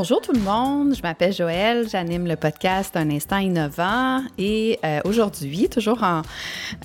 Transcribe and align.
Bonjour 0.00 0.22
tout 0.22 0.32
le 0.32 0.40
monde, 0.40 0.94
je 0.96 1.02
m'appelle 1.02 1.30
Joëlle, 1.30 1.86
j'anime 1.86 2.26
le 2.26 2.34
podcast 2.34 2.96
Un 2.96 3.10
instant 3.10 3.36
innovant 3.36 4.22
et 4.38 4.78
euh, 4.82 5.00
aujourd'hui, 5.04 5.68
toujours 5.68 6.02
en 6.02 6.22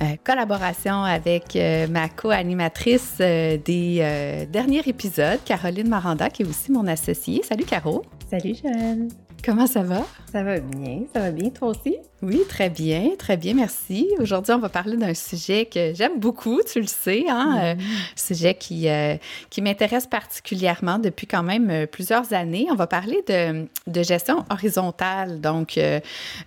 euh, 0.01 0.05
collaboration 0.25 1.01
avec 1.01 1.55
euh, 1.55 1.87
ma 1.87 2.09
co-animatrice 2.09 3.19
des 3.19 4.45
derniers 4.51 4.81
épisodes, 4.85 5.39
Caroline 5.45 5.87
Maranda, 5.87 6.29
qui 6.29 6.43
est 6.43 6.45
aussi 6.45 6.73
mon 6.73 6.87
associée. 6.87 7.41
Salut 7.41 7.63
Caro. 7.63 8.03
Salut 8.29 8.53
Joëlle. 8.53 9.07
Comment 9.45 9.67
ça 9.67 9.83
va? 9.83 10.03
Ça 10.29 10.43
va 10.43 10.59
bien, 10.59 11.03
ça 11.13 11.21
va 11.21 11.31
bien, 11.31 11.51
toi 11.51 11.69
aussi? 11.69 11.95
Oui, 12.25 12.41
très 12.49 12.71
bien, 12.71 13.11
très 13.19 13.37
bien, 13.37 13.53
merci. 13.53 14.09
Aujourd'hui, 14.19 14.51
on 14.51 14.57
va 14.57 14.69
parler 14.69 14.97
d'un 14.97 15.13
sujet 15.13 15.67
que 15.67 15.93
j'aime 15.93 16.19
beaucoup, 16.19 16.59
tu 16.65 16.81
le 16.81 16.87
sais, 16.87 17.25
hein? 17.29 17.55
un 17.55 17.73
mm-hmm. 17.75 17.79
sujet 18.15 18.55
qui, 18.55 18.89
euh, 18.89 19.15
qui 19.51 19.61
m'intéresse 19.61 20.07
particulièrement 20.07 20.97
depuis 20.97 21.27
quand 21.27 21.43
même 21.43 21.69
euh, 21.69 21.85
plusieurs 21.85 22.33
années. 22.33 22.65
On 22.71 22.75
va 22.75 22.87
parler 22.87 23.23
de, 23.27 23.67
de 23.85 24.01
gestion 24.01 24.43
horizontale, 24.49 25.39
donc 25.39 25.77
euh, 25.77 25.99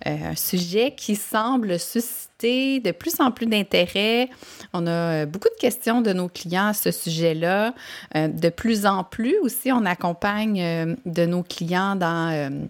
un 0.05 0.35
sujet 0.35 0.95
qui 0.97 1.15
semble 1.15 1.79
susciter 1.79 2.81
de 2.81 2.91
plus 2.91 3.13
en 3.21 3.31
plus 3.31 3.45
d'intérêt. 3.45 4.29
On 4.73 4.85
a 4.85 5.25
beaucoup 5.25 5.47
de 5.47 5.61
questions 5.61 6.01
de 6.01 6.11
nos 6.11 6.27
clients 6.27 6.67
à 6.67 6.73
ce 6.73 6.91
sujet-là. 6.91 7.73
de 8.15 8.49
plus 8.49 8.85
en 8.85 9.05
plus 9.05 9.37
aussi, 9.41 9.71
on 9.71 9.85
accompagne 9.85 10.97
de 11.05 11.25
nos 11.25 11.43
clients 11.43 11.95
dans 11.95 12.67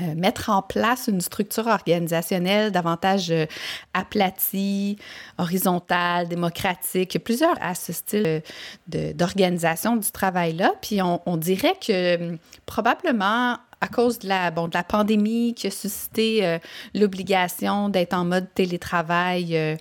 euh, 0.00 0.14
mettre 0.14 0.48
en 0.48 0.62
place 0.62 1.08
une 1.08 1.20
structure 1.20 1.66
organisationnelle 1.66 2.72
davantage 2.72 3.30
euh, 3.30 3.46
aplatie, 3.92 4.96
horizontale, 5.36 6.28
démocratique. 6.28 7.14
Il 7.14 7.18
y 7.18 7.20
a 7.20 7.24
plusieurs 7.24 7.56
à 7.60 7.74
ce 7.74 7.92
style 7.92 8.42
d'organisation 8.86 9.96
du 9.96 10.10
travail-là. 10.10 10.72
Puis 10.80 11.00
on, 11.02 11.36
dirait 11.36 11.76
que 11.86 12.16
hum, 12.16 12.38
probablement 12.64 13.56
à 13.82 13.88
cause 13.88 14.20
de 14.20 14.28
la, 14.28 14.52
bon, 14.52 14.68
de 14.68 14.74
la 14.74 14.84
pandémie 14.84 15.54
qui 15.54 15.66
a 15.66 15.70
suscité 15.72 16.46
euh, 16.46 16.58
l'obligation 16.94 17.88
d'être 17.88 18.14
en 18.14 18.24
mode 18.24 18.46
télétravail 18.54 19.56
euh, 19.56 19.76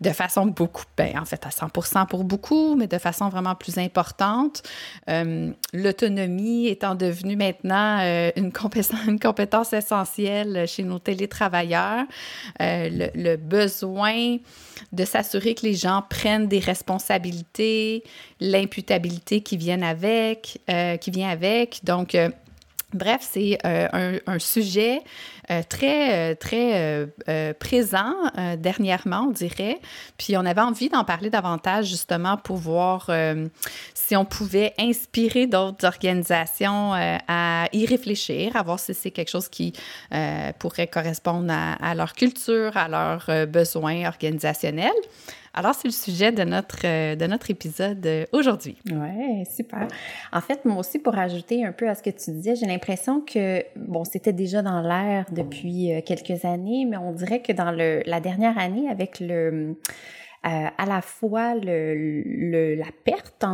de 0.00 0.08
façon 0.08 0.46
beaucoup, 0.46 0.84
ben, 0.96 1.18
en 1.18 1.26
fait 1.26 1.44
à 1.44 1.50
100 1.50 1.68
pour 2.06 2.24
beaucoup, 2.24 2.74
mais 2.76 2.86
de 2.86 2.96
façon 2.96 3.28
vraiment 3.28 3.54
plus 3.54 3.76
importante. 3.76 4.62
Euh, 5.10 5.52
l'autonomie 5.74 6.68
étant 6.68 6.94
devenue 6.94 7.36
maintenant 7.36 7.98
une, 8.36 8.52
compétence, 8.52 9.00
une 9.06 9.20
compétence 9.20 9.74
essentielle 9.74 10.64
chez 10.66 10.82
nos 10.82 10.98
télétravailleurs, 10.98 12.06
le, 12.58 13.36
besoin 13.36 14.38
de 14.92 15.04
s'assurer 15.04 15.54
que 15.54 15.66
les 15.66 15.74
gens 15.74 16.02
prennent 16.08 16.48
des 16.48 16.58
responsabilités, 16.58 18.02
l'imputabilité 18.40 19.42
qui 19.42 19.58
qui 19.58 21.10
vient 21.10 21.28
avec. 21.28 21.80
Donc, 21.84 22.16
Bref, 22.94 23.26
c'est 23.30 23.58
euh, 23.64 24.18
un, 24.26 24.38
sujet 24.38 25.00
euh, 25.50 25.62
très, 25.66 26.32
euh, 26.32 26.34
très 26.34 27.54
présent 27.58 28.14
dernièrement, 28.58 29.26
on 29.28 29.30
dirait. 29.30 29.78
Puis 30.18 30.36
on 30.36 30.44
avait 30.44 30.60
envie 30.60 30.88
d'en 30.88 31.04
parler 31.04 31.30
davantage 31.30 31.86
justement 31.86 32.36
pour 32.36 32.56
voir 32.56 33.10
si 33.94 34.16
on 34.16 34.24
pouvait 34.24 34.74
inspirer 34.78 35.46
d'autres 35.46 35.86
organisations 35.86 36.92
à 36.92 37.66
y 37.72 37.86
réfléchir, 37.86 38.56
à 38.56 38.62
voir 38.62 38.78
si 38.78 38.94
c'est 38.94 39.10
quelque 39.10 39.30
chose 39.30 39.48
qui 39.48 39.72
pourrait 40.58 40.86
correspondre 40.86 41.52
à, 41.52 41.94
leur 41.94 42.12
culture, 42.12 42.76
à 42.76 42.88
leurs 42.88 43.46
besoins 43.46 44.06
organisationnels. 44.06 44.90
Alors, 45.54 45.74
c'est 45.74 45.88
le 45.88 45.92
sujet 45.92 46.32
de 46.32 46.44
notre, 46.44 46.86
euh, 46.86 47.14
de 47.14 47.26
notre 47.26 47.50
épisode 47.50 48.04
euh, 48.06 48.24
aujourd'hui. 48.32 48.76
Oui, 48.90 49.44
super. 49.44 49.86
En 50.32 50.40
fait, 50.40 50.64
moi 50.64 50.78
aussi, 50.78 50.98
pour 50.98 51.18
ajouter 51.18 51.62
un 51.64 51.72
peu 51.72 51.88
à 51.90 51.94
ce 51.94 52.02
que 52.02 52.08
tu 52.08 52.30
disais, 52.30 52.56
j'ai 52.56 52.64
l'impression 52.64 53.20
que, 53.20 53.62
bon, 53.76 54.04
c'était 54.04 54.32
déjà 54.32 54.62
dans 54.62 54.80
l'air 54.80 55.26
depuis 55.30 55.92
euh, 55.92 56.00
quelques 56.00 56.46
années, 56.46 56.86
mais 56.88 56.96
on 56.96 57.12
dirait 57.12 57.42
que 57.42 57.52
dans 57.52 57.70
le, 57.70 58.02
la 58.06 58.20
dernière 58.20 58.58
année, 58.58 58.88
avec 58.88 59.20
le 59.20 59.76
euh, 60.44 60.66
à 60.76 60.86
la 60.86 61.02
fois 61.02 61.54
le, 61.54 61.94
le 62.24 62.74
la 62.74 62.88
perte 63.04 63.44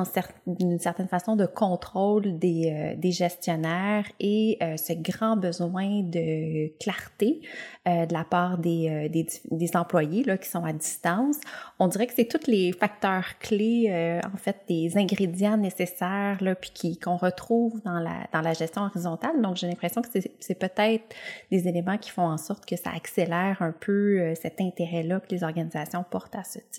d'une 0.47 0.78
certaine 0.78 1.09
façon 1.09 1.37
de 1.37 1.44
contrôle 1.44 2.38
des, 2.38 2.72
euh, 2.72 2.97
des 2.97 3.12
gestionnaires 3.12 4.06
et 4.21 4.56
euh, 4.62 4.78
ce 4.78 4.94
grand 4.94 5.37
besoin 5.37 6.03
de 6.03 6.69
clarté 6.78 7.43
de 7.87 8.12
la 8.12 8.25
part 8.25 8.59
des, 8.59 9.09
des, 9.09 9.26
des, 9.50 9.76
employés 9.76 10.22
là, 10.22 10.37
qui 10.37 10.47
sont 10.47 10.62
à 10.62 10.75
distance. 10.75 11.37
On 11.78 11.88
dirait 11.88 12.06
que 12.06 12.12
c'est 12.15 12.26
tous 12.26 12.47
les 12.47 12.72
facteurs 12.72 13.38
clés, 13.38 14.20
en 14.31 14.37
fait, 14.37 14.59
des 14.69 14.99
ingrédients 14.99 15.56
nécessaires 15.56 16.37
là, 16.43 16.55
puis 16.55 16.99
qu'on 17.03 17.16
retrouve 17.16 17.81
dans 17.87 17.99
la, 17.99 18.26
dans 18.31 18.43
la 18.43 18.53
gestion 18.53 18.82
horizontale. 18.82 19.41
Donc, 19.41 19.56
j'ai 19.56 19.66
l'impression 19.66 20.03
que 20.03 20.09
c'est 20.38 20.59
peut-être 20.59 21.16
des 21.50 21.66
éléments 21.66 21.97
qui 21.97 22.10
font 22.10 22.28
en 22.28 22.37
sorte 22.37 22.66
que 22.66 22.76
ça 22.76 22.91
accélère 22.94 23.62
un 23.62 23.72
peu 23.72 24.34
cet 24.34 24.60
intérêt-là 24.60 25.20
que 25.20 25.31
les 25.31 25.43
organisations 25.43 26.05
portent 26.10 26.37
à 26.37 26.44
ce 26.44 26.59
type 26.70 26.77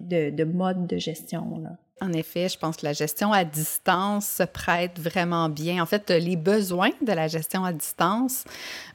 de, 0.00 0.30
de 0.30 0.44
mode 0.44 0.86
de 0.86 0.98
gestion. 0.98 1.58
Là. 1.58 1.78
En 2.00 2.12
effet, 2.12 2.48
je 2.48 2.56
pense 2.56 2.76
que 2.76 2.86
la 2.86 2.92
gestion 2.92 3.32
à 3.32 3.42
distance 3.42 4.26
se 4.26 4.44
prête 4.44 5.00
vraiment 5.00 5.48
bien. 5.48 5.82
En 5.82 5.86
fait, 5.86 6.10
les 6.10 6.36
besoins 6.36 6.90
de 7.04 7.12
la 7.12 7.26
gestion 7.26 7.64
à 7.64 7.72
distance, 7.72 8.44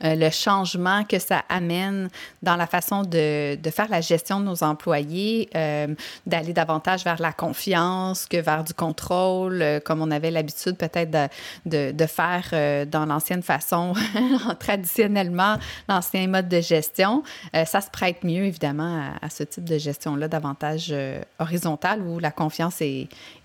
euh, 0.04 0.16
le 0.16 0.30
changement 0.30 1.04
que 1.04 1.20
ça 1.20 1.44
amène 1.50 2.10
dans 2.42 2.56
la 2.56 2.66
façon 2.66 3.04
de, 3.04 3.56
de 3.56 3.70
faire 3.72 3.90
la 3.90 4.00
gestion 4.00 4.40
de 4.40 4.46
nos 4.46 4.64
employés, 4.64 5.50
euh, 5.56 5.88
d'aller 6.26 6.54
davantage 6.54 7.04
vers 7.04 7.22
la 7.22 7.34
confiance 7.34 8.26
que 8.26 8.38
vers 8.38 8.64
du 8.64 8.74
contrôle, 8.74 9.62
euh, 9.62 9.80
comme 9.82 10.02
on 10.02 10.10
avait 10.10 10.32
l'habitude 10.32 10.78
peut-être 10.78 11.12
de, 11.66 11.92
de, 11.92 12.06
faire 12.06 12.86
dans 12.88 13.06
l'ancienne 13.06 13.44
façon, 13.44 13.94
traditionnellement, 14.60 15.58
l'ancien 15.90 16.28
mode 16.28 16.48
de 16.48 16.62
gestion. 16.62 17.24
ça 17.54 17.82
se 17.82 17.90
prête 17.90 18.24
mieux, 18.24 18.44
évidemment, 18.46 19.14
à, 19.22 19.26
à 19.26 19.30
ce 19.30 19.44
type 19.44 19.64
de 19.64 19.78
gestion-là, 19.78 20.28
davantage 20.28 20.94
horizontale, 21.40 22.02
où 22.02 22.20
la 22.20 22.32
confiance 22.32 22.82
est 22.82 22.93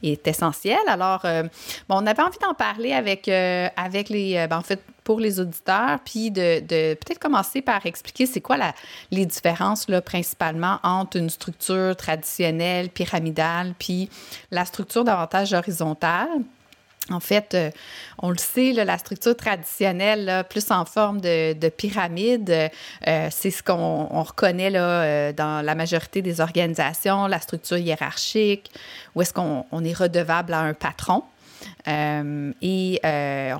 est, 0.02 0.26
essentiel. 0.26 0.78
Alors, 0.86 1.22
euh, 1.24 1.42
bon, 1.88 1.96
on 2.02 2.06
avait 2.06 2.22
envie 2.22 2.38
d'en 2.40 2.54
parler 2.54 2.92
avec, 2.92 3.28
euh, 3.28 3.68
avec 3.76 4.08
les, 4.08 4.36
euh, 4.36 4.46
ben, 4.46 4.58
en 4.58 4.62
fait, 4.62 4.82
pour 5.04 5.20
les 5.20 5.40
auditeurs, 5.40 5.98
puis 6.04 6.30
de, 6.30 6.60
peut-être 6.60 7.18
commencer 7.18 7.62
par 7.62 7.86
expliquer 7.86 8.26
c'est 8.26 8.42
quoi 8.42 8.56
les 9.10 9.24
différences, 9.24 9.88
là, 9.88 10.02
principalement, 10.02 10.78
entre 10.82 11.16
une 11.16 11.30
structure 11.30 11.96
traditionnelle, 11.96 12.90
pyramidale, 12.90 13.74
puis 13.78 14.10
la 14.50 14.66
structure 14.66 15.04
davantage 15.04 15.54
horizontale. 15.54 16.28
En 17.10 17.20
fait, 17.20 17.54
euh, 17.54 17.70
on 18.18 18.30
le 18.30 18.36
sait, 18.36 18.72
la 18.72 18.98
structure 18.98 19.36
traditionnelle, 19.36 20.44
plus 20.48 20.70
en 20.70 20.84
forme 20.84 21.20
de, 21.20 21.68
pyramide, 21.70 22.70
euh, 23.06 23.28
c'est 23.30 23.50
ce 23.50 23.62
qu'on 23.62 24.22
reconnaît 24.22 24.70
là, 24.70 25.02
euh, 25.02 25.32
dans 25.32 25.64
la 25.64 25.74
majorité 25.74 26.20
des 26.20 26.40
organisations, 26.40 27.26
la 27.26 27.40
structure 27.40 27.78
hiérarchique, 27.78 28.70
où 29.14 29.22
est-ce 29.22 29.32
qu'on 29.32 29.84
est 29.84 29.96
redevable 29.96 30.52
à 30.52 30.60
un 30.60 30.74
patron. 30.74 31.22
et 31.86 33.00
on, 33.04 33.58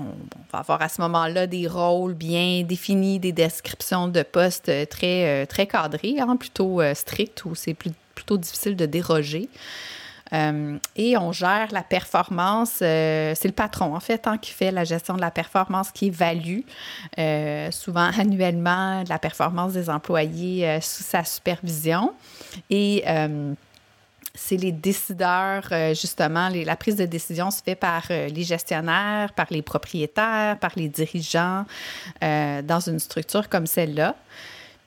va 0.52 0.58
avoir 0.58 0.82
à 0.82 0.88
ce 0.88 1.00
moment-là 1.02 1.46
des 1.46 1.66
rôles 1.66 2.14
bien 2.14 2.62
définis, 2.64 3.18
des 3.18 3.32
descriptions 3.32 4.08
de 4.08 4.22
postes 4.22 4.70
très, 4.88 5.46
très 5.46 5.66
cadrées, 5.66 6.16
hein, 6.20 6.36
plutôt 6.36 6.82
strictes, 6.94 7.44
où 7.44 7.54
c'est 7.54 7.74
plutôt 7.74 8.36
difficile 8.36 8.76
de 8.76 8.86
déroger. 8.86 9.48
Euh, 10.32 10.78
et 10.96 11.16
on 11.16 11.32
gère 11.32 11.68
la 11.72 11.82
performance. 11.82 12.78
Euh, 12.82 13.32
c'est 13.34 13.48
le 13.48 13.54
patron, 13.54 13.94
en 13.94 14.00
fait, 14.00 14.26
hein, 14.26 14.38
qui 14.38 14.52
fait 14.52 14.70
la 14.70 14.84
gestion 14.84 15.14
de 15.14 15.20
la 15.20 15.30
performance, 15.30 15.90
qui 15.90 16.06
évalue 16.06 16.60
euh, 17.18 17.70
souvent 17.70 18.10
annuellement 18.18 19.02
la 19.08 19.18
performance 19.18 19.72
des 19.72 19.90
employés 19.90 20.78
sous 20.80 21.02
sa 21.02 21.24
supervision. 21.24 22.12
Et 22.70 23.04
c'est 24.34 24.56
les 24.56 24.70
décideurs, 24.70 25.68
justement, 25.94 26.48
la 26.48 26.76
prise 26.76 26.94
de 26.94 27.06
décision 27.06 27.50
se 27.50 27.60
fait 27.60 27.74
par 27.74 28.04
les 28.08 28.44
gestionnaires, 28.44 29.32
par 29.32 29.46
les 29.50 29.62
propriétaires, 29.62 30.56
par 30.58 30.70
les 30.76 30.88
dirigeants 30.88 31.64
dans 32.20 32.80
une 32.86 33.00
structure 33.00 33.48
comme 33.48 33.66
celle-là. 33.66 34.14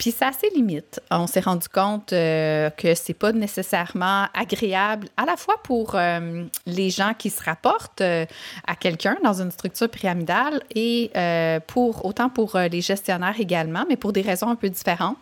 Puis 0.01 0.09
ça 0.09 0.29
a 0.29 0.31
ses 0.31 0.49
limites. 0.55 0.99
On 1.11 1.27
s'est 1.27 1.41
rendu 1.41 1.67
compte 1.69 2.11
euh, 2.11 2.71
que 2.71 2.95
c'est 2.95 3.13
pas 3.13 3.31
nécessairement 3.33 4.25
agréable 4.33 5.07
à 5.15 5.25
la 5.25 5.37
fois 5.37 5.53
pour 5.61 5.93
euh, 5.93 6.45
les 6.65 6.89
gens 6.89 7.13
qui 7.15 7.29
se 7.29 7.43
rapportent 7.43 8.01
euh, 8.01 8.25
à 8.65 8.75
quelqu'un 8.75 9.17
dans 9.23 9.43
une 9.43 9.51
structure 9.51 9.89
pyramidale 9.89 10.63
et 10.73 11.11
pour 11.67 12.03
autant 12.03 12.29
pour 12.29 12.57
les 12.57 12.81
gestionnaires 12.81 13.39
également, 13.39 13.85
mais 13.87 13.95
pour 13.95 14.11
des 14.11 14.23
raisons 14.23 14.49
un 14.49 14.55
peu 14.55 14.69
différentes. 14.69 15.17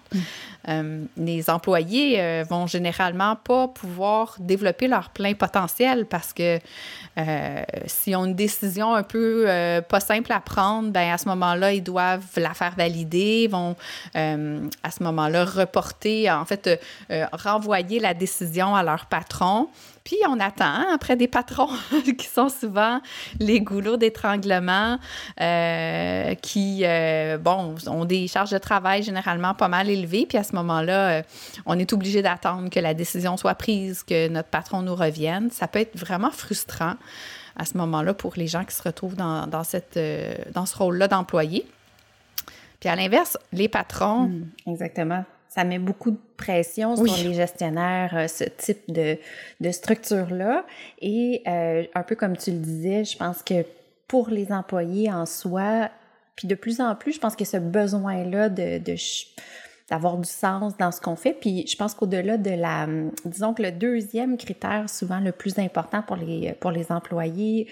Les 1.17 1.49
employés 1.49 2.43
vont 2.49 2.67
généralement 2.67 3.35
pas 3.35 3.67
pouvoir 3.67 4.35
développer 4.39 4.87
leur 4.87 5.09
plein 5.09 5.33
potentiel 5.33 6.05
parce 6.05 6.33
que 6.33 6.59
si 7.85 8.15
on 8.15 8.23
a 8.23 8.27
une 8.27 8.35
décision 8.35 8.93
un 8.93 9.03
peu 9.03 9.45
pas 9.87 9.99
simple 9.99 10.31
à 10.31 10.39
prendre, 10.39 10.89
ben 10.89 11.11
à 11.11 11.17
ce 11.17 11.27
moment-là, 11.29 11.73
ils 11.73 11.83
doivent 11.83 12.25
la 12.37 12.53
faire 12.53 12.75
valider, 12.75 13.47
vont 13.47 13.75
à 14.13 14.91
ce 14.91 15.03
moment-là 15.03 15.45
reporter, 15.45 16.29
en 16.29 16.45
fait, 16.45 16.81
renvoyer 17.33 17.99
la 17.99 18.13
décision 18.13 18.75
à 18.75 18.83
leur 18.83 19.05
patron. 19.07 19.69
Puis 20.03 20.17
on 20.27 20.39
attend 20.39 20.65
hein, 20.65 20.87
après 20.93 21.15
des 21.15 21.27
patrons 21.27 21.69
qui 22.17 22.25
sont 22.25 22.49
souvent 22.49 23.01
les 23.39 23.61
goulots 23.61 23.97
d'étranglement, 23.97 24.97
euh, 25.41 26.35
qui, 26.35 26.81
euh, 26.83 27.37
bon, 27.37 27.75
ont 27.87 28.05
des 28.05 28.27
charges 28.27 28.51
de 28.51 28.57
travail 28.57 29.03
généralement 29.03 29.53
pas 29.53 29.67
mal 29.67 29.89
élevées. 29.89 30.25
Puis 30.27 30.37
à 30.37 30.43
ce 30.43 30.55
moment-là, 30.55 31.09
euh, 31.09 31.21
on 31.65 31.77
est 31.77 31.93
obligé 31.93 32.21
d'attendre 32.21 32.69
que 32.69 32.79
la 32.79 32.93
décision 32.93 33.37
soit 33.37 33.55
prise, 33.55 34.03
que 34.03 34.27
notre 34.27 34.49
patron 34.49 34.81
nous 34.81 34.95
revienne. 34.95 35.49
Ça 35.51 35.67
peut 35.67 35.79
être 35.79 35.97
vraiment 35.97 36.31
frustrant 36.31 36.95
à 37.55 37.65
ce 37.65 37.77
moment-là 37.77 38.13
pour 38.13 38.33
les 38.37 38.47
gens 38.47 38.63
qui 38.63 38.75
se 38.75 38.83
retrouvent 38.83 39.15
dans, 39.15 39.47
dans 39.47 39.63
cette, 39.63 39.99
dans 40.53 40.65
ce 40.65 40.77
rôle-là 40.77 41.07
d'employé. 41.07 41.65
Puis 42.79 42.87
à 42.87 42.95
l'inverse, 42.95 43.37
les 43.51 43.67
patrons. 43.67 44.27
Hmm, 44.27 44.45
exactement 44.67 45.25
ça 45.49 45.63
met 45.63 45.79
beaucoup 45.79 46.11
de 46.11 46.19
pression 46.37 46.95
sur 46.95 47.27
les 47.27 47.33
gestionnaires, 47.33 48.15
euh, 48.15 48.27
ce 48.27 48.43
type 48.43 48.79
de, 48.87 49.17
de 49.59 49.71
structure-là. 49.71 50.63
Et 51.01 51.41
euh, 51.47 51.83
un 51.95 52.03
peu 52.03 52.15
comme 52.15 52.37
tu 52.37 52.51
le 52.51 52.59
disais, 52.59 53.03
je 53.03 53.17
pense 53.17 53.41
que 53.41 53.65
pour 54.07 54.29
les 54.29 54.51
employés 54.51 55.11
en 55.11 55.25
soi, 55.25 55.89
puis 56.35 56.47
de 56.47 56.55
plus 56.55 56.79
en 56.79 56.95
plus, 56.95 57.13
je 57.13 57.19
pense 57.19 57.35
que 57.35 57.45
ce 57.45 57.57
besoin-là 57.57 58.49
de, 58.49 58.77
de 58.77 58.95
d'avoir 59.89 60.17
du 60.17 60.29
sens 60.29 60.77
dans 60.77 60.91
ce 60.91 61.01
qu'on 61.01 61.15
fait. 61.15 61.33
Puis 61.33 61.65
je 61.65 61.75
pense 61.75 61.95
qu'au-delà 61.95 62.37
de 62.37 62.51
la, 62.51 62.87
disons 63.25 63.55
que 63.55 63.63
le 63.63 63.71
deuxième 63.71 64.37
critère, 64.37 64.87
souvent 64.87 65.19
le 65.19 65.31
plus 65.31 65.57
important 65.57 66.03
pour 66.03 66.15
les, 66.15 66.53
pour 66.59 66.69
les 66.69 66.91
employés, 66.91 67.67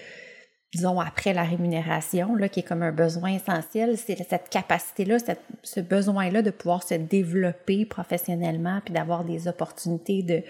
disons, 0.74 1.00
après 1.00 1.32
la 1.32 1.44
rémunération, 1.44 2.34
là, 2.34 2.50
qui 2.50 2.60
est 2.60 2.62
comme 2.62 2.82
un 2.82 2.92
besoin 2.92 3.30
essentiel, 3.30 3.96
c'est 3.96 4.18
cette 4.28 4.50
capacité-là, 4.50 5.16
ce 5.62 5.80
besoin-là 5.80 6.42
de 6.42 6.50
pouvoir 6.50 6.82
se 6.82 6.92
développer 6.92 7.86
professionnellement, 7.86 8.82
puis 8.84 8.92
d'avoir 8.92 9.24
des 9.24 9.48
opportunités 9.48 10.22
de, 10.22 10.42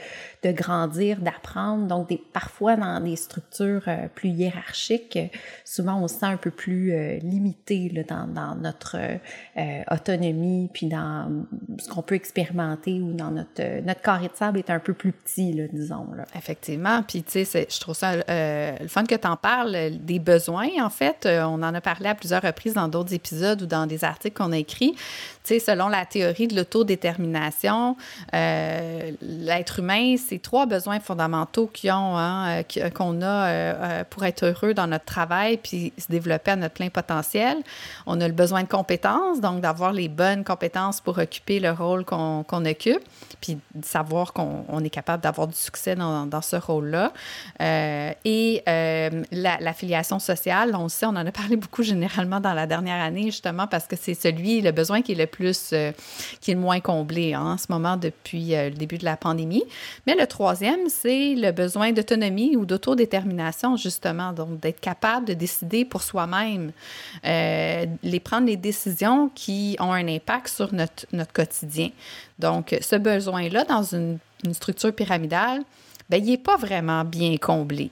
de 0.43 0.53
grandir, 0.53 1.20
d'apprendre. 1.20 1.87
Donc, 1.87 2.09
des, 2.09 2.20
parfois, 2.32 2.75
dans 2.75 2.99
des 3.00 3.15
structures 3.15 3.85
euh, 3.87 4.09
plus 4.12 4.31
hiérarchiques, 4.31 5.20
souvent, 5.65 6.03
on 6.03 6.09
se 6.09 6.17
sent 6.17 6.26
un 6.26 6.37
peu 6.37 6.50
plus 6.50 6.93
euh, 6.93 7.19
limité 7.19 7.88
là, 7.88 8.03
dans, 8.03 8.26
dans, 8.26 8.56
notre 8.56 8.97
euh, 8.97 9.82
autonomie, 9.88 10.69
puis 10.73 10.88
dans 10.88 11.47
ce 11.79 11.88
qu'on 11.88 12.03
peut 12.03 12.17
expérimenter 12.17 13.00
ou 13.00 13.12
dans 13.12 13.31
notre... 13.31 13.49
Notre 13.85 14.00
carré 14.00 14.26
de 14.26 14.35
sable 14.35 14.59
est 14.59 14.71
un 14.71 14.81
peu 14.81 14.94
plus 14.94 15.12
petit, 15.12 15.53
là, 15.53 15.64
disons. 15.73 16.09
Là. 16.17 16.25
Effectivement. 16.35 17.03
Puis, 17.05 17.23
tu 17.23 17.44
sais, 17.44 17.69
je 17.71 17.81
trouve 17.81 17.94
ça 17.94 18.17
le 18.17 18.88
fun 18.88 19.05
que 19.05 19.14
tu 19.14 19.26
en 19.26 19.37
parles 19.37 19.91
des 20.08 20.19
besoins, 20.19 20.70
en 20.81 20.90
fait. 20.90 21.26
Euh, 21.26 21.44
on 21.44 21.62
en 21.62 21.75
a 21.75 21.81
parlé 21.81 22.08
à 22.08 22.14
plusieurs 22.14 22.43
reprises 22.43 22.75
dans 22.75 22.88
d'autres 22.88 23.12
épisodes 23.12 23.62
ou 23.62 23.66
dans 23.66 23.87
des 23.87 24.05
articles 24.05 24.37
qu'on 24.37 24.52
a 24.52 24.56
écrits. 24.56 24.94
Tu 25.44 25.55
sais, 25.55 25.58
selon 25.60 25.88
la 25.88 26.06
théorie 26.06 26.49
de 26.49 26.56
l'autodétermination, 26.56 27.96
euh, 28.34 29.12
l'être 29.20 29.78
humain, 29.81 30.16
c'est 30.16 30.40
trois 30.40 30.66
besoins 30.66 30.99
fondamentaux 30.99 31.70
hein, 31.87 32.62
euh, 32.76 32.90
qu'on 32.90 33.22
a 33.22 34.05
pour 34.05 34.25
être 34.25 34.46
heureux 34.46 34.75
dans 34.75 34.87
notre 34.87 35.05
travail 35.05 35.58
puis 35.58 35.93
se 35.99 36.06
développer 36.11 36.52
à 36.52 36.56
notre 36.56 36.75
plein 36.75 36.88
potentiel. 36.88 37.58
On 38.06 38.20
a 38.20 38.26
le 38.26 38.34
besoin 38.34 38.62
de 38.62 38.69
compétences, 38.69 39.40
donc 39.40 39.61
d'avoir 39.61 39.93
les 39.93 40.08
bonnes 40.08 40.44
compétences 40.44 41.00
pour 41.00 41.19
occuper 41.19 41.61
le 41.61 41.70
rôle 41.70 42.04
qu'on 42.04 42.64
occupe, 42.64 43.02
puis 43.40 43.58
de 43.75 43.84
savoir 43.84 44.32
qu'on 44.32 44.82
est 44.82 44.90
capable 44.90 45.22
d'avoir 45.22 45.49
du 45.49 45.56
succès 45.56 45.94
dans, 45.94 46.43
ce 46.43 46.56
rôle-là. 46.56 47.12
et 47.61 48.62
la 48.66 49.72
filiation 49.75 49.98
sociale, 50.03 50.75
on 50.75 50.89
sait, 50.89 51.06
on 51.06 51.11
en 51.11 51.27
a 51.27 51.33
parlé 51.33 51.56
beaucoup 51.56 51.83
généralement 51.83 52.41
dans 52.41 52.55
la 52.55 52.67
dernière 52.67 53.03
année, 53.03 53.25
justement, 53.25 53.67
parce 53.67 53.87
que 53.87 53.97
c'est 53.97 54.15
celui, 54.15 54.61
le 54.61 54.73
besoin 54.73 55.03
qui 55.03 55.12
est 55.12 55.17
le 55.17 55.27
plus, 55.27 55.71
euh, 55.73 55.93
qui 56.41 56.50
est 56.50 56.55
le 56.55 56.61
moins 56.61 56.81
comblé 56.81 57.35
hein, 57.35 57.43
en 57.43 57.59
ce 57.59 57.67
moment 57.69 57.97
depuis 57.97 58.55
euh, 58.55 58.71
le 58.71 58.75
début 58.75 58.99
de 58.99 59.05
la 59.05 59.17
pandémie. 59.17 59.65
Mais 60.06 60.15
le 60.15 60.27
troisième, 60.27 60.89
c'est 60.89 61.35
le 61.35 61.53
besoin 61.53 61.93
d'autonomie 61.93 62.56
ou 62.56 62.67
d'autodétermination, 62.67 63.77
justement, 63.77 64.33
donc 64.33 64.61
d'être 64.61 64.81
capable 64.81 65.27
de 65.27 65.35
décider 65.35 65.85
pour 65.85 66.03
soi-même, 66.03 66.73
euh, 67.27 67.87
prendre 68.25 68.47
les 68.47 68.56
décisions 68.56 69.31
qui 69.35 69.77
ont 69.81 69.93
un 69.93 70.06
impact 70.06 70.49
sur 70.49 70.75
notre, 70.75 71.06
notre 71.12 71.33
quotidien. 71.33 71.91
Donc, 72.39 72.77
ce 72.81 72.97
besoin-là, 72.97 73.65
dans 73.65 73.83
une, 73.83 74.19
structure 74.53 74.95
pyramidale, 74.95 75.62
bien, 76.09 76.19
il 76.21 76.27
n'est 76.27 76.39
pas 76.39 76.56
vraiment 76.56 77.05
bien 77.05 77.37
comblé. 77.39 77.91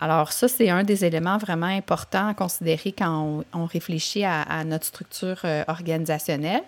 Alors 0.00 0.32
ça, 0.32 0.46
c'est 0.46 0.70
un 0.70 0.84
des 0.84 1.04
éléments 1.04 1.38
vraiment 1.38 1.66
importants 1.66 2.28
à 2.28 2.34
considérer 2.34 2.92
quand 2.92 3.42
on, 3.52 3.66
réfléchit 3.66 4.24
à, 4.24 4.64
notre 4.64 4.86
structure 4.86 5.40
euh, 5.44 5.64
organisationnelle. 5.66 6.62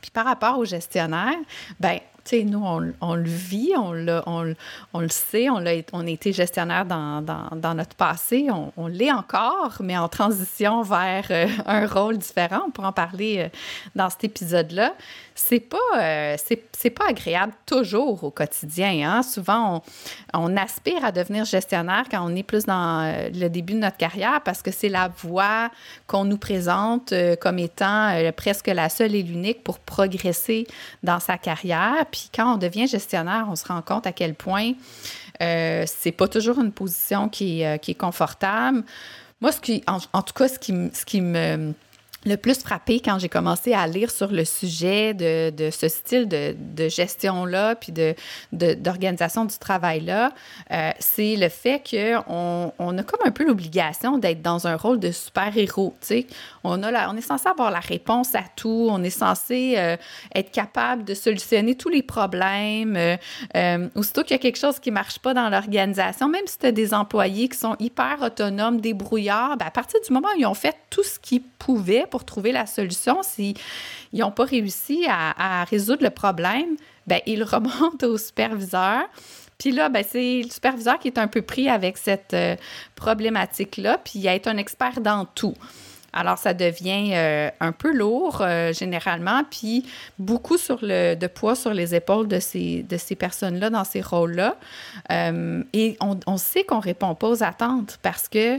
Puis 0.00 0.10
par 0.10 0.24
rapport 0.24 0.58
aux 0.58 0.64
gestionnaires, 0.64 1.36
ben 1.78 1.98
tu 2.24 2.38
sais, 2.38 2.44
nous, 2.44 2.64
on, 2.64 3.14
le 3.14 3.28
vit, 3.28 3.72
on, 3.76 3.94
on, 4.26 4.54
on, 4.94 5.00
le 5.00 5.08
sait, 5.10 5.50
on 5.50 5.66
a, 5.66 5.74
on 5.92 6.06
été 6.06 6.32
gestionnaire 6.32 6.86
dans, 6.86 7.20
dans, 7.20 7.74
notre 7.74 7.94
passé, 7.96 8.48
on, 8.78 8.86
l'est 8.86 9.12
encore, 9.12 9.76
mais 9.80 9.98
en 9.98 10.08
transition 10.08 10.80
vers 10.82 11.26
euh, 11.30 11.46
un 11.66 11.86
rôle 11.86 12.16
différent. 12.16 12.62
On 12.66 12.70
pourra 12.70 12.88
en 12.88 12.92
parler 12.92 13.40
euh, 13.40 13.48
dans 13.94 14.08
cet 14.08 14.24
épisode-là 14.24 14.94
c'est 15.34 15.60
pas, 15.60 15.78
euh, 15.98 16.36
pas 16.96 17.08
agréable 17.08 17.52
toujours 17.66 18.22
au 18.22 18.30
quotidien. 18.30 19.10
Hein? 19.10 19.22
Souvent, 19.22 19.82
on, 20.32 20.56
aspire 20.56 21.04
à 21.04 21.10
devenir 21.10 21.44
gestionnaire 21.44 22.04
quand 22.08 22.24
on 22.24 22.34
est 22.36 22.44
plus 22.44 22.64
dans 22.64 23.02
euh, 23.02 23.28
le 23.34 23.48
début 23.48 23.72
de 23.72 23.78
notre 23.78 23.96
carrière 23.96 24.40
parce 24.44 24.62
que 24.62 24.70
c'est 24.70 24.88
la 24.88 25.08
voie 25.08 25.70
qu'on 26.06 26.24
nous 26.24 26.38
présente 26.38 27.12
euh, 27.12 27.34
comme 27.34 27.58
étant 27.58 28.12
presque 28.36 28.68
la 28.68 28.88
seule 28.88 29.14
et 29.16 29.22
l'unique 29.22 29.64
pour 29.64 29.80
progresser 29.80 30.68
dans 31.02 31.18
sa 31.18 31.36
carrière. 31.36 32.06
Puis 32.10 32.30
quand 32.32 32.54
on 32.54 32.56
devient 32.56 32.86
gestionnaire, 32.86 33.46
on 33.50 33.56
se 33.56 33.66
rend 33.66 33.82
compte 33.82 34.06
à 34.06 34.12
quel 34.12 34.34
point 34.34 34.72
c'est 35.40 36.14
pas 36.16 36.28
toujours 36.28 36.60
une 36.60 36.72
position 36.72 37.28
qui 37.28 37.64
qui 37.82 37.90
est 37.90 37.98
confortable. 37.98 38.84
Moi, 39.40 39.52
ce 39.52 39.60
qui, 39.60 39.82
en, 39.86 40.22
tout 40.22 40.32
cas, 40.32 40.48
ce 40.48 40.58
qui, 40.58 40.72
ce 40.94 41.04
qui 41.04 41.20
me 41.20 41.74
le 42.24 42.36
plus 42.36 42.60
frappé 42.60 43.00
quand 43.00 43.18
j'ai 43.18 43.28
commencé 43.28 43.72
à 43.72 43.86
lire 43.86 44.10
sur 44.10 44.30
le 44.30 44.44
sujet 44.44 45.14
de, 45.14 45.70
ce 45.70 45.88
style 45.88 46.28
de, 46.28 46.88
gestion-là, 46.88 47.74
puis 47.76 47.92
d'organisation 48.52 49.44
du 49.44 49.56
travail-là, 49.58 50.32
euh, 50.70 50.90
c'est 50.98 51.36
le 51.36 51.48
fait 51.48 51.82
qu'on 51.88 52.72
on 52.78 52.98
a 52.98 53.02
comme 53.02 53.20
un 53.24 53.30
peu 53.30 53.44
l'obligation 53.44 54.18
d'être 54.18 54.42
dans 54.42 54.66
un 54.66 54.76
rôle 54.76 55.00
de 55.00 55.10
super-héros. 55.10 55.94
On, 56.62 56.82
on 56.82 57.16
est 57.16 57.20
censé 57.20 57.48
avoir 57.48 57.70
la 57.70 57.80
réponse 57.80 58.34
à 58.34 58.42
tout, 58.56 58.88
on 58.90 59.02
est 59.02 59.10
censé 59.10 59.74
euh, 59.76 59.96
être 60.34 60.50
capable 60.50 61.04
de 61.04 61.14
solutionner 61.14 61.74
tous 61.74 61.88
les 61.88 62.02
problèmes. 62.02 62.96
Euh, 62.96 63.16
euh, 63.56 63.88
aussitôt 63.94 64.22
qu'il 64.22 64.32
y 64.32 64.34
a 64.34 64.38
quelque 64.38 64.58
chose 64.58 64.78
qui 64.78 64.90
ne 64.90 64.94
marche 64.94 65.18
pas 65.18 65.34
dans 65.34 65.48
l'organisation, 65.48 66.28
même 66.28 66.46
si 66.46 66.58
tu 66.58 66.66
as 66.66 66.72
des 66.72 66.94
employés 66.94 67.48
qui 67.48 67.58
sont 67.58 67.76
hyper 67.78 68.18
autonomes, 68.22 68.80
débrouillards, 68.80 69.56
ben 69.56 69.66
à 69.66 69.70
partir 69.70 70.00
du 70.06 70.12
moment 70.12 70.28
où 70.34 70.40
ils 70.40 70.46
ont 70.46 70.54
fait 70.54 70.76
tout 70.90 71.02
ce 71.02 71.18
qu'ils 71.18 71.42
pouvaient 71.42 72.06
pour 72.14 72.24
trouver 72.24 72.52
la 72.52 72.64
solution. 72.64 73.24
S'ils 73.24 73.56
n'ont 74.12 74.30
pas 74.30 74.44
réussi 74.44 75.04
à, 75.08 75.64
résoudre 75.64 76.04
le 76.04 76.10
problème, 76.10 76.76
ben, 77.08 77.18
ils 77.26 77.42
remontent 77.54 78.06
au 78.06 78.16
superviseur. 78.18 79.00
Puis 79.58 79.72
là, 79.72 79.88
ben, 79.88 80.04
c'est 80.08 80.42
le 80.44 80.48
superviseur 80.48 81.00
qui 81.00 81.08
est 81.08 81.18
un 81.18 81.26
peu 81.26 81.42
pris 81.42 81.68
avec 81.68 81.98
cette 81.98 82.32
euh, 82.32 82.54
problématique-là, 82.94 83.98
puis 83.98 84.20
il 84.20 84.26
est 84.28 84.46
un 84.46 84.58
expert 84.58 85.00
dans 85.00 85.24
tout. 85.24 85.54
Alors, 86.16 86.38
ça 86.38 86.54
devient 86.54 87.10
euh, 87.12 87.50
un 87.58 87.72
peu 87.72 87.92
lourd 87.92 88.38
euh, 88.40 88.72
généralement, 88.72 89.42
puis 89.50 89.84
beaucoup 90.20 90.56
sur 90.56 90.78
le, 90.80 91.16
de 91.16 91.26
poids 91.26 91.56
sur 91.56 91.74
les 91.74 91.96
épaules 91.96 92.28
de 92.28 92.38
ces, 92.38 92.84
de 92.84 92.96
ces 92.96 93.16
personnes-là 93.16 93.68
dans 93.68 93.82
ces 93.82 94.00
rôles-là. 94.00 94.56
Euh, 95.10 95.64
et 95.72 95.96
on, 96.00 96.18
on 96.28 96.36
sait 96.36 96.62
qu'on 96.62 96.76
ne 96.76 96.82
répond 96.82 97.16
pas 97.16 97.28
aux 97.28 97.42
attentes 97.42 97.98
parce 98.02 98.28
que 98.28 98.58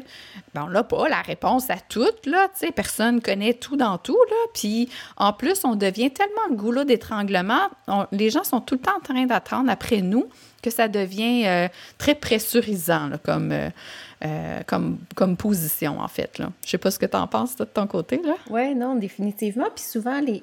ben, 0.53 0.65
on 0.67 0.69
n'a 0.69 0.83
pas 0.83 1.07
la 1.07 1.21
réponse 1.21 1.69
à 1.69 1.77
toutes. 1.77 2.25
Là, 2.25 2.49
personne 2.75 3.21
connaît 3.21 3.53
tout 3.53 3.77
dans 3.77 3.97
tout. 3.97 4.19
Là, 4.29 4.35
puis 4.53 4.89
en 5.15 5.31
plus, 5.31 5.63
on 5.63 5.75
devient 5.75 6.11
tellement 6.11 6.47
le 6.49 6.57
goulot 6.57 6.83
d'étranglement. 6.83 7.69
Les 8.11 8.29
gens 8.31 8.43
sont 8.43 8.59
tout 8.59 8.75
le 8.75 8.81
temps 8.81 8.97
en 8.97 9.13
train 9.13 9.25
d'attendre 9.25 9.69
après 9.69 10.01
nous 10.01 10.27
que 10.61 10.69
ça 10.69 10.87
devient 10.87 11.69
très 11.97 12.15
pressurisant 12.15 13.11
comme, 13.23 13.53
euh, 14.23 14.61
comme, 14.65 14.99
comme 15.15 15.35
position, 15.35 15.99
en 15.99 16.07
fait. 16.07 16.39
Là. 16.39 16.51
Je 16.63 16.69
sais 16.69 16.77
pas 16.77 16.91
ce 16.91 16.99
que 16.99 17.05
tu 17.05 17.17
en 17.17 17.27
penses, 17.27 17.55
de 17.55 17.65
ton 17.65 17.87
côté. 17.87 18.21
là. 18.23 18.35
Oui, 18.49 18.73
non, 18.75 18.95
définitivement. 18.95 19.67
Puis 19.75 19.83
souvent, 19.83 20.19
les, 20.21 20.41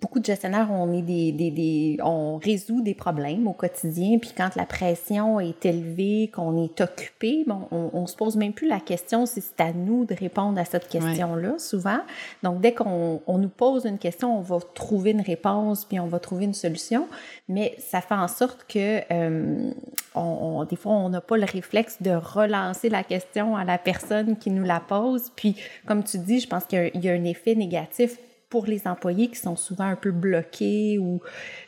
beaucoup 0.00 0.20
de 0.20 0.24
gestionnaires, 0.24 0.68
on, 0.70 0.92
est 0.92 1.02
des, 1.02 1.32
des, 1.32 1.50
des, 1.50 1.98
on 2.02 2.36
résout 2.36 2.82
des 2.82 2.94
problèmes 2.94 3.46
au 3.46 3.52
quotidien. 3.52 4.18
Puis 4.18 4.32
quand 4.36 4.54
la 4.56 4.66
pression 4.66 5.40
est 5.40 5.64
élevée, 5.64 6.30
qu'on 6.34 6.62
est 6.62 6.80
occupé, 6.80 7.44
bon, 7.46 7.68
on, 7.70 7.90
on 7.92 8.06
se 8.06 8.16
pose 8.16 8.36
même 8.36 8.52
plus 8.52 8.68
la 8.68 8.80
question 8.80 9.24
si 9.26 9.40
c'est 9.40 9.62
à 9.62 9.72
nous 9.72 10.04
de 10.04 10.14
répondre 10.14 10.60
à 10.60 10.64
cette 10.64 10.88
question-là, 10.88 11.54
souvent. 11.58 12.00
Donc, 12.42 12.60
dès 12.60 12.72
qu'on 12.72 13.22
on 13.26 13.38
nous 13.38 13.48
pose 13.48 13.86
une 13.86 13.98
question, 13.98 14.38
on 14.38 14.42
va 14.42 14.58
trouver 14.74 15.12
une 15.12 15.20
réponse, 15.20 15.84
puis 15.84 15.98
on 16.00 16.06
va 16.06 16.18
trouver 16.18 16.44
une 16.44 16.54
solution. 16.54 17.08
Mais 17.48 17.74
ça 17.78 18.00
fait 18.00 18.14
en 18.14 18.28
sorte 18.28 18.66
que 18.68 19.00
euh, 19.10 19.70
on, 20.14 20.64
des 20.64 20.76
fois, 20.76 20.92
on 20.92 21.08
n'a 21.08 21.20
pas 21.20 21.36
le 21.36 21.46
réflexe 21.46 22.02
de 22.02 22.10
relancer 22.10 22.88
la 22.88 23.02
question 23.06 23.56
à 23.56 23.64
la 23.64 23.78
personne 23.78 24.36
qui 24.36 24.50
nous 24.50 24.64
la 24.64 24.80
pose. 24.80 25.30
Puis, 25.36 25.56
comme 25.86 26.04
tu 26.04 26.18
dis, 26.18 26.40
je 26.40 26.48
pense 26.48 26.64
qu'il 26.64 26.90
y, 26.94 27.08
a 27.08 27.12
un 27.12 27.24
effet 27.24 27.54
négatif 27.54 28.18
pour 28.48 28.66
les 28.66 28.86
employés 28.86 29.28
qui 29.28 29.36
sont 29.36 29.56
souvent 29.56 29.84
un 29.84 29.96
peu 29.96 30.12
bloqués 30.12 30.98
ou 30.98 31.20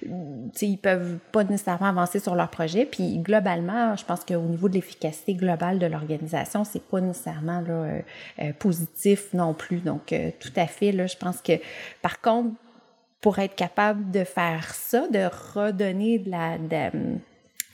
ils 0.02 0.78
peuvent 0.78 1.18
pas 1.32 1.42
nécessairement 1.42 1.88
avancer 1.88 2.20
sur 2.20 2.34
leur 2.34 2.50
projet. 2.50 2.86
Puis 2.86 3.18
globalement, 3.18 3.96
je 3.96 4.04
pense 4.04 4.24
qu'au 4.24 4.40
niveau 4.42 4.68
de 4.68 4.74
l'efficacité 4.74 5.34
globale 5.34 5.78
de 5.78 5.86
l'organisation, 5.86 6.64
c'est 6.64 6.82
pas 6.82 7.00
nécessairement 7.00 7.64
euh, 7.68 8.00
euh, 8.40 8.52
positif 8.58 9.32
non 9.34 9.54
plus. 9.54 9.78
Donc 9.78 10.12
euh, 10.12 10.30
tout 10.38 10.52
à 10.54 10.66
fait, 10.66 10.92
là, 10.92 11.06
je 11.06 11.16
pense 11.16 11.40
que 11.40 11.54
par 12.00 12.20
contre, 12.20 12.50
pour 13.20 13.40
être 13.40 13.56
capable 13.56 14.12
de 14.12 14.22
faire 14.22 14.72
ça, 14.74 15.08
de 15.08 15.28
redonner 15.54 16.20
de 16.20 16.30
la, 16.30 16.58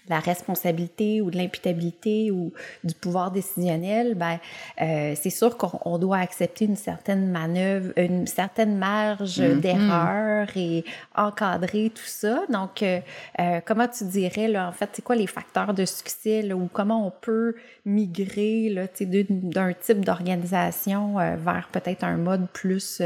la 0.08 0.18
responsabilité 0.18 1.20
ou 1.20 1.30
de 1.30 1.37
l'imputabilité 1.37 2.30
ou 2.30 2.52
du 2.82 2.94
pouvoir 2.94 3.30
décisionnel, 3.30 4.14
ben 4.14 4.38
euh, 4.82 5.14
c'est 5.16 5.30
sûr 5.30 5.56
qu'on 5.56 5.99
doit 5.99 6.18
accepter 6.18 6.66
une 6.66 6.76
certaine 6.76 7.30
manœuvre, 7.30 7.92
une 7.96 8.26
certaine 8.26 8.76
marge 8.76 9.40
mm-hmm. 9.40 9.61
d'erreur 9.61 10.49
et 10.56 10.84
encadrer 11.16 11.90
tout 11.94 12.02
ça. 12.04 12.42
Donc, 12.50 12.82
euh, 12.82 13.00
euh, 13.40 13.61
comment 13.64 13.88
tu 13.88 14.04
dirais 14.04 14.49
là 14.49 14.68
en 14.68 14.73
fait, 14.73 14.90
c'est 14.92 15.02
quoi 15.02 15.16
les 15.16 15.26
facteurs 15.26 15.73
de 15.73 15.84
succès 15.84 16.42
là, 16.42 16.54
ou 16.54 16.68
comment 16.73 17.06
on 17.06 17.11
peut 17.11 17.54
migrer 17.87 18.68
là, 18.70 18.87
d'un 19.00 19.73
type 19.73 20.04
d'organisation 20.04 21.14
vers 21.16 21.68
peut-être 21.73 22.04
un 22.04 22.16
mode 22.16 22.49
plus 22.52 23.02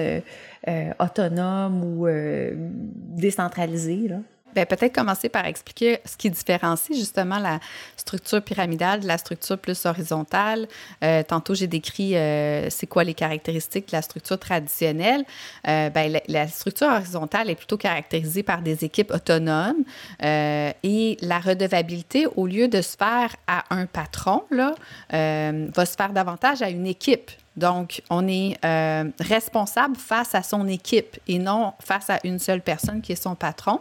autonome 0.98 1.84
ou 1.84 2.08
décentralisé 3.16 4.08
là? 4.08 4.16
Bien, 4.54 4.64
peut-être 4.64 4.94
commencer 4.94 5.28
par 5.28 5.44
expliquer 5.44 5.98
ce 6.06 6.16
qui 6.16 6.30
différencie 6.30 6.98
justement 6.98 7.38
la 7.38 7.60
structure 7.96 8.42
pyramidale 8.42 9.00
de 9.00 9.06
la 9.06 9.18
structure 9.18 9.58
plus 9.58 9.84
horizontale. 9.84 10.68
Euh, 11.04 11.22
tantôt, 11.22 11.54
j'ai 11.54 11.66
décrit 11.66 12.16
euh, 12.16 12.70
c'est 12.70 12.86
quoi 12.86 13.04
les 13.04 13.12
caractéristiques 13.12 13.88
de 13.88 13.92
la 13.92 14.02
structure 14.02 14.38
traditionnelle. 14.38 15.24
Euh, 15.66 15.90
bien, 15.90 16.20
la, 16.28 16.48
structure 16.48 16.88
horizontale 16.88 17.50
est 17.50 17.54
plutôt 17.54 17.76
caractérisée 17.76 18.42
par 18.42 18.62
des 18.62 18.84
équipes 18.84 19.10
autonomes 19.12 19.84
et 20.20 21.16
la 21.20 21.38
redevabilité, 21.38 22.26
au 22.36 22.46
lieu 22.46 22.68
de 22.68 22.80
se 22.80 22.96
faire 22.96 23.36
à 23.46 23.64
un 23.70 23.86
patron, 23.86 24.44
là, 24.50 24.74
va 25.10 25.86
se 25.86 25.96
faire 25.96 26.12
davantage 26.12 26.62
à 26.62 26.70
une 26.70 26.86
équipe. 26.86 27.30
Donc, 27.56 28.02
on 28.08 28.26
est 28.26 28.56
responsable 29.20 29.96
face 29.96 30.34
à 30.34 30.42
son 30.42 30.66
équipe 30.68 31.18
et 31.26 31.38
non 31.38 31.74
face 31.80 32.08
à 32.10 32.18
une 32.24 32.38
seule 32.38 32.62
personne 32.62 33.02
qui 33.02 33.12
est 33.12 33.22
son 33.22 33.34
patron. 33.34 33.80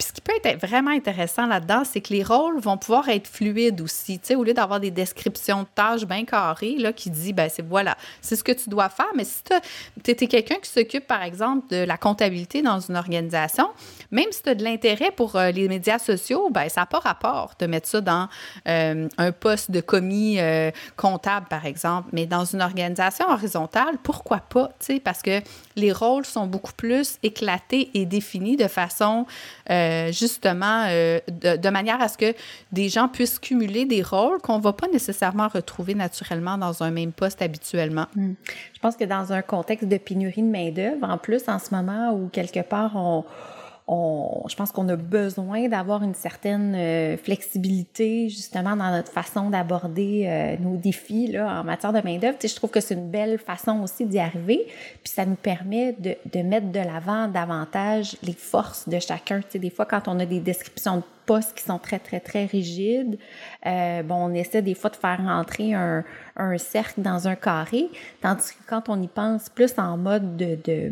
Puis 0.00 0.06
ce 0.06 0.12
qui 0.14 0.22
peut 0.22 0.32
être 0.42 0.66
vraiment 0.66 0.92
intéressant 0.92 1.44
là-dedans, 1.44 1.82
c'est 1.84 2.00
que 2.00 2.14
les 2.14 2.22
rôles 2.22 2.58
vont 2.58 2.78
pouvoir 2.78 3.10
être 3.10 3.28
fluides 3.28 3.82
aussi. 3.82 4.18
Tu 4.18 4.28
sais, 4.28 4.34
au 4.34 4.42
lieu 4.42 4.54
d'avoir 4.54 4.80
des 4.80 4.90
descriptions 4.90 5.64
de 5.64 5.68
tâches 5.74 6.06
bien 6.06 6.24
carrées, 6.24 6.76
là, 6.78 6.94
qui 6.94 7.10
dit, 7.10 7.34
ben 7.34 7.50
c'est 7.50 7.60
voilà, 7.60 7.98
c'est 8.22 8.34
ce 8.34 8.42
que 8.42 8.52
tu 8.52 8.70
dois 8.70 8.88
faire. 8.88 9.10
Mais 9.14 9.24
si 9.24 9.42
tu 10.02 10.10
étais 10.10 10.26
quelqu'un 10.26 10.54
qui 10.54 10.70
s'occupe, 10.70 11.06
par 11.06 11.22
exemple, 11.22 11.68
de 11.68 11.84
la 11.84 11.98
comptabilité 11.98 12.62
dans 12.62 12.80
une 12.80 12.96
organisation, 12.96 13.68
même 14.10 14.24
si 14.30 14.42
tu 14.42 14.48
as 14.48 14.54
de 14.54 14.64
l'intérêt 14.64 15.10
pour 15.10 15.36
euh, 15.36 15.50
les 15.50 15.68
médias 15.68 15.98
sociaux, 15.98 16.48
ben 16.50 16.66
ça 16.70 16.80
n'a 16.80 16.86
pas 16.86 17.00
rapport 17.00 17.52
de 17.58 17.66
mettre 17.66 17.86
ça 17.86 18.00
dans 18.00 18.30
euh, 18.68 19.06
un 19.18 19.32
poste 19.32 19.70
de 19.70 19.82
commis 19.82 20.40
euh, 20.40 20.70
comptable, 20.96 21.44
par 21.50 21.66
exemple. 21.66 22.08
Mais 22.14 22.24
dans 22.24 22.46
une 22.46 22.62
organisation 22.62 23.28
horizontale, 23.28 23.98
pourquoi 24.02 24.38
pas? 24.38 24.68
Tu 24.78 24.94
sais, 24.94 25.00
parce 25.00 25.20
que 25.20 25.42
les 25.76 25.92
rôles 25.92 26.24
sont 26.24 26.46
beaucoup 26.46 26.72
plus 26.72 27.18
éclatés 27.22 27.90
et 27.92 28.06
définis 28.06 28.56
de 28.56 28.66
façon 28.66 29.26
justement, 30.12 30.86
euh, 30.88 31.20
de, 31.28 31.70
manière 31.70 32.00
à 32.00 32.08
ce 32.08 32.18
que 32.18 32.34
des 32.72 32.88
gens 32.88 33.08
puissent 33.08 33.38
cumuler 33.38 33.84
des 33.84 34.02
rôles 34.02 34.40
qu'on 34.40 34.58
ne 34.58 34.62
va 34.62 34.72
pas 34.72 34.88
nécessairement 34.88 35.48
retrouver 35.48 35.94
naturellement 35.94 36.58
dans 36.58 36.82
un 36.82 36.90
même 36.90 37.12
poste 37.12 37.42
habituellement. 37.42 38.06
Hmm. 38.14 38.32
Je 38.74 38.80
pense 38.80 38.96
que 38.96 39.04
dans 39.04 39.32
un 39.32 39.42
contexte 39.42 39.88
de 39.88 39.96
pénurie 39.96 40.42
de 40.42 40.48
main-d'œuvre, 40.48 41.08
en 41.08 41.18
plus, 41.18 41.48
en 41.48 41.58
ce 41.58 41.74
moment 41.74 42.12
où 42.12 42.28
quelque 42.28 42.60
part 42.60 42.96
on 42.96 43.24
je 44.48 44.54
pense 44.54 44.70
qu'on 44.70 44.88
a 44.88 44.96
besoin 44.96 45.68
d'avoir 45.68 46.04
une 46.04 46.14
certaine 46.14 46.74
euh, 46.76 47.16
flexibilité 47.16 48.28
justement 48.28 48.76
dans 48.76 48.90
notre 48.90 49.10
façon 49.10 49.50
d'aborder 49.50 50.26
euh, 50.26 50.56
nos 50.60 50.76
défis 50.76 51.26
là, 51.28 51.60
en 51.60 51.64
matière 51.64 51.92
de 51.92 52.00
main-d'œuvre. 52.00 52.38
Je 52.40 52.54
trouve 52.54 52.70
que 52.70 52.80
c'est 52.80 52.94
une 52.94 53.10
belle 53.10 53.38
façon 53.38 53.80
aussi 53.82 54.06
d'y 54.06 54.20
arriver. 54.20 54.66
Puis 55.02 55.12
ça 55.12 55.26
nous 55.26 55.34
permet 55.34 55.96
de, 55.98 56.14
de 56.32 56.42
mettre 56.42 56.70
de 56.70 56.78
l'avant 56.78 57.26
davantage 57.26 58.16
les 58.22 58.32
forces 58.32 58.88
de 58.88 59.00
chacun. 59.00 59.40
sais, 59.48 59.58
des 59.58 59.70
fois, 59.70 59.86
quand 59.86 60.06
on 60.06 60.20
a 60.20 60.26
des 60.26 60.40
descriptions 60.40 60.98
de 60.98 61.02
qui 61.54 61.62
sont 61.62 61.78
très, 61.78 61.98
très, 61.98 62.20
très 62.20 62.46
rigides. 62.46 63.18
Euh, 63.66 64.02
bon, 64.02 64.16
on 64.16 64.34
essaie 64.34 64.62
des 64.62 64.74
fois 64.74 64.90
de 64.90 64.96
faire 64.96 65.18
rentrer 65.18 65.74
un, 65.74 66.04
un, 66.36 66.58
cercle 66.58 67.02
dans 67.02 67.28
un 67.28 67.36
carré, 67.36 67.88
tandis 68.20 68.52
que 68.52 68.68
quand 68.68 68.88
on 68.88 69.00
y 69.00 69.06
pense 69.06 69.48
plus 69.48 69.72
en 69.78 69.96
mode 69.96 70.36
de, 70.36 70.90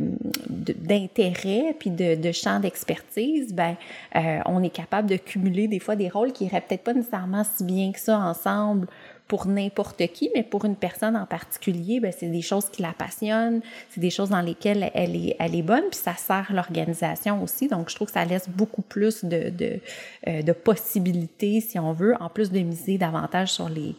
d'intérêt 0.49 1.75
puis 1.79 1.91
de, 1.91 2.15
de 2.15 2.33
champ 2.33 2.61
d'expertise, 2.61 3.53
ben, 3.53 3.75
euh, 4.17 4.39
on 4.47 4.63
est 4.63 4.71
capable 4.71 5.09
de 5.09 5.17
cumuler 5.17 5.67
des 5.67 5.81
fois 5.81 5.97
des 5.97 6.09
rôles 6.09 6.33
qui 6.33 6.45
iraient 6.45 6.61
peut-être 6.61 6.85
pas 6.85 6.95
nécessairement 6.95 7.43
si 7.45 7.65
bien 7.65 7.91
que 7.93 8.01
ça 8.01 8.19
ensemble 8.19 8.87
pour 9.29 9.47
n'importe 9.47 10.07
qui, 10.09 10.31
mais 10.35 10.43
pour 10.43 10.65
une 10.65 10.75
personne 10.75 11.15
en 11.15 11.27
particulier, 11.27 12.01
ben, 12.01 12.13
c'est 12.17 12.31
des 12.31 12.41
choses 12.41 12.71
qui 12.71 12.81
la 12.81 12.93
passionnent, 12.93 13.61
c'est 13.91 14.01
des 14.01 14.11
choses 14.11 14.31
dans 14.31 14.41
lesquelles 14.41 14.91
elle 14.95 15.15
est, 15.15 15.37
elle 15.39 15.55
est 15.55 15.63
bonne, 15.63 15.85
puis 15.91 16.01
ça 16.01 16.15
sert 16.15 16.51
l'organisation 16.51 17.43
aussi. 17.43 17.69
Donc, 17.69 17.91
je 17.91 17.95
trouve 17.95 18.09
que 18.09 18.15
ça 18.15 18.25
laisse 18.25 18.49
beaucoup 18.49 18.83
plus 18.83 19.25
de, 19.25 19.51
de, 19.51 19.81
euh, 20.27 20.43
de 20.43 20.53
possibilités, 20.53 21.61
si 21.61 21.79
on 21.79 21.93
veut, 21.93 22.15
en 22.21 22.31
plus 22.31 22.51
de 22.51 22.59
miser 22.61 22.97
davantage 22.97 23.53
sur 23.53 23.69
les, 23.69 23.95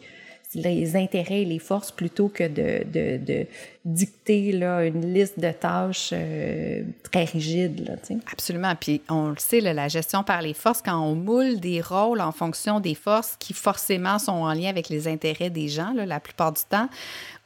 les 0.54 0.96
intérêts 0.96 1.42
et 1.42 1.44
les 1.44 1.60
forces 1.60 1.92
plutôt 1.92 2.28
que 2.28 2.42
de, 2.42 2.84
de, 2.92 3.46
dicter 3.84 4.52
là, 4.52 4.84
une 4.84 5.14
liste 5.14 5.38
de 5.38 5.52
tâches 5.52 6.10
euh, 6.12 6.82
très 7.04 7.24
rigide. 7.24 7.88
Là, 7.88 7.94
Absolument. 8.32 8.74
Puis 8.74 9.00
on 9.08 9.28
le 9.28 9.38
sait, 9.38 9.60
la 9.60 9.88
gestion 9.88 10.24
par 10.24 10.42
les 10.42 10.52
forces, 10.52 10.82
quand 10.82 10.98
on 10.98 11.14
moule 11.14 11.60
des 11.60 11.80
rôles 11.80 12.20
en 12.20 12.32
fonction 12.32 12.80
des 12.80 12.94
forces 12.96 13.36
qui 13.38 13.52
forcément 13.52 14.18
sont 14.18 14.32
en 14.32 14.52
lien 14.52 14.68
avec 14.68 14.88
les 14.88 15.06
intérêts 15.06 15.50
des 15.50 15.68
gens, 15.68 15.92
là, 15.94 16.04
la 16.04 16.20
plupart 16.20 16.52
du 16.52 16.62
temps, 16.68 16.88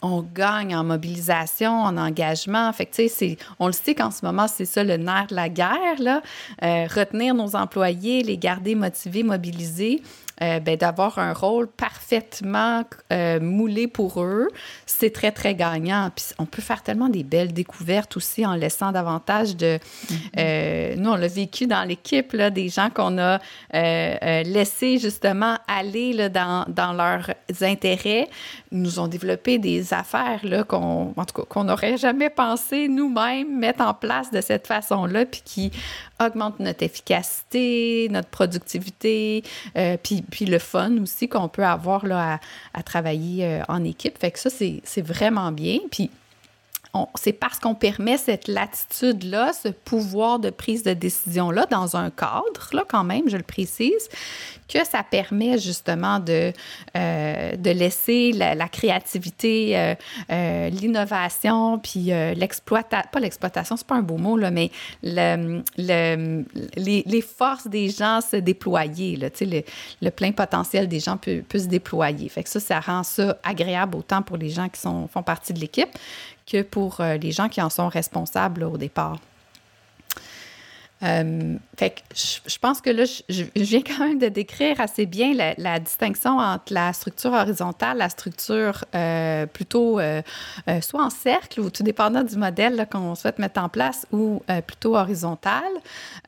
on 0.01 0.23
gagne 0.23 0.75
en 0.75 0.85
mobilisation, 0.85 1.73
en 1.73 1.97
engagement. 1.97 2.73
Fait 2.73 2.87
que, 2.87 3.09
c'est, 3.09 3.37
on 3.59 3.67
le 3.67 3.73
sait 3.73 3.95
qu'en 3.95 4.11
ce 4.11 4.25
moment, 4.25 4.49
c'est 4.49 4.65
ça 4.65 4.83
le 4.83 4.97
nerf 4.97 5.27
de 5.29 5.35
la 5.35 5.49
guerre, 5.49 5.99
là. 5.99 6.23
Euh, 6.63 6.87
retenir 6.87 7.35
nos 7.35 7.55
employés, 7.55 8.23
les 8.23 8.39
garder 8.39 8.75
motivés, 8.75 9.23
mobilisés. 9.23 10.03
Euh, 10.43 10.59
ben, 10.59 10.77
d'avoir 10.77 11.19
un 11.19 11.33
rôle 11.33 11.69
parfaitement 11.69 12.83
euh, 13.13 13.39
moulé 13.39 13.87
pour 13.87 14.23
eux, 14.23 14.49
c'est 14.85 15.13
très, 15.13 15.31
très 15.31 15.55
gagnant. 15.55 16.11
Puis 16.15 16.27
on 16.39 16.47
peut 16.47 16.63
faire 16.63 16.83
tellement 16.83 17.09
des 17.09 17.23
belles 17.23 17.53
découvertes 17.53 18.17
aussi 18.17 18.45
en 18.45 18.55
laissant 18.55 18.91
davantage 18.91 19.57
de... 19.57 19.79
Mm-hmm. 19.79 20.15
Euh, 20.39 20.95
nous, 20.97 21.11
on 21.11 21.17
l'a 21.17 21.29
vécu 21.29 21.67
dans 21.67 21.85
l'équipe, 21.85 22.35
des 22.37 22.69
gens 22.69 22.91
qu'on 22.91 23.19
a 23.19 23.39
laissés 23.73 24.99
justement 24.99 25.57
aller 25.69 26.13
là, 26.13 26.29
dans, 26.29 26.65
dans, 26.69 26.93
leurs 26.93 27.31
intérêts, 27.63 28.29
nous 28.73 28.99
ont 28.99 29.07
développé 29.07 29.59
des 29.59 29.95
affaires 29.95 30.41
là, 30.43 30.65
qu'on, 30.65 31.15
en 31.17 31.25
tout 31.25 31.43
cas, 31.43 31.47
qu'on 31.49 31.65
n'aurait 31.65 31.97
jamais 31.97 32.31
pensé 32.31 32.89
nous-mêmes 32.89 33.57
mettre 33.57 33.83
en 33.83 33.95
place 33.95 34.31
de 34.31 34.41
cette 34.41 34.67
façon-là, 34.67 35.27
puis 35.27 35.43
qui 35.45 35.73
augmente 36.21 36.61
notre 36.61 36.83
efficacité, 36.83 38.09
notre 38.11 38.29
productivité, 38.29 39.43
euh, 39.77 39.97
puis, 40.03 40.24
puis 40.31 40.47
le 40.47 40.59
fun 40.59 40.99
aussi 41.03 41.29
qu'on 41.29 41.49
peut 41.49 41.65
avoir 41.65 42.07
là, 42.07 42.41
à, 42.73 42.83
travailler 42.83 43.47
euh, 43.47 43.63
en 43.69 43.85
équipe. 43.85 44.19
Fait 44.19 44.31
que 44.31 44.39
ça, 44.39 44.51
c'est 44.51 45.03
vraiment 45.03 45.53
bien. 45.53 45.79
Puis 45.91 46.11
c'est 47.15 47.33
parce 47.33 47.59
qu'on 47.59 47.75
permet 47.75 48.17
cette 48.19 48.49
latitude-là, 48.49 49.53
ce 49.53 49.69
pouvoir 49.69 50.39
de 50.39 50.51
prise 50.51 50.83
de 50.83 50.93
décision-là 50.93 51.67
dans 51.71 51.97
un 51.97 52.11
cadre, 52.11 52.69
là, 52.73 52.85
quand 52.87 53.05
même, 53.05 53.29
je 53.29 53.37
le 53.37 53.43
précise, 53.43 54.09
que 54.69 54.85
ça 54.87 55.03
permet 55.03 55.59
justement 55.59 56.21
de, 56.21 56.53
euh, 56.97 57.53
laisser 57.65 58.33
la, 58.33 58.69
créativité, 58.69 59.79
euh, 59.79 59.95
euh, 60.31 60.71
l'innovation, 60.71 61.79
puis 61.79 62.05
l'exploitation, 62.37 63.09
pas 63.13 63.21
l'exploitation, 63.21 63.77
c'est 63.77 63.87
pas 63.87 63.97
un 63.97 64.03
beau 64.03 64.17
mot, 64.17 64.37
mais 64.37 64.71
le, 65.03 65.63
le, 65.77 66.45
les, 66.77 67.21
forces 67.21 67.67
des 67.67 67.91
gens 67.91 68.21
se 68.21 68.37
déployer, 68.37 69.17
le, 69.17 69.63
le 70.01 70.11
plein 70.11 70.33
potentiel 70.33 70.89
des 70.89 71.01
gens 71.01 71.17
peut, 71.17 71.43
peut, 71.49 71.59
se 71.59 71.67
déployer. 71.67 72.29
Fait 72.29 72.43
que 72.43 72.49
ça, 72.49 72.61
ça 72.61 72.81
rend 72.81 73.03
ça 73.03 73.37
agréable 73.43 73.97
autant 73.97 74.23
pour 74.23 74.37
les 74.37 74.51
gens 74.51 74.69
qui 74.69 74.81
sont, 74.81 75.09
font 75.09 75.23
partie 75.23 75.53
de 75.53 75.61
l'équipe 75.61 75.91
que 76.47 76.63
pour 76.63 77.01
les 77.01 77.33
gens 77.33 77.49
qui 77.49 77.63
en 77.63 77.71
sont 77.71 77.89
responsables 77.89 78.65
au 78.65 78.77
départ. 78.77 79.19
Euh, 81.05 81.57
fait 81.77 81.91
que 81.91 82.01
je, 82.15 82.59
pense 82.59 82.81
que 82.81 82.91
là, 82.91 83.05
je, 83.05 83.45
viens 83.57 83.83
quand 83.83 84.07
même 84.07 84.19
de 84.19 84.29
décrire 84.29 84.81
assez 84.81 85.07
bien 85.07 85.35
la, 85.59 85.79
distinction 85.81 86.39
entre 86.39 86.73
la 86.73 86.93
structure 86.93 87.33
horizontale, 87.33 87.99
la 87.99 88.09
structure 88.09 88.85
euh, 88.95 89.47
plutôt 89.47 89.99
euh, 89.99 90.23
soit 90.81 91.05
en 91.05 91.11
cercle 91.11 91.61
ou 91.61 91.71
tout 91.71 91.83
dépendant 91.83 92.23
du 92.23 92.37
modèle 92.37 92.87
qu'on 92.91 93.15
souhaite 93.15 93.39
mettre 93.39 93.61
en 93.61 93.69
place 93.69 94.07
ou 94.13 94.43
plutôt 94.67 94.97
horizontale. 94.97 95.63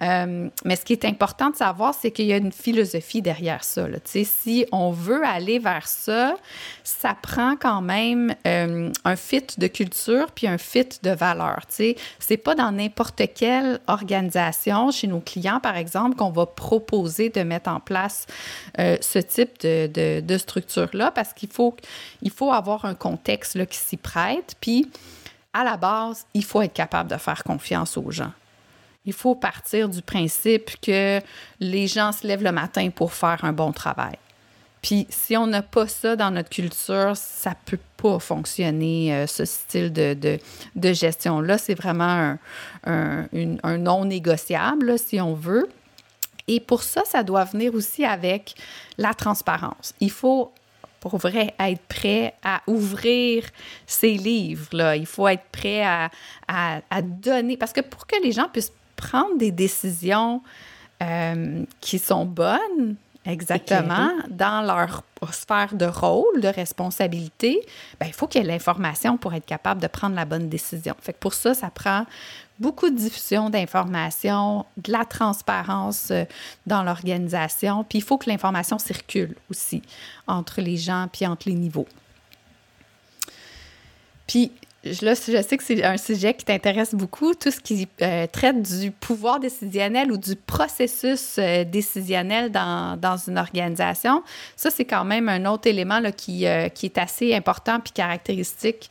mais 0.00 0.76
ce 0.76 0.85
qui 0.85 0.92
est 0.92 1.04
important 1.04 1.50
de 1.50 1.56
savoir, 1.56 1.95
c'est 1.95 2.11
qu'il 2.11 2.26
y 2.26 2.33
a 2.33 2.37
une 2.37 2.52
philosophie 2.52 3.23
derrière 3.23 3.64
ça. 3.64 3.88
Là. 3.88 3.99
Si 4.04 4.66
on 4.73 4.90
veut 4.90 5.25
aller 5.25 5.59
vers 5.59 5.87
ça, 5.87 6.35
ça 6.83 7.16
prend 7.21 7.56
quand 7.56 7.83
même 7.83 8.35
un 8.45 9.16
fit 9.16 9.47
de 9.59 9.66
culture 9.68 10.26
puis 10.35 10.47
un 10.47 10.59
fit 10.59 10.88
de 11.02 11.11
valeur. 11.11 11.61
C'est 11.68 12.37
pas 12.37 12.54
dans 12.54 12.73
n'importe 12.73 13.23
quelle 13.35 13.80
organisation 13.87 14.65
chez 14.90 15.06
nos 15.06 15.20
clients, 15.20 15.61
par 15.61 15.76
exemple, 15.76 16.16
qu'on 16.16 16.30
va 16.30 16.46
proposer 16.46 17.30
de 17.30 17.42
mettre 17.42 17.70
en 17.70 17.80
place 17.80 18.26
euh, 18.78 18.96
ce 19.00 19.18
type 19.18 19.61
de, 19.61 20.20
de, 20.20 20.38
structure-là 20.38 21.11
parce 21.11 21.32
qu'il 21.32 21.49
faut, 21.49 21.76
il 22.23 22.30
faut 22.30 22.52
avoir 22.52 22.85
un 22.85 22.94
contexte 22.94 23.54
là, 23.54 23.66
qui 23.66 23.78
s'y 23.78 23.96
prête. 23.96 24.56
Puis, 24.61 24.90
à 25.52 25.64
la 25.64 25.76
base, 25.76 26.26
il 26.35 26.44
faut 26.44 26.62
être 26.62 26.73
capable 26.73 27.11
de 27.11 27.16
faire 27.16 27.42
confiance 27.44 27.96
aux 27.96 28.11
gens. 28.11 28.32
Il 29.04 29.12
faut 29.12 29.35
partir 29.35 29.88
du 29.88 30.02
principe 30.02 30.80
que 30.80 31.20
les 31.61 31.87
gens 31.87 32.12
se 32.12 32.26
lèvent 32.26 32.42
le 32.42 32.52
matin 32.52 32.90
pour 32.90 33.12
faire 33.12 33.44
un 33.44 33.52
bon 33.52 33.73
travail. 33.73 34.18
Puis 34.83 35.06
si 35.11 35.37
on 35.37 35.47
n'a 35.47 35.62
pas 35.62 35.88
ça 35.88 36.16
dans 36.16 36.30
notre 36.30 36.50
culture, 36.50 37.16
ça 37.16 37.54
peut 37.64 37.78
pas 37.97 38.18
fonctionner, 38.18 39.14
euh, 39.14 39.26
ce 39.26 39.45
style 39.45 39.92
de, 39.92 40.16
de, 40.75 40.92
gestion-là. 40.92 41.59
C'est 41.59 41.75
vraiment 41.75 42.37
un, 42.85 43.26
un, 43.62 43.78
non 43.78 44.04
négociable, 44.04 44.99
si 44.99 45.21
on 45.21 45.35
veut. 45.35 45.68
Et 46.49 46.61
pour 46.61 46.83
ça, 46.83 47.02
ça 47.04 47.23
doit 47.23 47.45
venir 47.45 47.75
aussi 47.75 48.04
avec 48.04 48.54
la 48.99 49.14
transparence. 49.14 49.95
Il 50.00 50.11
faut 50.11 50.52
pour 51.00 51.18
vrai 51.18 51.54
être 51.59 51.83
prêt 51.83 52.35
à 52.42 52.62
ouvrir 52.66 53.45
ses 53.87 54.14
livres. 54.14 54.68
Là. 54.73 54.97
Il 54.97 55.06
faut 55.06 55.28
être 55.28 55.45
prêt 55.52 55.83
à, 55.83 56.11
à, 56.49 56.80
à, 56.90 57.02
donner, 57.02 57.56
parce 57.56 57.73
que 57.73 57.80
pour 57.80 58.06
que 58.06 58.16
les 58.23 58.33
gens 58.33 58.49
puissent 58.49 58.73
prendre 58.97 59.37
des 59.37 59.52
décisions 59.52 60.42
euh, 61.02 61.64
qui 61.80 61.99
sont 61.99 62.25
bonnes, 62.25 62.97
Exactement. 63.26 64.11
Dans 64.28 64.62
leur 64.62 65.02
sphère 65.33 65.75
de 65.75 65.87
rôle, 65.87 66.40
de 66.40 66.49
responsabilité, 66.49 67.61
ben, 67.99 68.06
il 68.06 68.12
faut 68.12 68.26
qu'il 68.26 68.40
y 68.40 68.45
ait 68.45 68.47
l'information 68.47 69.18
pour 69.18 69.35
être 69.35 69.47
capable 69.47 69.80
de 69.80 69.88
prendre 69.88 70.14
la 70.14 70.25
bonne 70.25 70.49
décision. 70.49 70.95
Fait 71.00 71.12
que 71.12 71.18
pour 71.18 71.35
ça, 71.35 71.52
ça 71.54 71.71
prend 71.71 72.06
beaucoup 72.59 72.88
de 72.88 72.97
diffusion 72.97 73.50
d'informations, 73.50 74.64
de 74.76 74.92
la 74.92 75.04
transparence 75.04 76.11
euh, 76.11 76.25
dans 76.66 76.83
l'organisation, 76.83 77.85
puis 77.85 77.99
il 77.99 78.02
faut 78.02 78.16
que 78.16 78.30
l'information 78.30 78.78
circule 78.78 79.35
aussi 79.50 79.83
entre 80.26 80.61
les 80.61 80.76
gens 80.76 81.09
puis 81.12 81.26
entre 81.26 81.49
les 81.49 81.54
niveaux. 81.54 81.88
Puis 84.26 84.52
je 84.93 85.43
sais 85.43 85.57
que 85.57 85.64
c'est 85.64 85.85
un 85.85 85.97
sujet 85.97 86.35
qui 86.35 86.45
t'intéresse 86.45 86.95
beaucoup, 86.95 87.35
tout 87.35 87.50
ce 87.50 87.61
qui 87.61 87.88
euh, 88.02 88.26
traite 88.26 88.62
du 88.62 88.90
pouvoir 88.90 89.40
décisionnel 89.40 90.12
ou 90.12 90.16
du 90.16 90.37
processus 90.37 91.37
euh, 91.38 91.64
décisionnel 91.64 92.50
dans, 92.50 92.99
dans, 92.99 93.16
une 93.16 93.38
organisation. 93.38 94.23
Ça, 94.57 94.71
c'est 94.71 94.85
quand 94.85 95.05
même 95.05 95.28
un 95.28 95.45
autre 95.47 95.69
élément 95.69 96.00
là, 96.00 96.12
qui, 96.12 96.47
euh, 96.47 96.69
qui 96.69 96.87
est 96.87 96.99
assez 96.99 97.35
important 97.35 97.81
puis 97.81 97.93
caractéristique 97.93 98.90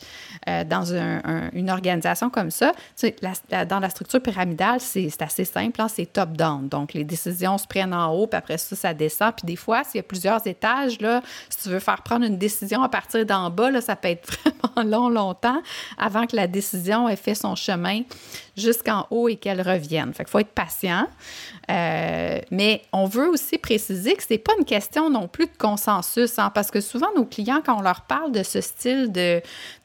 dans 0.68 0.94
un, 0.94 1.50
une 1.54 1.72
organisation 1.72 2.30
comme 2.30 2.52
ça. 2.52 2.74
Tu 2.96 3.08
sais, 3.08 3.66
dans 3.66 3.80
la 3.80 3.90
structure 3.90 4.22
pyramidale, 4.22 4.80
c'est 4.80 5.10
assez 5.22 5.44
simple, 5.44 5.82
hein, 5.82 5.88
c'est 5.88 6.06
top-down. 6.06 6.68
Donc, 6.68 6.94
les 6.94 7.04
décisions 7.04 7.58
se 7.58 7.66
prennent 7.66 7.94
en 7.94 8.12
haut, 8.14 8.28
puis 8.28 8.38
après 8.38 8.58
ça, 8.60 8.76
ça 8.76 8.94
descend. 8.94 9.34
Puis 9.36 9.46
des 9.46 9.56
fois, 9.56 9.84
s'il 9.84 9.98
y 9.98 10.00
a 10.00 10.04
plusieurs 10.04 10.46
étages, 10.46 11.00
là, 11.02 11.24
si 11.50 11.64
tu 11.64 11.70
veux 11.70 11.80
faire 11.80 12.02
prendre 12.04 12.26
une 12.26 12.38
décision 12.38 12.84
à 12.84 12.90
partir 12.90 13.26
d'en 13.26 13.50
bas, 13.50 13.72
là, 13.72 13.82
ça 13.82 13.96
peut 13.96 14.10
être 14.10 14.38
vraiment 14.76 14.90
long, 14.90 15.10
longtemps 15.10 15.62
avant 15.98 16.26
que 16.26 16.36
la 16.36 16.48
décision 16.48 17.08
ait 17.10 17.16
fait 17.16 17.36
son 17.36 17.56
chemin 17.56 18.02
jusqu'en 18.58 19.08
haut 19.12 19.28
et 19.28 19.36
qu'elle 19.36 19.62
revienne. 19.62 20.14
Fait 20.14 20.28
faut 20.28 20.40
être 20.40 20.48
patient. 20.48 21.08
Euh, 21.70 22.40
mais 22.52 22.84
on 22.94 23.06
veut 23.06 23.28
aussi 23.28 23.58
préciser 23.58 24.16
que 24.16 24.24
ce 24.24 24.34
n'est 24.34 24.40
pas 24.40 24.54
une 24.60 24.66
question 24.66 25.10
non 25.10 25.28
plus 25.28 25.46
de 25.46 25.58
consensus, 25.58 26.38
hein, 26.38 26.52
parce 26.54 26.72
que 26.72 26.82
souvent, 26.82 27.08
nos 27.16 27.26
clients, 27.26 27.62
quand 27.66 27.78
on 27.78 27.82
leur 27.82 28.02
parle 28.02 28.32
de 28.32 28.44
ce 28.44 28.62
style 28.62 29.12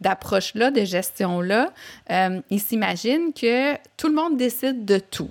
d'approche-là, 0.01 0.71
de, 0.71 0.85
gestion-là, 0.85 1.73
euh, 2.11 2.41
ils 2.51 2.61
s'imaginent 2.61 3.33
que 3.33 3.75
tout 3.97 4.09
le 4.09 4.15
monde 4.15 4.37
décide 4.37 4.85
de 4.85 4.99
tout. 4.99 5.31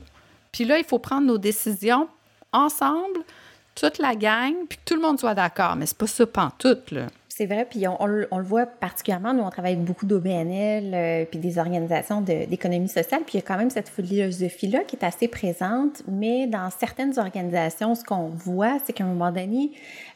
Puis 0.52 0.66
là, 0.66 0.80
il 0.80 0.86
faut 0.86 1.00
prendre 1.00 1.28
nos 1.28 1.38
décisions 1.38 2.08
ensemble, 2.52 3.20
toute 3.76 4.00
la 4.00 4.16
gang, 4.16 4.54
puis 4.68 4.78
que 4.78 4.84
tout 4.86 4.96
le 4.96 5.02
monde 5.02 5.20
soit 5.20 5.36
d'accord. 5.36 5.76
Mais 5.76 5.86
c'est 5.86 5.98
pas 5.98 6.08
ça 6.08 6.26
pantoute, 6.26 6.92
là. 6.92 7.08
C'est 7.40 7.46
vrai, 7.46 7.64
puis 7.64 7.86
on, 7.88 8.06
le 8.06 8.28
voit 8.44 8.66
particulièrement, 8.66 9.34
nous 9.34 9.44
on 9.44 9.50
travaille 9.50 9.72
avec 9.72 9.86
beaucoup 9.86 10.06
d'OBNL, 10.06 10.94
euh, 10.94 11.24
puis 11.24 11.40
des 11.40 11.58
organisations 11.58 12.20
d'économie 12.20 12.90
sociale, 12.90 13.22
puis 13.26 13.36
il 13.36 13.38
y 13.38 13.40
a 13.42 13.48
quand 13.48 13.56
même 13.56 13.70
cette 13.70 13.88
philosophie-là 13.88 14.80
qui 14.80 14.98
est 14.98 15.06
assez 15.06 15.30
présente, 15.30 16.04
mais 16.06 16.48
dans 16.48 16.70
certaines 16.70 17.18
organisations, 17.18 17.96
ce 17.96 18.04
qu'on 18.04 18.28
voit, 18.28 18.80
c'est 18.84 18.92
qu'à 18.92 19.06
un 19.06 19.08
moment 19.08 19.32
donné, 19.32 19.72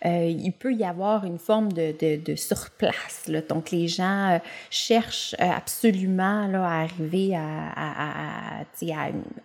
euh, 0.06 0.26
il 0.38 0.52
peut 0.52 0.74
y 0.74 0.84
avoir 0.84 1.24
une 1.24 1.40
forme 1.40 1.72
de, 1.72 2.36
surplace. 2.36 3.30
Là. 3.30 3.40
Donc 3.40 3.72
les 3.72 3.88
gens 3.88 4.32
euh, 4.32 4.40
cherchent 4.70 5.34
absolument 5.40 6.48
là, 6.48 6.66
à 6.66 6.82
arriver 6.82 7.38
à, 7.38 8.64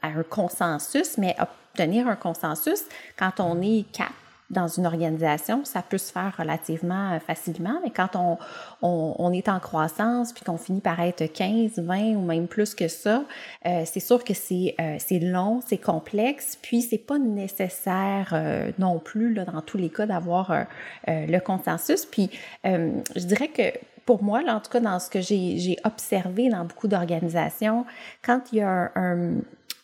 à 0.02 0.08
un 0.08 0.22
consensus, 0.28 1.16
mais 1.16 1.36
obtenir 1.38 2.08
un 2.08 2.16
consensus 2.16 2.82
quand 3.16 3.38
on 3.38 3.62
est 3.62 3.84
quatre 3.92 4.27
dans 4.50 4.66
une 4.66 4.86
organisation, 4.86 5.64
ça 5.64 5.82
peut 5.82 5.98
se 5.98 6.10
faire 6.10 6.34
relativement 6.38 7.12
euh, 7.12 7.18
facilement, 7.18 7.80
mais 7.82 7.90
quand 7.90 8.16
on, 8.16 8.38
on, 8.80 9.32
est 9.32 9.48
en 9.48 9.60
croissance 9.60 10.32
puis 10.32 10.42
qu'on 10.42 10.56
finit 10.56 10.80
par 10.80 11.00
être 11.00 11.26
15, 11.26 11.78
20 11.78 12.14
ou 12.14 12.22
même 12.22 12.48
plus 12.48 12.74
que 12.74 12.88
ça, 12.88 13.24
euh, 13.66 13.82
c'est 13.84 14.00
sûr 14.00 14.24
que 14.24 14.32
c'est 14.32 14.74
euh, 14.80 14.98
long, 15.20 15.60
c'est 15.66 15.76
complexe, 15.76 16.58
puis 16.62 16.80
c'est 16.80 16.96
pas 16.96 17.18
nécessaire 17.18 18.34
non 18.78 18.98
plus 18.98 19.34
là, 19.34 19.44
dans 19.44 19.60
tous 19.60 19.76
les 19.76 19.90
cas 19.90 20.06
d'avoir 20.06 20.66
le 21.06 21.38
consensus. 21.40 22.06
Puis 22.06 22.30
je 22.64 23.24
dirais 23.24 23.48
que 23.48 23.76
pour 24.06 24.22
moi, 24.22 24.42
là, 24.42 24.56
en 24.56 24.60
tout 24.60 24.70
cas 24.70 24.80
dans 24.80 24.98
ce 24.98 25.10
que 25.10 25.20
j'ai 25.20 25.76
observé 25.84 26.48
dans 26.48 26.64
beaucoup 26.64 26.88
d'organisations, 26.88 27.84
quand 28.22 28.40
il 28.52 28.58
y 28.58 28.62
a 28.62 28.90
un, 28.94 29.34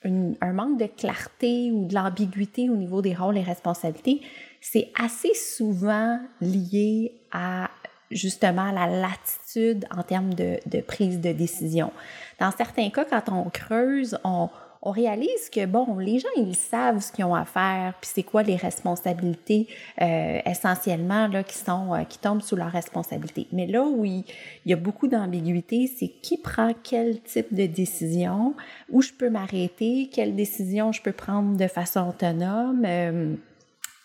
un 0.05 0.53
manque 0.53 0.79
de 0.79 0.87
clarté 0.87 1.71
ou 1.73 1.87
de 1.87 1.95
l'ambiguïté 1.95 2.69
au 2.69 2.77
niveau 2.77 3.03
des 3.03 3.15
rôles 3.15 3.39
et 3.39 3.43
responsabilités, 3.43 4.21
c'est 4.67 4.91
assez 4.99 5.35
souvent 5.35 6.19
lié 6.41 7.13
à 7.31 7.69
justement 8.11 8.73
la 8.73 8.87
latitude 8.87 9.85
en 9.95 10.03
termes 10.03 10.33
de, 10.33 10.81
prise 10.81 11.21
de 11.21 11.33
décision. 11.33 11.93
Dans 12.41 12.51
certains 12.51 12.89
cas, 12.89 13.05
quand 13.05 13.31
on 13.31 13.51
creuse, 13.51 14.19
on, 14.25 14.49
réalise 14.87 15.49
que, 15.51 15.65
bon, 15.65 15.99
les 15.99 16.19
gens, 16.19 16.29
ils 16.37 16.55
savent 16.55 17.01
ce 17.01 17.11
qu'ils 17.11 17.25
ont 17.25 17.35
à 17.35 17.47
faire, 17.47 17.95
puis 18.01 18.11
c'est 18.13 18.23
quoi 18.23 18.43
les 18.43 18.57
responsabilités 18.57 19.67
euh, 20.03 20.41
essentiellement 20.45 21.27
là, 21.27 21.43
qui, 21.43 21.57
sont, 21.57 21.95
euh, 21.95 22.05
qui 22.05 22.19
tombent 22.19 22.43
sous 22.43 22.55
leur 22.55 22.71
responsabilité. 22.71 23.47
Mais 23.51 23.67
là 23.67 23.83
où 23.83 24.05
il, 24.05 24.25
y 24.67 24.75
a 24.75 24.77
beaucoup 24.77 25.09
d'ambiguïté, 25.09 25.91
c'est 25.95 26.09
qui 26.09 26.37
prend 26.37 26.73
quel 26.83 27.21
type 27.23 27.55
de 27.55 27.65
décision, 27.65 28.55
où 28.91 29.01
je 29.01 29.13
peux 29.13 29.31
m'arrêter, 29.31 30.11
quelle 30.13 30.37
décision 30.37 30.93
je 30.93 31.01
peux 31.01 31.13
prendre 31.13 31.57
de 31.57 31.67
façon 31.67 32.09
autonome. 32.09 32.85
Euh, 32.87 33.37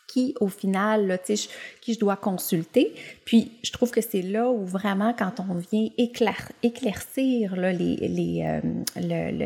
qui, 0.09 0.33
au 0.39 0.47
final, 0.47 1.05
là, 1.05 1.17
qui 1.19 1.93
je 1.93 1.99
dois 1.99 2.15
consulter. 2.15 2.93
Puis, 3.25 3.51
je 3.63 3.71
trouve 3.71 3.91
que 3.91 4.01
c'est 4.01 4.23
là 4.23 4.49
où 4.49 4.65
vraiment, 4.65 5.13
quand 5.13 5.39
on 5.39 5.53
vient 5.53 5.87
éclaircir 5.97 7.53
euh, 7.55 7.71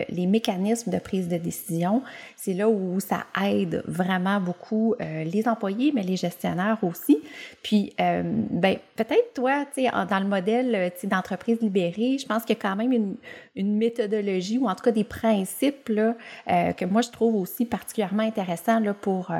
les 0.10 0.26
mécanismes 0.26 0.90
de 0.90 1.00
prise 1.00 1.28
de 1.28 1.38
décision, 1.38 2.02
c'est 2.38 2.54
là 2.54 2.70
où 2.70 3.00
ça 3.02 3.26
aide 3.44 3.84
vraiment 3.88 4.40
beaucoup 4.40 4.96
euh, 5.02 5.26
les 5.26 5.50
employés, 5.50 5.92
mais 5.94 6.04
les 6.04 6.16
gestionnaires 6.16 6.78
aussi. 6.82 7.20
Puis, 7.62 7.94
euh, 8.00 8.24
ben, 8.24 8.78
peut-être 8.96 9.34
toi, 9.34 9.66
dans 10.10 10.20
le 10.20 10.28
modèle 10.28 10.94
d'entreprise 11.04 11.60
libérée, 11.60 12.18
je 12.18 12.26
pense 12.26 12.46
qu'il 12.46 12.56
y 12.56 12.60
a 12.60 12.62
quand 12.62 12.78
même 12.78 12.94
une, 12.94 13.18
méthodologie 13.56 14.58
ou 14.58 14.68
en 14.68 14.76
tout 14.76 14.84
cas 14.84 14.92
des 14.92 15.04
principes 15.04 15.86
que 15.86 16.86
moi, 16.86 17.02
je 17.02 17.10
trouve 17.10 17.36
aussi 17.36 17.66
particulièrement 17.66 18.24
intéressants 18.24 18.82
pour, 19.02 19.32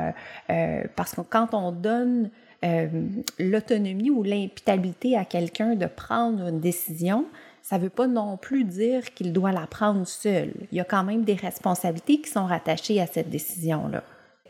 parce 0.96 1.13
quand 1.22 1.54
on 1.54 1.72
donne 1.72 2.30
euh, 2.64 2.88
l'autonomie 3.38 4.10
ou 4.10 4.22
l'imputabilité 4.22 5.16
à 5.16 5.24
quelqu'un 5.24 5.74
de 5.74 5.86
prendre 5.86 6.48
une 6.48 6.60
décision, 6.60 7.26
ça 7.62 7.78
ne 7.78 7.84
veut 7.84 7.90
pas 7.90 8.06
non 8.06 8.36
plus 8.36 8.64
dire 8.64 9.12
qu'il 9.14 9.32
doit 9.32 9.52
la 9.52 9.66
prendre 9.66 10.06
seul. 10.06 10.52
Il 10.70 10.78
y 10.78 10.80
a 10.80 10.84
quand 10.84 11.04
même 11.04 11.24
des 11.24 11.34
responsabilités 11.34 12.20
qui 12.20 12.30
sont 12.30 12.46
rattachées 12.46 13.00
à 13.00 13.06
cette 13.06 13.30
décision-là. 13.30 14.02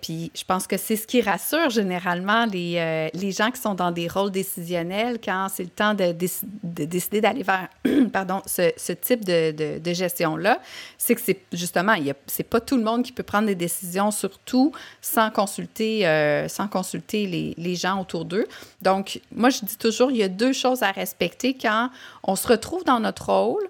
Puis 0.05 0.31
je 0.35 0.45
pense 0.45 0.67
que 0.67 0.77
c'est 0.77 0.97
ce 0.97 1.07
qui 1.07 1.23
rassure 1.23 1.71
généralement 1.71 2.45
les, 2.45 2.75
euh, 2.77 3.09
les 3.15 3.33
gens 3.33 3.51
qui 3.51 3.59
sont 3.59 3.75
dans 3.75 3.91
des 3.91 4.07
rôles 4.07 4.31
décisionnels 4.31 5.19
quand 5.19 5.47
c'est 5.51 5.63
le 5.63 5.71
temps 5.71 5.95
de, 5.95 6.13
de 6.13 6.85
décider 6.85 7.23
d'aller 7.23 7.43
vers 7.43 7.71
pardon, 8.13 8.43
ce, 8.45 8.71
ce 8.77 8.93
type 8.93 9.25
de, 9.25 9.79
de, 9.79 9.93
gestion-là. 9.95 10.61
C'est 10.99 11.15
que 11.15 11.23
c'est 11.23 11.41
justement, 11.55 11.95
c'est 12.27 12.43
pas 12.43 12.61
tout 12.61 12.77
le 12.77 12.83
monde 12.83 13.03
qui 13.03 13.13
peut 13.13 13.23
prendre 13.23 13.47
des 13.47 13.55
décisions, 13.55 14.11
surtout 14.11 14.73
sans 15.01 15.31
consulter, 15.31 16.07
euh, 16.07 16.49
sans 16.49 16.69
consulter 16.69 17.27
les, 17.27 17.55
les 17.57 17.75
gens 17.75 17.99
autour 17.99 18.27
d'eux. 18.27 18.47
Donc, 18.83 19.23
moi, 19.35 19.49
je 19.49 19.61
dis 19.65 19.79
toujours, 19.79 20.11
il 20.11 20.19
y 20.19 20.23
a 20.23 20.29
deux 20.29 20.53
choses 20.53 20.83
à 20.83 20.91
respecter 20.91 21.55
quand 21.55 21.89
on 22.23 22.37
se 22.37 22.47
retrouve 22.47 22.85
dans 22.85 23.01
notre 23.01 23.31
rôle. 23.31 23.67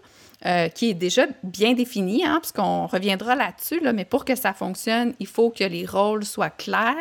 Euh, 0.46 0.68
qui 0.68 0.90
est 0.90 0.94
déjà 0.94 1.22
bien 1.42 1.72
défini, 1.72 2.22
hein, 2.22 2.38
puisqu'on 2.38 2.86
reviendra 2.86 3.34
là-dessus, 3.34 3.80
là, 3.80 3.94
mais 3.94 4.04
pour 4.04 4.26
que 4.26 4.34
ça 4.34 4.52
fonctionne, 4.52 5.14
il 5.18 5.26
faut 5.26 5.48
que 5.48 5.64
les 5.64 5.86
rôles 5.86 6.26
soient 6.26 6.50
clairs, 6.50 6.94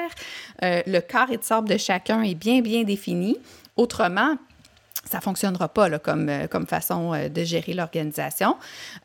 euh, 0.64 0.82
le 0.88 1.02
carré 1.02 1.36
de 1.36 1.44
sable 1.44 1.68
de 1.68 1.76
chacun 1.76 2.22
est 2.22 2.36
bien, 2.36 2.62
bien 2.62 2.84
défini. 2.84 3.38
Autrement, 3.76 4.38
ça 5.04 5.18
ne 5.18 5.24
fonctionnera 5.24 5.68
pas 5.68 6.00
comme, 6.00 6.30
euh, 6.30 6.48
comme 6.48 6.66
façon 6.66 7.12
de 7.30 7.44
gérer 7.44 7.74
l'organisation. 7.74 8.56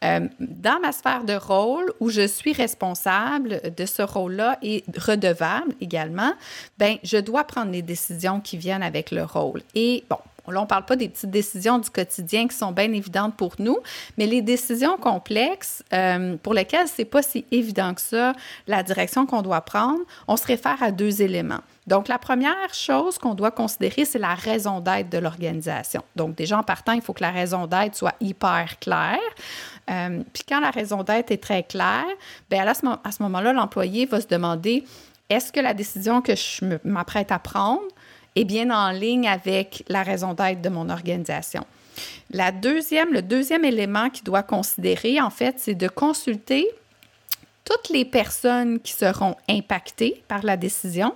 dans 0.02 0.80
ma 0.80 0.92
sphère 0.92 1.24
de 1.24 1.34
rôle, 1.34 1.92
où 1.98 2.08
je 2.08 2.24
suis 2.24 2.52
responsable 2.52 3.60
de 3.76 3.86
ce 3.86 4.02
rôle-là 4.02 4.58
et 4.62 4.84
redevable 4.96 5.74
également, 5.80 6.32
ben 6.78 6.98
je 7.02 7.16
dois 7.16 7.42
prendre 7.42 7.72
les 7.72 7.82
décisions 7.82 8.40
qui 8.40 8.56
viennent 8.56 8.84
avec 8.84 9.10
le 9.10 9.24
rôle. 9.24 9.62
Et 9.74 10.04
bon, 10.08 10.18
Là, 10.50 10.60
on 10.60 10.64
ne 10.64 10.68
parle 10.68 10.84
pas 10.84 10.96
des 10.96 11.08
petites 11.08 11.30
décisions 11.30 11.78
du 11.78 11.90
quotidien 11.90 12.48
qui 12.48 12.56
sont 12.56 12.72
bien 12.72 12.92
évidentes 12.92 13.36
pour 13.36 13.54
nous, 13.58 13.78
mais 14.16 14.26
les 14.26 14.42
décisions 14.42 14.96
complexes 14.96 15.82
euh, 15.92 16.36
pour 16.42 16.54
lesquelles 16.54 16.88
c'est 16.88 17.04
pas 17.04 17.22
si 17.22 17.44
évident 17.50 17.94
que 17.94 18.00
ça, 18.00 18.32
la 18.66 18.82
direction 18.82 19.26
qu'on 19.26 19.42
doit 19.42 19.60
prendre, 19.60 20.00
on 20.26 20.36
se 20.36 20.46
réfère 20.46 20.82
à 20.82 20.90
deux 20.90 21.22
éléments. 21.22 21.60
Donc, 21.86 22.08
la 22.08 22.18
première 22.18 22.74
chose 22.74 23.16
qu'on 23.16 23.34
doit 23.34 23.50
considérer, 23.50 24.04
c'est 24.04 24.18
la 24.18 24.34
raison 24.34 24.80
d'être 24.80 25.08
de 25.08 25.16
l'organisation. 25.16 26.02
Donc, 26.16 26.34
déjà 26.34 26.58
en 26.58 26.62
partant, 26.62 26.92
il 26.92 27.00
faut 27.00 27.14
que 27.14 27.22
la 27.22 27.30
raison 27.30 27.66
d'être 27.66 27.94
soit 27.94 28.14
hyper 28.20 28.78
claire. 28.78 29.18
Euh, 29.90 30.22
puis 30.34 30.42
quand 30.46 30.60
la 30.60 30.70
raison 30.70 31.02
d'être 31.02 31.30
est 31.30 31.42
très 31.42 31.62
claire, 31.62 32.04
bien 32.50 32.66
à 32.66 32.74
ce 32.74 33.22
moment-là, 33.22 33.54
l'employé 33.54 34.04
va 34.04 34.20
se 34.20 34.26
demander 34.26 34.84
est-ce 35.30 35.52
que 35.52 35.60
la 35.60 35.74
décision 35.74 36.22
que 36.22 36.34
je 36.34 36.78
m'apprête 36.84 37.32
à 37.32 37.38
prendre 37.38 37.82
est 38.38 38.44
bien 38.44 38.70
en 38.70 38.90
ligne 38.90 39.28
avec 39.28 39.84
la 39.88 40.02
raison 40.02 40.34
d'être 40.34 40.62
de 40.62 40.68
mon 40.68 40.88
organisation. 40.88 41.66
La 42.30 42.52
deuxième, 42.52 43.12
le 43.12 43.22
deuxième 43.22 43.64
élément 43.64 44.10
qu'il 44.10 44.24
doit 44.24 44.42
considérer, 44.42 45.20
en 45.20 45.30
fait, 45.30 45.56
c'est 45.58 45.74
de 45.74 45.88
consulter 45.88 46.68
toutes 47.64 47.90
les 47.90 48.04
personnes 48.04 48.80
qui 48.80 48.92
seront 48.92 49.34
impactées 49.48 50.22
par 50.26 50.42
la 50.42 50.56
décision 50.56 51.14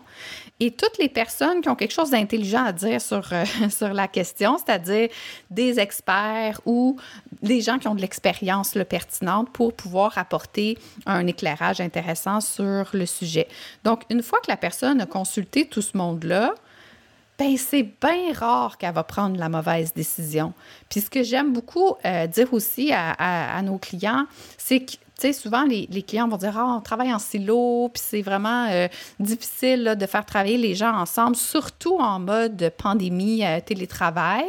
et 0.61 0.71
toutes 0.71 0.99
les 0.99 1.09
personnes 1.09 1.61
qui 1.61 1.69
ont 1.69 1.75
quelque 1.75 1.95
chose 1.95 2.11
d'intelligent 2.11 2.65
à 2.65 2.73
dire 2.73 3.01
sur, 3.01 3.33
euh, 3.33 3.45
sur 3.71 3.93
la 3.93 4.07
question, 4.07 4.59
c'est-à-dire 4.59 5.09
des 5.51 5.81
experts 5.81 6.61
ou 6.67 6.99
des 7.41 7.61
gens 7.63 7.79
qui 7.79 7.89
ont 7.89 7.95
de 7.95 8.01
l'expérience 8.01 8.77
pertinente 8.89 9.51
pour 9.53 9.73
pouvoir 9.73 10.19
apporter 10.19 10.77
un 11.07 11.27
éclairage 11.27 11.81
intéressant 11.81 12.41
sur 12.41 12.87
le 12.93 13.07
sujet. 13.07 13.49
Donc, 13.83 14.03
une 14.11 14.23
fois 14.23 14.39
que 14.41 14.51
la 14.51 14.57
personne 14.57 15.01
a 15.01 15.07
consulté 15.07 15.67
tout 15.67 15.83
ce 15.83 15.97
monde-là, 15.97 16.55
ben 17.43 17.57
c'est 17.57 17.83
bien 17.83 18.33
rare 18.33 18.79
qu'elle 18.79 18.95
va 18.95 19.03
prendre 19.03 19.37
la 19.37 19.49
mauvaise 19.49 19.93
décision. 19.93 20.53
Puis 20.89 21.01
ce 21.01 21.11
que 21.11 21.25
j'aime 21.25 21.53
beaucoup 21.53 21.97
euh, 22.05 22.27
dire 22.29 22.53
aussi 22.55 22.93
à, 22.93 23.61
nos 23.63 23.79
clients, 23.79 24.27
c'est 24.59 24.81
que 24.81 25.33
souvent, 25.33 25.65
les, 25.65 25.87
clients 26.03 26.29
vont 26.29 26.37
dire 26.37 26.57
Ah, 26.57 26.77
on 26.79 26.81
travaille 26.81 27.13
en 27.13 27.19
silo, 27.19 27.91
puis 27.93 28.03
c'est 28.05 28.23
vraiment 28.23 28.69
euh, 28.71 28.87
difficile 29.19 29.97
de 29.99 30.07
faire 30.07 30.25
travailler 30.25 30.57
les 30.57 30.77
gens 30.77 30.95
ensemble, 30.95 31.35
surtout 31.35 31.97
en 31.99 32.21
mode 32.21 32.73
pandémie, 32.79 33.45
euh, 33.45 33.61
télétravail. 33.61 34.47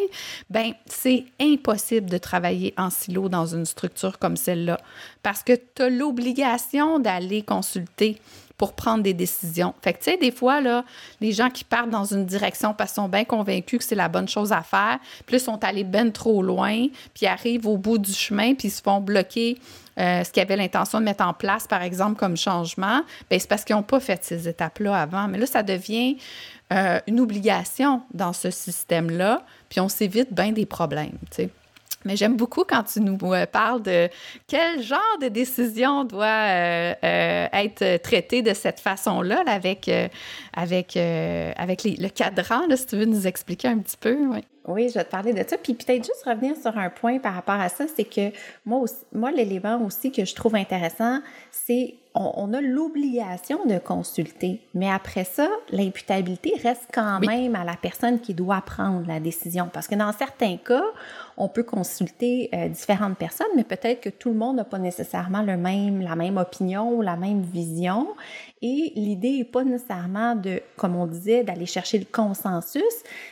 Bien, 0.51 0.73
c'est 0.85 1.25
impossible 1.39 2.09
de 2.09 2.17
travailler 2.19 2.75
en 2.77 2.91
silo 2.91 3.27
dans 3.27 3.47
une 3.47 3.65
structure 3.65 4.19
comme 4.19 4.37
celle-là 4.37 4.79
parce 5.23 5.41
que 5.41 5.53
tu 5.53 5.81
as 5.81 5.89
l'obligation 5.89 6.99
d'aller 6.99 7.41
consulter 7.41 8.19
pour 8.63 8.71
prendre 8.71 9.03
des 9.03 9.13
décisions. 9.13 9.73
Fait 9.81 9.91
que, 9.91 9.97
tu 9.97 10.11
sais, 10.11 10.15
des 10.15 10.31
fois, 10.31 10.61
là, 10.61 10.85
les 11.19 11.33
gens 11.33 11.49
qui 11.49 11.65
partent 11.65 11.89
dans 11.89 12.05
une 12.05 12.25
direction 12.25 12.73
parce 12.73 12.91
qu'ils 12.91 13.03
sont 13.03 13.09
bien 13.09 13.25
convaincus 13.25 13.79
que 13.79 13.83
c'est 13.83 13.93
la 13.93 14.07
bonne 14.07 14.29
chose 14.29 14.53
à 14.53 14.61
faire, 14.61 14.99
puis 15.25 15.37
sont 15.37 15.61
allés 15.65 15.83
ben 15.83 16.13
trop 16.13 16.41
loin, 16.41 16.87
puis 17.13 17.25
arrivent 17.25 17.67
au 17.67 17.75
bout 17.75 17.97
du 17.97 18.13
chemin, 18.13 18.53
puis 18.53 18.69
se 18.69 18.81
font 18.81 19.01
bloquer 19.01 19.57
euh, 19.99 20.23
ce 20.23 20.31
qu'ils 20.31 20.43
avaient 20.43 20.55
l'intention 20.55 21.01
de 21.01 21.03
mettre 21.03 21.25
en 21.25 21.33
place, 21.33 21.67
par 21.67 21.81
exemple, 21.81 22.17
comme 22.17 22.37
changement, 22.37 23.01
bien, 23.29 23.37
c'est 23.37 23.49
parce 23.49 23.65
qu'ils 23.65 23.75
n'ont 23.75 23.83
pas 23.83 23.99
fait 23.99 24.23
ces 24.23 24.47
étapes-là 24.47 24.95
avant. 24.95 25.27
Mais 25.27 25.39
là, 25.39 25.45
ça 25.45 25.61
devient 25.61 26.15
euh, 26.71 27.01
une 27.05 27.19
obligation 27.19 28.01
dans 28.13 28.31
ce 28.31 28.49
système-là, 28.49 29.43
puis 29.67 29.81
on 29.81 29.89
s'évite 29.89 30.33
bien 30.33 30.53
des 30.53 30.65
problèmes, 30.65 31.17
tu 31.31 31.35
sais. 31.35 31.49
Mais 32.05 32.15
j'aime 32.15 32.35
beaucoup 32.35 32.63
quand 32.63 32.83
tu 32.83 32.99
nous 33.01 33.17
euh, 33.23 33.45
parles 33.45 33.81
de 33.81 34.09
quel 34.47 34.81
genre 34.81 35.17
de 35.21 35.27
décision 35.27 36.03
doit 36.03 36.25
euh, 36.25 36.93
euh, 37.03 37.47
être 37.53 38.01
traitée 38.01 38.41
de 38.41 38.53
cette 38.53 38.79
façon-là, 38.79 39.43
avec, 39.47 39.89
avec, 40.53 40.97
avec 40.97 41.83
le 41.83 42.07
cadran, 42.09 42.63
si 42.75 42.85
tu 42.85 42.97
veux 42.97 43.05
nous 43.05 43.27
expliquer 43.27 43.67
un 43.67 43.79
petit 43.79 43.97
peu. 43.97 44.17
Oui. 44.27 44.39
Oui, 44.65 44.87
je 44.87 44.93
vais 44.93 45.03
te 45.03 45.11
parler 45.11 45.33
de 45.33 45.43
ça. 45.47 45.57
Puis 45.57 45.73
peut-être 45.73 46.05
juste 46.05 46.23
revenir 46.25 46.55
sur 46.55 46.77
un 46.77 46.89
point 46.89 47.19
par 47.19 47.33
rapport 47.33 47.59
à 47.59 47.67
ça, 47.67 47.85
c'est 47.93 48.05
que 48.05 48.31
moi, 48.65 48.85
moi 49.11 49.31
l'élément 49.31 49.81
aussi 49.85 50.11
que 50.11 50.23
je 50.23 50.33
trouve 50.33 50.55
intéressant, 50.55 51.19
c'est 51.51 51.95
on, 52.15 52.53
a 52.53 52.61
l'obligation 52.61 53.65
de 53.65 53.79
consulter, 53.79 54.61
mais 54.75 54.89
après 54.89 55.23
ça, 55.23 55.47
l'imputabilité 55.71 56.53
reste 56.61 56.87
quand 56.93 57.19
même 57.19 57.55
à 57.55 57.63
la 57.63 57.75
personne 57.75 58.19
qui 58.19 58.33
doit 58.33 58.61
prendre 58.61 59.07
la 59.07 59.19
décision. 59.19 59.69
Parce 59.73 59.87
que 59.87 59.95
dans 59.95 60.11
certains 60.11 60.57
cas, 60.57 60.83
on 61.37 61.47
peut 61.47 61.63
consulter 61.63 62.49
euh, 62.53 62.69
différentes 62.69 63.17
personnes, 63.17 63.47
mais 63.55 63.63
peut-être 63.63 64.01
que 64.01 64.09
tout 64.09 64.29
le 64.29 64.35
monde 64.35 64.57
n'a 64.57 64.63
pas 64.63 64.77
nécessairement 64.77 65.41
le 65.41 65.57
même, 65.57 66.01
la 66.01 66.15
même 66.15 66.37
opinion 66.37 66.93
ou 66.93 67.01
la 67.01 67.15
même 67.15 67.41
vision. 67.41 68.09
Et 68.65 68.93
l'idée 68.95 69.39
n'est 69.39 69.43
pas 69.43 69.65
nécessairement 69.65 70.37
de, 70.37 70.61
comme 70.77 70.95
on 70.95 71.05
disait, 71.05 71.43
d'aller 71.43 71.65
chercher 71.65 71.99
le 71.99 72.05
consensus, 72.09 72.81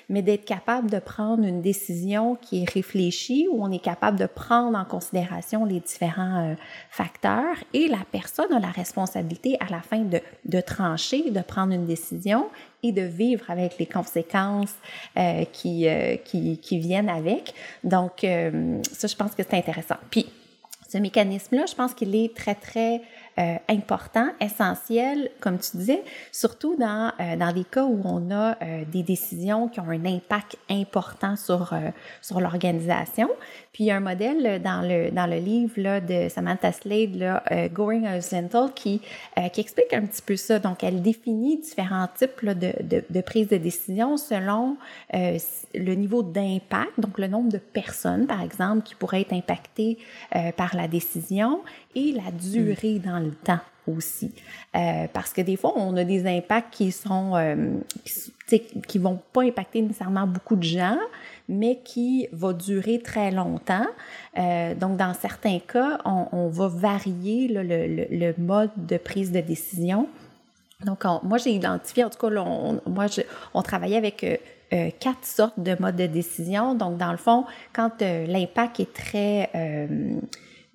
mais 0.09 0.21
d'être 0.21 0.43
capable 0.43 0.91
de 0.91 0.99
prendre 0.99 1.45
une 1.45 1.61
décision 1.61 2.35
qui 2.35 2.63
est 2.63 2.69
réfléchie, 2.69 3.47
où 3.49 3.63
on 3.63 3.71
est 3.71 3.79
capable 3.79 4.19
de 4.19 4.25
prendre 4.25 4.77
en 4.77 4.83
considération 4.83 5.63
les 5.63 5.79
différents 5.79 6.49
euh, 6.49 6.55
facteurs. 6.89 7.55
Et 7.73 7.87
la 7.87 8.03
personne 8.11 8.51
a 8.51 8.59
la 8.59 8.71
responsabilité 8.71 9.55
à 9.61 9.71
la 9.71 9.79
fin 9.81 9.99
de, 9.99 10.19
de 10.43 10.59
trancher, 10.59 11.31
de 11.31 11.39
prendre 11.39 11.71
une 11.71 11.85
décision 11.85 12.49
et 12.83 12.91
de 12.91 13.03
vivre 13.03 13.49
avec 13.49 13.77
les 13.79 13.85
conséquences 13.85 14.75
euh, 15.15 15.45
euh, 15.65 16.17
qui, 16.25 16.59
qui, 16.61 16.79
viennent 16.79 17.09
avec. 17.09 17.53
Donc, 17.85 18.19
ça, 18.23 19.07
je 19.07 19.15
pense 19.15 19.33
que 19.33 19.43
c'est 19.43 19.53
intéressant. 19.53 19.95
Puis, 20.09 20.25
ce 20.91 20.97
mécanisme-là, 20.97 21.65
je 21.67 21.75
pense 21.75 21.93
qu'il 21.93 22.13
est 22.15 22.35
très, 22.35 22.55
très 22.55 23.01
euh, 23.41 23.55
important, 23.69 24.27
essentiel, 24.39 25.31
comme 25.39 25.57
tu 25.57 25.75
disais, 25.77 26.03
surtout 26.31 26.75
dans, 26.75 27.11
euh, 27.19 27.35
dans 27.37 27.51
des 27.51 27.63
cas 27.63 27.85
où 27.85 27.99
on 28.05 28.29
a 28.29 28.51
euh, 28.61 28.83
des 28.91 29.01
décisions 29.01 29.67
qui 29.67 29.79
ont 29.79 29.89
un 29.89 30.05
impact 30.05 30.57
important 30.69 31.35
sur, 31.35 31.73
sur 32.21 32.39
l'organisation. 32.39 33.29
Puis 33.73 33.85
il 33.85 33.87
y 33.87 33.91
a 33.91 33.95
un 33.95 34.01
modèle 34.01 34.61
dans 34.61 34.81
le, 34.81 35.09
dans 35.11 35.25
le 35.25 35.37
livre 35.37 35.73
là, 35.77 36.01
de 36.01 36.29
Samantha 36.29 36.71
Slade, 36.71 37.15
là, 37.15 37.43
Going 37.73 38.05
Horizontal, 38.05 38.73
qui, 38.75 39.01
qui 39.53 39.61
explique 39.61 39.93
un 39.93 40.01
petit 40.01 40.21
peu 40.21 40.35
ça. 40.35 40.59
Donc, 40.59 40.83
elle 40.83 41.01
définit 41.01 41.57
différents 41.57 42.07
types 42.13 42.45
de, 42.45 42.73
de, 42.83 43.03
de 43.09 43.21
prise 43.21 43.47
de 43.47 43.57
décision 43.57 44.17
selon 44.17 44.75
le 45.13 45.93
niveau 45.93 46.21
d'impact, 46.21 46.99
donc 46.99 47.17
le 47.17 47.27
nombre 47.27 47.49
de 47.49 47.57
personnes, 47.57 48.27
par 48.27 48.41
exemple, 48.41 48.83
qui 48.83 48.95
pourraient 48.95 49.21
être 49.21 49.33
impactées 49.33 49.97
par 50.57 50.75
la 50.75 50.87
décision 50.87 51.61
et 51.95 52.11
la 52.11 52.31
durée 52.31 52.99
dans 52.99 53.19
le 53.19 53.30
temps 53.31 53.59
aussi. 53.87 54.31
Euh, 54.75 55.07
parce 55.11 55.33
que 55.33 55.41
des 55.41 55.55
fois, 55.55 55.73
on 55.75 55.95
a 55.97 56.03
des 56.03 56.27
impacts 56.27 56.73
qui 56.73 56.91
sont, 56.91 57.35
euh, 57.35 57.77
qui, 58.87 58.99
vont 58.99 59.19
pas 59.33 59.43
impacter 59.43 59.81
nécessairement 59.81 60.27
beaucoup 60.27 60.55
de 60.55 60.63
gens, 60.63 60.97
mais 61.49 61.79
qui 61.83 62.27
vont 62.31 62.53
durer 62.53 62.99
très 62.99 63.31
longtemps. 63.31 63.87
Euh, 64.37 64.75
donc, 64.75 64.97
dans 64.97 65.13
certains 65.13 65.59
cas, 65.59 65.99
on, 66.05 66.27
on 66.31 66.47
va 66.47 66.67
varier 66.67 67.47
le, 67.47 67.63
le, 68.09 68.33
mode 68.37 68.71
de 68.77 68.97
prise 68.97 69.31
de 69.31 69.41
décision. 69.41 70.07
Donc, 70.85 71.03
moi, 71.23 71.37
j'ai 71.37 71.51
identifié, 71.51 72.03
en 72.03 72.09
tout 72.09 72.17
cas, 72.17 72.35
on, 72.41 72.81
moi, 72.87 73.05
on 73.53 73.61
travaillait 73.61 73.97
avec 73.97 74.25
quatre 74.99 75.25
sortes 75.25 75.59
de 75.59 75.75
modes 75.79 75.97
de 75.97 76.07
décision. 76.07 76.75
Donc, 76.75 76.97
dans 76.97 77.11
le 77.11 77.17
fond, 77.17 77.45
quand 77.73 78.01
l'impact 78.01 78.79
est 78.79 78.93
très 78.93 79.49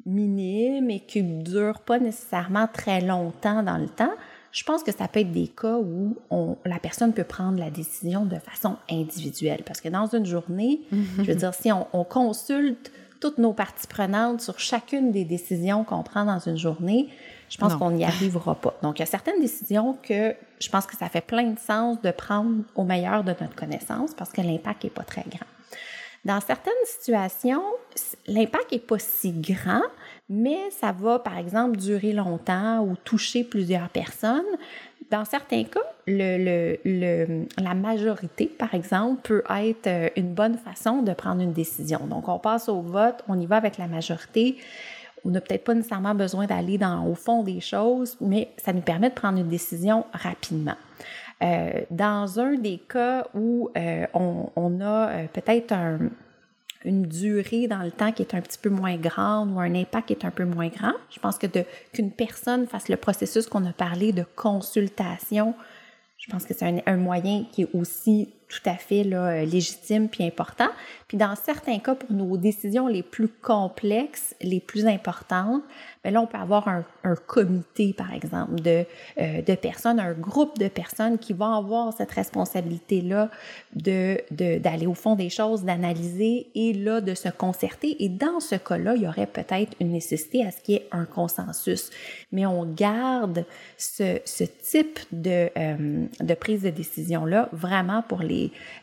minime 0.07 0.90
et 0.90 1.01
qui 1.01 1.23
ne 1.23 1.42
dure 1.42 1.81
pas 1.81 1.99
nécessairement 1.99 2.69
très 2.73 3.01
longtemps 3.01 3.62
dans 3.62 3.77
le 3.77 3.88
temps, 3.88 4.12
je 4.53 4.64
pense 4.64 4.83
que 4.83 4.92
ça 4.92 5.07
peut 5.07 5.21
être 5.21 5.33
des 5.33 5.49
cas 5.49 5.77
où 5.77 6.16
on, 6.31 6.57
la 6.64 6.79
personne 6.79 7.12
peut 7.12 7.25
prendre 7.25 7.59
la 7.59 7.71
décision 7.71 8.25
de 8.25 8.38
façon 8.38 8.77
individuelle. 8.90 9.62
Parce 9.66 9.83
que 9.83 9.88
dans 9.88 10.07
une 10.07 10.25
journée, 10.25 10.81
je 11.19 11.25
veux 11.25 11.35
dire, 11.35 11.53
si 11.53 11.71
on, 11.71 11.87
on, 11.92 12.05
consulte 12.05 12.90
toutes 13.21 13.37
nos 13.38 13.53
parties 13.53 13.87
prenantes 13.87 14.40
sur 14.40 14.59
chacune 14.59 15.12
des 15.12 15.25
décisions 15.25 15.85
qu'on 15.85 16.03
prend 16.03 16.25
dans 16.25 16.38
une 16.38 16.57
journée, 16.57 17.09
je 17.51 17.59
pense 17.59 17.75
qu'on 17.75 17.90
n'y 17.90 18.05
arrivera 18.05 18.55
pas. 18.55 18.75
Donc, 18.83 18.99
il 18.99 19.01
y 19.01 19.03
a 19.03 19.07
certaines 19.07 19.40
décisions 19.40 19.97
que 20.03 20.35
je 20.61 20.69
pense 20.69 20.87
que 20.87 20.97
ça 20.97 21.09
fait 21.09 21.21
plein 21.21 21.51
de 21.51 21.59
sens 21.59 22.01
de 22.01 22.11
prendre 22.11 22.62
au 22.75 22.85
meilleur 22.85 23.25
de 23.25 23.35
notre 23.40 23.55
connaissance 23.55 24.14
parce 24.14 24.31
que 24.33 24.40
l'impact 24.40 24.85
n'est 24.85 24.90
pas 24.90 25.05
très 25.05 25.25
grand. 25.29 25.47
Dans 26.27 26.41
certaines 26.41 26.73
situations, 26.87 27.62
l'impact 28.27 28.73
n'est 28.73 28.81
pas 28.81 28.99
si 28.99 29.31
grand, 29.31 29.83
mais 30.29 30.59
ça 30.73 30.91
va, 30.91 31.21
par 31.21 31.39
exemple, 31.39 31.77
durer 31.77 32.12
longtemps 32.12 32.81
ou 32.81 32.97
toucher 32.97 33.45
plusieurs 33.45 33.89
personnes. 33.91 34.43
Dans 35.09 35.25
certains 35.25 35.62
cas, 35.62 35.87
la 36.09 37.75
majorité, 37.75 38.47
par 38.47 38.75
exemple, 38.75 39.21
peut 39.23 39.45
être 39.49 39.87
euh, 39.87 40.09
une 40.17 40.35
bonne 40.35 40.59
façon 40.59 41.03
de 41.03 41.12
prendre 41.12 41.43
une 41.43 41.53
décision. 41.53 42.01
Donc, 42.09 42.29
on 42.29 42.41
passe 42.41 42.69
au 42.69 42.81
vote, 42.81 43.23
on 43.29 43.39
y 43.39 43.47
va 43.47 43.59
avec 43.59 43.79
la 43.79 43.87
majorité. 43.87 44.57
On 45.25 45.31
n'a 45.31 45.41
peut-être 45.41 45.62
pas 45.62 45.75
nécessairement 45.75 46.17
besoin 46.17 46.47
d'aller 46.47 46.81
au 47.09 47.15
fond 47.15 47.45
des 47.45 47.61
choses, 47.61 48.17
mais 48.21 48.49
ça 48.57 48.73
nous 48.73 48.81
permet 48.81 49.11
de 49.11 49.15
prendre 49.15 49.39
une 49.39 49.49
décision 49.49 50.05
rapidement. 50.12 50.75
Euh, 51.42 51.83
dans 51.90 52.40
un 52.40 52.55
des 52.55 52.79
cas 52.79 53.27
où 53.35 53.68
euh, 53.77 54.07
on, 54.14 54.81
a 54.81 55.11
euh, 55.11 55.27
peut-être 55.31 55.72
un, 55.72 55.99
une 56.87 57.03
durée 57.03 57.66
dans 57.68 57.83
le 57.83 57.90
temps 57.90 58.11
qui 58.11 58.22
est 58.22 58.35
un 58.35 58.40
petit 58.40 58.59
peu 58.59 58.70
moins 58.70 58.96
grande 58.96 59.53
ou 59.53 59.61
un 59.61 59.75
impact 59.75 60.09
qui 60.09 60.12
est 60.14 60.25
un 60.25 60.31
peu 60.31 60.46
moins 60.46 60.68
grand, 60.68 60.94
je 61.11 61.20
pense 61.20 61.37
que 61.37 61.46
qu'une 61.92 62.11
personne 62.11 62.66
fasse 62.66 62.88
le 62.88 62.96
processus 62.96 63.49
qu'on 63.49 63.66
a 63.66 63.72
parlé 63.75 64.12
de 64.12 64.25
consultation, 64.35 65.55
je 66.16 66.31
pense 66.31 66.46
que 66.46 66.55
c'est 66.55 66.83
un, 66.87 66.96
moyen 66.96 67.44
qui 67.53 67.62
est 67.62 67.68
aussi 67.75 68.33
tout 68.49 68.69
à 68.69 68.75
fait 68.75 69.03
là, 69.03 69.45
légitime 69.45 70.09
puis 70.09 70.25
important. 70.25 70.69
Puis 71.09 71.17
dans 71.17 71.37
certains 71.37 71.79
cas, 71.79 71.95
pour 71.95 72.11
nos 72.13 72.37
décisions 72.37 72.89
les 72.89 73.03
plus 73.03 73.29
complexes, 73.29 74.35
les 74.41 74.59
plus 74.59 74.87
importantes, 74.87 75.63
bien 76.03 76.13
là, 76.13 76.21
on 76.21 76.27
peut 76.27 76.39
avoir 76.39 76.69
un, 76.69 76.85
comité, 77.27 77.93
par 77.93 78.13
exemple, 78.13 78.57
de, 78.57 78.85
euh, 79.19 79.43
de 79.43 79.55
personnes, 79.55 80.01
un 80.01 80.13
groupe 80.13 80.59
de 80.59 80.67
personnes 80.67 81.19
qui 81.19 81.33
vont 81.33 81.53
avoir 81.53 81.93
cette 81.93 82.11
responsabilité-là 82.11 83.31
de, 83.75 84.21
de, 84.33 84.59
d'aller 84.59 84.87
au 84.87 84.95
fond 84.95 85.15
des 85.15 85.31
choses, 85.31 85.63
d'analyser 85.63 86.49
et 86.57 86.73
là, 86.73 87.01
de 87.01 87.15
se 87.15 87.29
concerter. 87.29 87.97
Et 88.05 88.09
dans 88.09 88.41
ce 88.41 88.57
cas-là, 88.57 88.97
il 88.97 89.03
y 89.03 89.09
aurait 89.09 89.27
peut-être 89.27 89.77
une 89.81 89.93
nécessité 89.93 90.45
à 90.45 90.51
ce 90.51 90.61
qu'il 90.61 90.75
y 90.75 90.79
ait 90.79 90.89
un 90.91 91.05
consensus. 91.05 91.91
Mais 92.33 92.47
on 92.47 92.65
garde 92.65 93.45
ce, 93.79 94.19
ce 94.25 94.45
type 94.45 94.99
de, 95.13 95.49
euh, 95.57 96.07
de 96.21 96.35
prise 96.35 96.63
de 96.63 96.71
décision-là 96.71 97.49
vraiment 97.53 98.03
pour 98.03 98.21
les, 98.21 98.36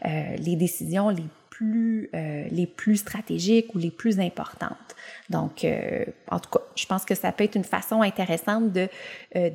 euh, 0.05 0.35
les 0.37 0.55
décisions 0.55 1.09
les 1.09 1.25
plus, 1.49 2.09
euh, 2.15 2.45
les 2.49 2.65
plus 2.65 2.97
stratégiques 2.97 3.75
ou 3.75 3.77
les 3.77 3.91
plus 3.91 4.19
importantes. 4.19 4.95
Donc, 5.29 5.63
euh, 5.63 6.03
en 6.31 6.39
tout 6.39 6.49
cas, 6.49 6.61
je 6.75 6.85
pense 6.85 7.05
que 7.05 7.13
ça 7.13 7.31
peut 7.31 7.43
être 7.43 7.55
une 7.55 7.63
façon 7.63 8.01
intéressante 8.01 8.71
de 8.71 8.87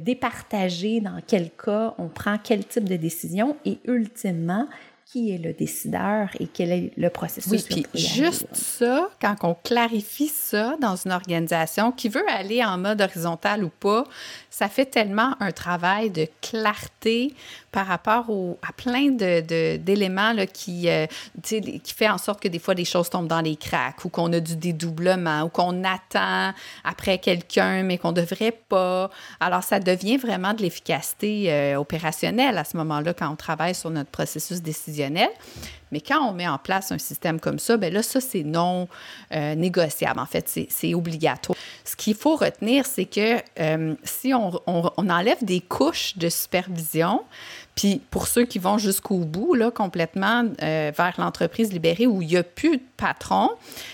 départager 0.05 1.01
dans 1.01 1.21
quel 1.27 1.51
cas 1.51 1.95
on 1.99 2.09
prend 2.09 2.39
quel 2.39 2.65
type 2.65 2.89
de 2.89 2.97
décision 2.97 3.57
et 3.65 3.79
ultimement, 3.87 4.69
qui 5.11 5.31
est 5.35 5.39
le 5.39 5.55
décideur 5.55 6.29
et 6.39 6.47
quel 6.47 6.71
est 6.71 6.93
le 6.99 7.09
processus. 7.09 7.51
Oui, 7.51 7.65
puis 7.93 7.99
juste 7.99 8.47
ça, 8.53 9.09
quand 9.23 9.37
on 9.43 9.55
clarifie 9.55 10.29
ça 10.29 10.77
dans 10.83 10.97
une 10.97 11.13
organisation 11.13 11.93
qui 11.93 12.11
veut 12.11 12.29
aller 12.29 12.63
en 12.63 12.77
mode 12.77 13.01
horizontal 13.01 13.65
ou 13.65 13.71
pas, 13.71 14.05
ça 14.51 14.69
fait 14.69 14.85
tellement 14.85 15.35
un 15.41 15.51
travail 15.51 16.11
de 16.11 16.29
clarté 16.43 17.33
par 17.73 17.87
rapport 17.87 18.29
au, 18.29 18.59
à 18.67 18.73
plein 18.73 19.11
d'éléments 19.11 20.35
de, 20.35 20.45
qui, 20.45 20.91
euh, 20.91 21.07
qui 21.43 21.95
fait 21.95 22.09
en 22.09 22.19
sorte 22.19 22.41
que 22.41 22.49
des 22.49 22.59
fois 22.59 22.75
des 22.75 22.85
choses 22.85 23.09
tombent 23.09 23.29
dans 23.29 23.41
les 23.41 23.57
cracks 23.57 24.05
ou 24.05 24.11
qu'on 24.11 24.33
a 24.35 24.41
du 24.41 24.57
dédoublement 24.57 25.43
ou 25.43 25.49
qu'on 25.49 25.85
attend 25.85 26.53
après 26.85 27.19
quelqu'un 27.19 27.83
mais 27.83 27.97
qu'on 27.97 28.13
ne 28.13 28.21
devrait 28.21 28.59
pas. 28.69 29.11
Alors, 29.41 29.63
ça 29.63 29.81
devient 29.81 30.19
vraiment 30.19 30.53
de 30.53 30.63
l'efficacité 30.63 31.51
euh, 31.51 31.77
opérationnelle 31.77 32.59
à 32.59 32.65
ce 32.65 32.77
moment-là 32.77 33.15
quand 33.15 33.31
on 33.31 33.37
travaille 33.37 33.75
sur 33.75 33.89
notre 33.89 34.11
processus 34.11 34.61
décisionnel. 34.61 34.98
Mais 35.93 36.01
quand 36.01 36.21
on 36.29 36.33
met 36.33 36.49
en 36.49 36.59
place 36.59 36.93
un 36.93 36.99
système 36.99 37.41
comme 37.41 37.59
ça, 37.59 37.77
bien 37.77 37.91
là, 37.91 38.03
ça, 38.03 38.21
c'est 38.21 38.43
non 38.43 38.89
euh, 39.33 39.55
négociable. 39.55 40.21
En 40.21 40.27
fait, 40.27 40.49
c'est 40.69 40.95
obligatoire. 40.95 41.57
Ce 41.85 41.97
qu'il 41.97 42.15
faut 42.15 42.37
retenir, 42.37 42.87
c'est 42.87 43.07
que 43.07 43.37
euh, 43.61 43.95
si 44.05 44.35
on, 44.35 44.53
enlève 44.67 45.43
des 45.43 45.61
couches 45.61 46.17
de 46.19 46.29
supervision, 46.29 47.23
puis 47.75 48.01
pour 48.11 48.27
ceux 48.27 48.45
qui 48.45 48.59
vont 48.59 48.77
jusqu'au 48.77 49.19
bout, 49.19 49.55
là, 49.55 49.71
complètement 49.71 50.45
euh, 50.63 50.93
vers 50.97 51.15
l'entreprise 51.19 51.73
libérée 51.73 52.07
où 52.07 52.21
il 52.21 52.29
n'y 52.29 52.37
a 52.37 52.43
plus 52.43 52.79
de 52.79 52.83
patron, 52.97 53.51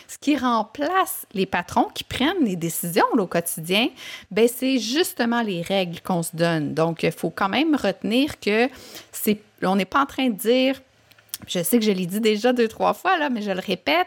ce 0.09 0.17
qui 0.19 0.37
remplace 0.37 1.27
les 1.35 1.47
patrons 1.47 1.89
qui 1.95 2.03
prennent 2.03 2.45
les 2.45 2.57
décisions 2.57 3.05
au 3.13 3.27
quotidien, 3.27 3.89
ben 4.31 4.49
c'est 4.49 4.79
justement 4.79 5.43
les 5.43 5.61
règles 5.61 6.01
qu'on 6.01 6.23
se 6.23 6.35
donne. 6.35 6.73
Donc, 6.73 7.03
il 7.03 7.13
faut 7.13 7.31
quand 7.31 7.51
même 7.51 7.75
retenir 7.77 8.41
que 8.41 8.69
c'est, 9.13 9.39
on 9.63 9.77
n'est 9.77 9.85
pas 9.85 10.01
en 10.01 10.07
train 10.07 10.31
de 10.31 10.37
dire 10.37 10.81
je 11.47 11.63
sais 11.63 11.79
que 11.79 11.85
je 11.85 11.91
l'ai 11.91 12.07
dit 12.07 12.21
déjà 12.21 12.53
deux, 12.53 12.69
trois 12.69 12.95
fois, 12.95 13.19
là, 13.19 13.31
mais 13.31 13.43
je 13.43 13.51
le 13.51 13.61
répète. 13.61 14.07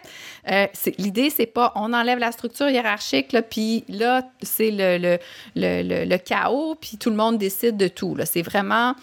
Euh, 0.52 0.68
L'idée, 0.98 1.30
c'est 1.30 1.46
pas 1.46 1.72
on 1.76 1.94
enlève 1.94 2.20
la 2.20 2.32
structure 2.32 2.70
hiérarchique, 2.70 3.36
puis 3.50 3.84
là, 3.90 4.24
c'est 4.42 4.72
le, 4.72 4.98
le, 4.98 5.18
le, 5.56 6.06
le, 6.06 6.18
chaos, 6.18 6.76
puis 6.76 6.98
tout 6.98 7.10
le 7.10 7.16
monde 7.16 7.38
décide 7.38 7.78
de 7.78 7.88
tout. 7.88 8.16
C'est 8.26 8.42
vraiment 8.42 8.96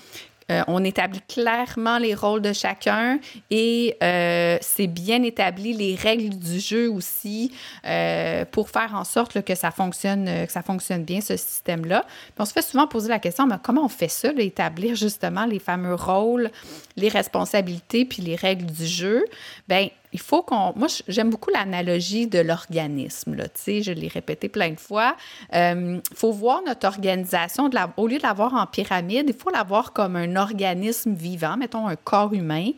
euh, 0.50 0.62
on 0.66 0.84
établit 0.84 1.22
clairement 1.26 1.98
les 1.98 2.14
rôles 2.14 2.42
de 2.42 2.52
chacun 2.52 3.18
et 3.50 3.96
euh, 4.02 4.58
c'est 4.60 4.86
bien 4.86 5.22
établi 5.22 5.72
les 5.72 5.94
règles 5.94 6.36
du 6.36 6.60
jeu 6.60 6.90
aussi 6.90 7.52
euh, 7.86 8.44
pour 8.50 8.68
faire 8.68 8.94
en 8.94 9.04
sorte 9.04 9.42
que 9.42 9.54
ça 9.54 9.70
fonctionne, 9.70 10.26
que 10.46 10.52
ça 10.52 10.62
fonctionne 10.62 11.04
bien 11.04 11.20
ce 11.20 11.36
système-là. 11.36 12.04
on 12.38 12.44
se 12.44 12.52
fait 12.52 12.62
souvent 12.62 12.86
poser 12.86 13.08
la 13.08 13.18
question, 13.18 13.46
mais 13.46 13.56
comment 13.62 13.84
on 13.84 13.88
fait 13.88 14.08
ça, 14.08 14.32
là, 14.32 14.42
établir 14.42 14.94
justement 14.94 15.46
les 15.46 15.58
fameux 15.58 15.94
rôles, 15.94 16.50
les 16.96 17.08
responsabilités 17.08 18.04
puis 18.04 18.22
les 18.22 18.36
règles 18.36 18.66
du 18.66 18.86
jeu? 18.86 19.24
Ben 19.68 19.88
il 20.14 20.20
faut 20.20 20.42
qu'on. 20.42 20.72
Moi, 20.76 20.86
j'aime 21.08 21.28
beaucoup 21.28 21.50
l'analogie 21.50 22.28
de 22.28 22.38
l'organisme. 22.38 23.36
Tu 23.36 23.48
sais, 23.54 23.82
je 23.82 23.90
l'ai 23.90 24.06
répété 24.06 24.48
plein 24.48 24.70
de 24.70 24.78
fois. 24.78 25.16
Il 25.52 25.58
euh, 25.58 26.00
faut 26.14 26.30
voir 26.30 26.62
notre 26.64 26.86
organisation, 26.86 27.68
au 27.96 28.06
lieu 28.06 28.18
de 28.18 28.22
l'avoir 28.22 28.54
en 28.54 28.66
pyramide, 28.66 29.26
il 29.28 29.34
faut 29.34 29.50
l'avoir 29.50 29.92
comme 29.92 30.14
un 30.14 30.36
organisme 30.36 31.14
vivant, 31.14 31.56
mettons 31.56 31.88
un 31.88 31.96
corps 31.96 32.32
humain, 32.32 32.70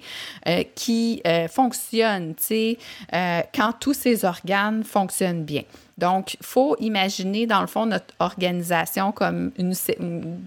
euh, 0.49 0.65
qui 0.75 1.21
euh, 1.27 1.47
fonctionne, 1.47 2.35
tu 2.35 2.45
sais, 2.45 2.79
quand 3.55 3.73
tous 3.79 3.93
ces 3.93 4.25
organes 4.25 4.83
fonctionnent 4.83 5.45
bien. 5.45 5.63
Donc, 5.99 6.35
il 6.35 6.45
faut 6.45 6.77
imaginer, 6.79 7.47
dans 7.47 7.63
le 7.63 7.67
fond, 7.67 7.87
notre 7.87 8.15
organisation 8.19 9.13
comme 9.13 9.53
une, 9.59 9.75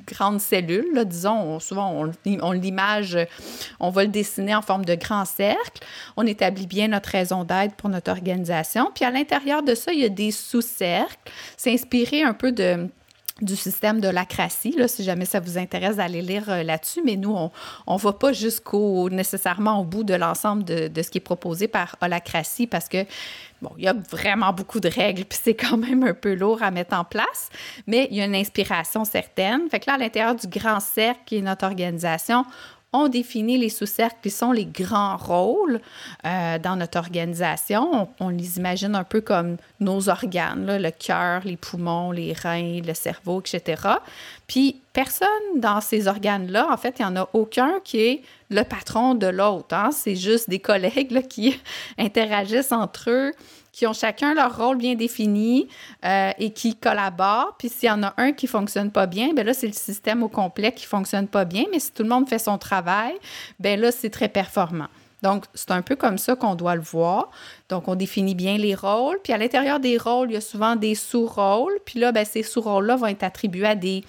grande 0.06 0.40
cellule. 0.40 1.04
Disons, 1.06 1.60
souvent, 1.60 1.92
on, 1.92 2.12
on 2.42 2.52
l'image, 2.52 3.18
on 3.80 3.90
va 3.90 4.04
le 4.04 4.10
dessiner 4.10 4.54
en 4.54 4.62
forme 4.62 4.86
de 4.86 4.94
grand 4.94 5.26
cercle. 5.26 5.84
On 6.18 6.26
établit 6.28 6.68
bien 6.68 6.90
notre 6.90 7.10
raison 7.10 7.44
d'être 7.44 7.76
pour 7.76 7.90
notre 7.90 8.12
organisation. 8.12 8.92
Puis 8.94 9.06
à 9.06 9.12
l'intérieur 9.12 9.64
de 9.64 9.74
ça, 9.74 9.92
il 9.92 10.00
y 10.00 10.06
a 10.06 10.10
des 10.10 10.32
sous-cercles. 10.32 11.32
C'est 11.58 11.74
inspiré 11.74 12.22
un 12.22 12.34
peu 12.34 12.52
de 12.52 12.88
du 13.42 13.56
système 13.56 14.02
de 14.02 14.08
l'acratie, 14.08 14.74
là, 14.78 14.88
si 14.88 15.04
jamais 15.04 15.26
ça 15.26 15.40
vous 15.40 15.58
intéresse 15.58 15.98
d'aller 15.98 16.22
lire 16.22 16.50
euh, 16.50 16.64
là-dessus, 16.64 17.02
mais 17.06 17.16
nous, 17.16 17.36
on 17.88 17.94
ne 17.94 18.00
va 18.00 18.14
pas 18.14 18.34
jusqu'au 18.34 19.10
nécessairement 19.10 19.80
au 19.80 19.84
bout 19.84 20.04
de 20.04 20.14
l'ensemble 20.14 20.64
de, 20.64 20.88
de, 20.88 21.02
ce 21.02 21.10
qui 21.10 21.20
est 21.20 21.22
proposé 21.22 21.68
par 21.68 21.96
Holacratie 22.02 22.68
parce 22.68 22.90
que, 22.90 23.06
bon, 23.62 23.72
il 23.78 23.86
y 23.86 23.88
a 23.88 23.94
vraiment 23.94 24.54
beaucoup 24.54 24.80
de 24.80 24.90
règles, 24.90 25.26
puis 25.26 25.40
c'est 25.42 25.56
quand 25.56 25.78
même 25.78 26.04
un 26.04 26.14
peu 26.14 26.34
lourd 26.34 26.62
à 26.64 26.72
mettre 26.72 26.96
en 26.96 27.04
place, 27.04 27.50
mais 27.88 28.08
il 28.12 28.18
y 28.18 28.22
a 28.22 28.26
une 28.26 28.36
inspiration 28.36 29.06
certaine. 29.06 29.70
Fait 29.70 29.80
que 29.80 29.86
là, 29.88 29.96
à 29.96 29.98
l'intérieur 29.98 30.36
du 30.36 30.48
grand 30.48 30.80
cercle 30.80 31.22
qui 31.26 31.38
est 31.38 31.42
notre 31.42 31.66
organisation, 31.66 32.46
on 32.92 33.08
définit 33.08 33.58
les 33.58 33.70
sous-cercles 33.70 34.18
qui 34.24 34.32
sont 34.32 34.52
les 34.52 34.66
grands 34.66 35.18
rôles 35.18 35.80
euh, 36.26 36.58
dans 36.58 36.76
notre 36.76 36.98
organisation. 36.98 38.10
On, 38.20 38.30
les 38.30 38.58
imagine 38.58 38.96
un 38.96 39.04
peu 39.04 39.22
comme 39.22 39.58
nos 39.80 40.10
organes, 40.10 40.66
le 40.66 40.92
cœur, 40.92 41.42
les 41.46 41.58
poumons, 41.58 42.12
les 42.12 42.34
reins, 42.34 42.82
le 42.82 42.94
cerveau, 42.94 43.42
etc. 43.42 43.82
Puis 44.48 44.82
personne 44.92 45.28
dans 45.58 45.82
ces 45.82 46.08
organes-là, 46.08 46.68
en 46.72 46.78
fait, 46.78 46.96
il 47.00 47.06
n'y 47.06 47.12
en 47.12 47.16
a 47.16 47.30
aucun 47.34 47.80
qui 47.84 48.00
est 48.00 48.22
le 48.50 48.64
patron 48.64 49.14
de 49.14 49.28
l'autre. 49.28 49.76
Hein. 49.76 49.92
C'est 49.92 50.16
juste 50.16 50.50
des 50.50 50.60
collègues 50.60 51.28
qui 51.28 51.60
interagissent 52.00 52.72
entre 52.72 53.10
eux 53.12 53.34
qui 53.80 53.88
ont 53.88 53.94
chacun 53.94 54.34
leur 54.34 54.58
rôle 54.58 54.78
bien 54.78 54.96
défini 54.96 55.70
euh, 56.04 56.32
et 56.38 56.52
qui 56.52 56.76
collaborent. 56.76 57.56
Puis 57.58 57.70
s'il 57.70 57.88
y 57.88 57.92
en 57.92 58.04
a 58.04 58.14
un 58.18 58.34
qui 58.34 58.46
fonctionne 58.46 58.92
pas 58.92 59.06
bien, 59.06 59.34
ben 59.34 59.46
là, 59.46 59.54
c'est 59.54 59.68
le 59.68 59.74
système 59.74 60.22
au 60.22 60.28
complet 60.28 60.74
qui 60.74 60.86
fonctionne 60.86 61.30
pas 61.30 61.46
bien. 61.46 61.64
Mais 61.72 61.80
si 61.80 61.94
tout 61.94 62.04
le 62.04 62.10
monde 62.10 62.28
fait 62.28 62.40
son 62.40 62.58
travail, 62.58 63.14
ben 63.58 63.80
là, 63.80 63.94
c'est 63.94 64.10
très 64.10 64.28
performant. 64.28 64.88
Donc, 65.24 65.46
c'est 65.54 65.72
un 65.72 65.82
peu 65.82 65.96
comme 65.96 66.18
ça 66.18 66.36
qu'on 66.36 66.56
doit 66.56 66.76
le 66.76 66.82
voir. 66.82 67.30
Donc, 67.70 67.88
on 67.88 67.96
définit 67.96 68.36
bien 68.36 68.58
les 68.58 68.76
rôles. 68.76 69.18
Puis 69.24 69.32
à 69.32 69.38
l'intérieur 69.38 69.80
des 69.80 69.98
rôles, 69.98 70.32
il 70.32 70.34
y 70.34 70.38
a 70.38 70.42
souvent 70.42 70.76
des 70.76 70.94
sous-rôles. 70.94 71.80
Puis 71.86 72.02
là, 72.02 72.12
ben, 72.12 72.26
ces 72.26 72.44
sous-rôles-là 72.44 72.98
vont 72.98 73.08
être 73.08 73.24
attribués 73.24 73.68
à 73.68 73.76
des, 73.76 74.04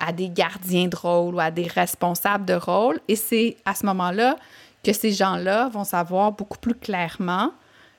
à 0.00 0.10
des 0.10 0.30
gardiens 0.30 0.88
de 0.88 0.96
rôle 0.96 1.36
ou 1.36 1.38
à 1.38 1.52
des 1.52 1.68
responsables 1.68 2.44
de 2.44 2.54
rôle. 2.54 2.98
Et 3.06 3.14
c'est 3.14 3.56
à 3.66 3.76
ce 3.76 3.86
moment-là 3.86 4.36
que 4.82 4.92
ces 4.92 5.12
gens-là 5.12 5.68
vont 5.68 5.84
savoir 5.84 6.32
beaucoup 6.32 6.58
plus 6.58 6.74
clairement 6.74 7.52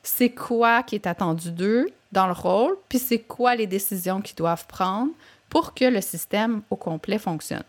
c'est 0.08 0.30
quoi 0.30 0.84
qui 0.84 0.96
est 0.96 1.08
attendu 1.08 1.52
d'eux 1.52 1.88
dans 2.12 2.28
le 2.28 2.34
rôle, 2.34 2.78
puis 2.88 2.98
c'est 3.00 3.20
quoi 3.20 3.56
les 3.56 3.68
décisions 3.68 4.22
qu'ils 4.22 4.36
doivent 4.36 4.66
prendre 4.68 5.12
pour 5.50 5.74
que 5.74 5.86
le 5.86 6.02
système 6.02 6.62
au 6.70 6.76
complet 6.76 7.20
fonctionne. 7.20 7.64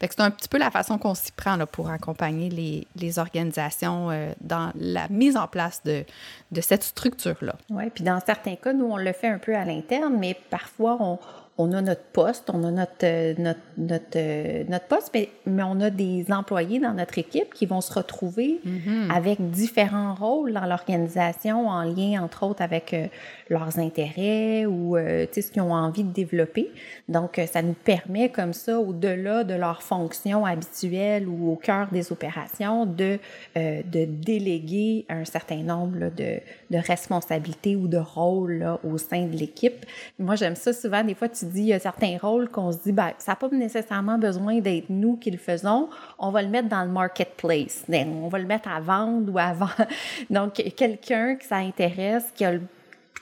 c'est 0.00 0.20
un 0.20 0.30
petit 0.30 0.48
peu 0.48 0.58
la 0.58 0.70
façon 0.70 0.98
qu'on 0.98 1.14
s'y 1.14 1.32
prend 1.32 1.56
pour 1.66 1.90
accompagner 1.90 2.84
les, 2.96 3.18
organisations 3.18 4.10
euh, 4.10 4.32
dans 4.40 4.72
la 4.74 5.08
mise 5.08 5.36
en 5.36 5.46
place 5.46 5.82
de, 5.84 6.04
de 6.50 6.60
cette 6.60 6.82
structure-là. 6.82 7.54
Oui, 7.70 7.90
puis 7.94 8.04
dans 8.04 8.20
certains 8.24 8.56
cas, 8.56 8.72
nous, 8.72 8.86
on 8.86 8.96
le 8.96 9.12
fait 9.12 9.28
un 9.28 9.38
peu 9.38 9.54
à 9.54 9.64
l'interne, 9.64 10.16
mais 10.18 10.36
parfois, 10.50 10.96
on, 11.00 11.18
on 11.60 11.72
a 11.72 11.82
notre 11.82 12.04
poste, 12.12 12.50
on 12.54 12.62
a 12.62 12.70
notre, 12.70 12.92
euh, 13.02 13.34
notre, 13.36 13.60
notre, 13.76 14.04
euh, 14.14 14.62
notre 14.68 14.86
poste, 14.86 15.10
mais, 15.12 15.28
mais, 15.44 15.64
on 15.64 15.80
a 15.80 15.90
des 15.90 16.26
employés 16.30 16.78
dans 16.78 16.94
notre 16.94 17.18
équipe 17.18 17.52
qui 17.52 17.66
vont 17.66 17.80
se 17.80 17.92
retrouver 17.92 18.60
mm-hmm. 18.64 19.12
avec 19.12 19.50
différents 19.50 20.14
rôles 20.14 20.52
dans 20.52 20.66
l'organisation 20.66 21.66
en 21.66 21.82
lien, 21.82 22.22
entre 22.22 22.44
autres, 22.44 22.62
avec 22.62 22.94
euh, 22.94 23.08
leurs 23.50 23.76
intérêts 23.80 24.66
ou 24.66 24.96
ce 24.96 25.50
qu'ils 25.50 25.62
ont 25.62 25.72
envie 25.72 26.04
de 26.04 26.12
développer. 26.12 26.70
Donc, 27.08 27.40
ça 27.50 27.62
nous 27.62 27.72
permet 27.72 28.28
comme 28.28 28.52
ça, 28.52 28.78
au-delà 28.78 29.42
de 29.42 29.54
leurs 29.54 29.82
fonctions 29.82 30.44
habituelles 30.44 31.26
ou 31.26 31.50
au 31.50 31.56
cœur 31.56 31.88
des 31.90 32.12
opérations, 32.12 32.84
de, 32.84 33.18
de 33.56 34.04
déléguer 34.04 35.06
un 35.08 35.24
certain 35.24 35.62
nombre 35.62 36.10
de, 36.14 36.40
de 36.70 36.78
responsabilités 36.78 37.74
ou 37.74 37.88
de 37.88 37.96
rôles 37.96 38.58
là, 38.58 38.78
au 38.84 38.98
sein 38.98 39.24
de 39.26 39.36
l'équipe. 39.36 39.86
Moi, 40.18 40.36
j'aime 40.36 40.56
ça 40.56 40.74
souvent. 40.74 41.02
Des 41.02 41.14
fois, 41.14 41.28
tu 41.28 41.46
dis, 41.48 41.60
il 41.60 41.66
y 41.66 41.72
a 41.72 41.78
certains 41.78 42.16
rôles 42.20 42.48
qu'on 42.48 42.72
se 42.72 42.78
dit, 42.78 42.92
ben, 42.92 43.12
ça 43.18 43.32
n'a 43.32 43.36
pas 43.36 43.48
nécessairement 43.48 44.18
besoin 44.18 44.60
d'être 44.60 44.88
nous 44.88 45.16
qui 45.16 45.30
le 45.30 45.38
faisons. 45.38 45.88
On 46.18 46.30
va 46.30 46.42
le 46.42 46.48
mettre 46.48 46.68
dans 46.68 46.84
le 46.84 46.90
marketplace. 46.90 47.84
Ben, 47.88 48.08
on 48.22 48.28
va 48.28 48.38
le 48.38 48.46
mettre 48.46 48.68
à 48.68 48.80
vendre 48.80 49.32
ou 49.32 49.38
à 49.38 49.52
vendre. 49.54 49.86
Donc, 50.30 50.54
quelqu'un 50.76 51.36
qui 51.36 51.46
ça 51.46 51.56
intéresse, 51.56 52.32
qui 52.34 52.44
a 52.44 52.52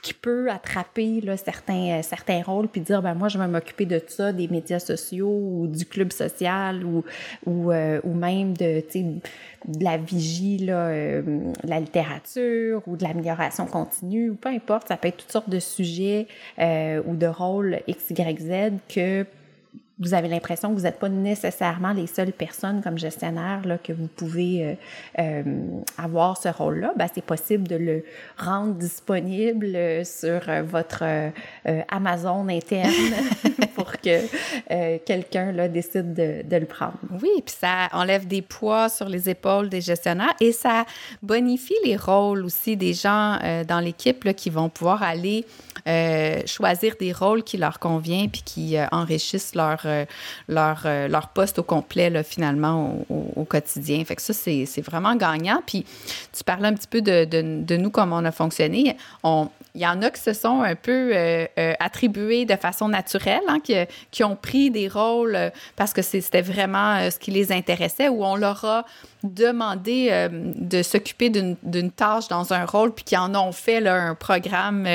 qui 0.01 0.13
peut 0.13 0.49
attraper 0.49 1.21
là, 1.21 1.37
certains, 1.37 1.99
euh, 1.99 2.01
certains 2.01 2.41
rôles 2.41 2.67
puis 2.67 2.81
dire 2.81 3.01
ben 3.01 3.13
moi 3.13 3.27
je 3.27 3.37
vais 3.37 3.47
m'occuper 3.47 3.85
de 3.85 4.01
ça 4.07 4.31
des 4.31 4.47
médias 4.47 4.79
sociaux 4.79 5.29
ou 5.29 5.67
du 5.67 5.85
club 5.85 6.11
social 6.11 6.83
ou 6.83 7.03
ou, 7.45 7.71
euh, 7.71 7.99
ou 8.03 8.13
même 8.13 8.55
de 8.55 8.83
de 9.65 9.83
la 9.83 9.97
vigie 9.97 10.59
là, 10.59 10.87
euh, 10.87 11.21
de 11.21 11.69
la 11.69 11.79
littérature 11.79 12.81
ou 12.87 12.95
de 12.95 13.03
l'amélioration 13.03 13.65
continue 13.65 14.29
ou 14.29 14.35
peu 14.35 14.49
importe. 14.49 14.87
Ça 14.87 14.97
peut 14.97 15.07
être 15.07 15.17
toutes 15.17 15.31
sortes 15.31 15.49
de 15.49 15.59
sujets 15.59 16.27
ou 16.57 17.15
de 17.15 17.27
rôles 17.27 17.79
x 17.87 18.11
y 18.11 18.39
z 18.39 18.73
que 18.87 19.25
vous 19.99 20.13
avez 20.13 20.27
l'impression 20.27 20.69
que 20.69 20.75
vous 20.75 20.83
n'êtes 20.83 20.99
pas 20.99 21.09
nécessairement 21.09 21.91
les 21.91 22.05
seules 22.05 22.31
personnes 22.31 22.81
comme 22.83 22.97
gestionnaire 22.97 23.61
là, 23.65 23.77
que 23.77 23.93
vous 23.93 24.07
pouvez 24.07 24.63
euh, 24.63 24.73
euh, 25.19 25.43
avoir 25.97 26.37
ce 26.37 26.49
rôle-là, 26.49 26.93
ben, 26.95 27.07
c'est 27.13 27.23
possible 27.23 27.67
de 27.67 27.75
le 27.75 28.05
rendre 28.37 28.75
disponible 28.75 29.75
euh, 29.75 30.03
sur 30.03 30.41
votre 30.65 31.03
Amazon 31.89 32.47
interne 32.47 32.91
pour 33.75 33.93
que 33.93 34.97
quelqu'un 35.05 35.67
décide 35.67 36.13
de, 36.13 36.43
de, 36.47 36.57
le 36.57 36.65
prendre. 36.65 36.97
Oui, 37.21 37.29
puis 37.45 37.55
ça 37.59 37.89
enlève 37.91 38.27
des 38.27 38.41
poids 38.41 38.89
sur 38.89 39.09
les 39.09 39.29
épaules 39.29 39.69
des 39.69 39.81
gestionnaires 39.81 40.33
et 40.39 40.51
ça 40.51 40.85
bonifie 41.21 41.75
les 41.83 41.95
rôles 41.95 42.45
aussi 42.45 42.77
des 42.77 42.93
gens 42.93 43.37
dans 43.67 43.79
l'équipe 43.79 44.33
qui 44.33 44.49
vont 44.49 44.69
pouvoir 44.69 45.03
aller 45.03 45.45
choisir 46.45 46.95
des 46.99 47.11
rôles 47.11 47.43
qui 47.43 47.57
leur 47.57 47.79
conviennent 47.79 48.29
puis 48.29 48.43
qui 48.43 48.77
enrichissent 48.91 49.55
leur 49.55 49.86
euh, 49.86 49.86
leur, 50.47 50.81
euh, 50.85 51.07
leur 51.07 51.29
poste 51.29 51.59
au 51.59 51.63
complet, 51.63 52.23
finalement, 52.23 53.05
au, 53.09 53.43
quotidien. 53.45 54.03
Fait 54.03 54.15
que 54.15 54.21
ça, 54.21 54.33
c'est 54.33 54.81
vraiment 54.81 55.15
gagnant. 55.15 55.61
Puis, 55.65 55.85
tu 56.35 56.43
parlais 56.43 56.67
un 56.67 56.73
petit 56.73 56.87
peu 56.87 57.01
de, 57.01 57.25
de, 57.25 57.63
de 57.63 57.77
nous, 57.77 57.89
comment 57.89 58.17
on 58.17 58.25
a 58.25 58.31
fonctionné. 58.31 58.97
On, 59.23 59.49
il 59.75 59.81
y 59.81 59.87
en 59.87 60.01
a 60.01 60.09
qui 60.09 60.21
se 60.21 60.33
sont 60.33 60.61
un 60.61 60.75
peu 60.75 61.11
euh, 61.13 61.45
attribués 61.79 62.45
de 62.45 62.55
façon 62.55 62.89
naturelle, 62.89 63.41
hein, 63.47 63.59
qui, 63.63 63.75
qui, 64.11 64.23
ont 64.23 64.35
pris 64.35 64.71
des 64.71 64.87
rôles 64.87 65.37
parce 65.75 65.93
que 65.93 66.01
c'était 66.01 66.41
vraiment 66.41 67.09
ce 67.09 67.19
qui 67.19 67.31
les 67.31 67.51
intéressait, 67.51 68.09
ou 68.09 68.25
on 68.25 68.35
leur 68.35 68.65
a 68.65 68.85
demandé 69.23 70.27
de 70.31 70.81
s'occuper 70.83 71.29
d'une 71.29 71.91
tâche 71.91 72.27
dans 72.27 72.53
un 72.53 72.65
rôle, 72.65 72.93
puis 72.93 73.03
qui 73.03 73.17
en 73.17 73.33
ont 73.35 73.51
fait 73.51 73.85
un 73.87 74.15
programme 74.15 74.87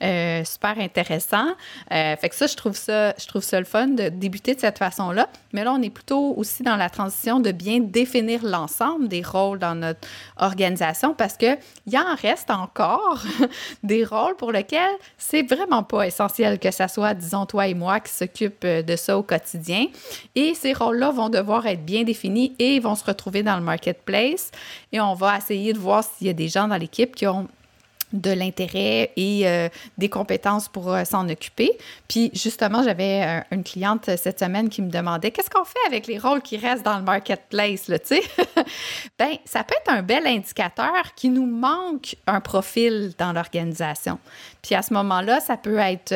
super 0.00 0.78
intéressant. 0.78 1.46
fait 1.90 2.28
que 2.28 2.34
ça, 2.34 2.46
je 2.46 2.56
trouve 2.56 2.76
ça, 2.76 3.14
je 3.18 3.26
trouve 3.26 3.42
ça 3.42 3.58
le 3.58 3.66
fun 3.66 3.88
de 3.88 4.08
débuter 4.08 4.54
de 4.54 4.60
cette 4.60 4.78
façon-là. 4.78 5.28
Mais 5.52 5.64
là, 5.64 5.72
on 5.72 5.82
est 5.82 5.90
plutôt 5.90 6.34
aussi 6.36 6.62
dans 6.62 6.76
la 6.76 6.90
transition 6.90 7.40
de 7.40 7.52
bien 7.52 7.80
définir 7.80 8.44
l'ensemble 8.44 9.08
des 9.08 9.22
rôles 9.22 9.58
dans 9.58 9.74
notre 9.74 10.00
organisation 10.36 11.14
parce 11.14 11.36
qu'il 11.36 11.58
y 11.86 11.98
en 11.98 12.14
reste 12.20 12.50
encore 12.50 13.22
des 13.82 14.04
rôles 14.04 14.36
pour 14.36 14.52
lesquels 14.52 14.96
c'est 15.16 15.42
vraiment 15.42 15.82
pas 15.82 16.06
essentiel 16.06 16.58
que 16.58 16.70
ça 16.70 16.88
soit, 16.88 17.14
disons, 17.14 17.46
toi 17.46 17.66
et 17.68 17.74
moi 17.74 18.00
qui 18.00 18.12
s'occupent 18.12 18.66
de 18.66 18.96
ça 18.96 19.16
au 19.18 19.22
quotidien. 19.22 19.86
Et 20.34 20.54
ces 20.54 20.72
rôles-là 20.72 21.10
vont 21.10 21.28
devoir 21.28 21.66
être 21.66 21.84
bien 21.84 22.02
définis 22.02 22.54
et 22.58 22.78
vont 22.80 22.94
se 22.94 23.04
retrouver 23.04 23.42
dans 23.42 23.56
le 23.56 23.62
marketplace. 23.66 24.50
Et 24.92 25.00
on 25.00 25.14
va 25.14 25.36
essayer 25.36 25.74
de 25.74 25.78
voir 25.78 26.02
s'il 26.02 26.26
y 26.26 26.30
a 26.30 26.32
des 26.32 26.48
gens 26.48 26.66
dans 26.66 26.78
l'équipe 26.78 27.14
qui 27.14 27.26
ont 27.26 27.46
de 28.20 28.30
l'intérêt 28.30 29.12
et 29.16 29.42
euh, 29.46 29.68
des 29.98 30.08
compétences 30.08 30.68
pour 30.68 30.92
euh, 30.92 31.04
s'en 31.04 31.28
occuper. 31.28 31.72
Puis 32.08 32.30
justement, 32.34 32.82
j'avais 32.82 33.22
euh, 33.22 33.40
une 33.50 33.64
cliente 33.64 34.10
cette 34.16 34.40
semaine 34.40 34.68
qui 34.68 34.82
me 34.82 34.90
demandait 34.90 35.30
qu'est-ce 35.30 35.50
qu'on 35.50 35.64
fait 35.64 35.78
avec 35.86 36.06
les 36.06 36.18
rôles 36.18 36.42
qui 36.42 36.56
restent 36.56 36.84
dans 36.84 36.96
le 36.96 37.04
marketplace, 37.04 37.88
là, 37.88 37.98
tu 37.98 38.16
sais? 38.16 38.22
ben, 39.18 39.36
ça 39.44 39.64
peut 39.64 39.74
être 39.80 39.92
un 39.92 40.02
bel 40.02 40.26
indicateur 40.26 41.14
qui 41.14 41.28
nous 41.28 41.46
manque 41.46 42.16
un 42.26 42.40
profil 42.40 43.12
dans 43.18 43.32
l'organisation. 43.32 44.18
Puis 44.62 44.74
à 44.74 44.82
ce 44.82 44.92
moment-là, 44.94 45.40
ça 45.40 45.56
peut 45.56 45.78
être 45.78 46.12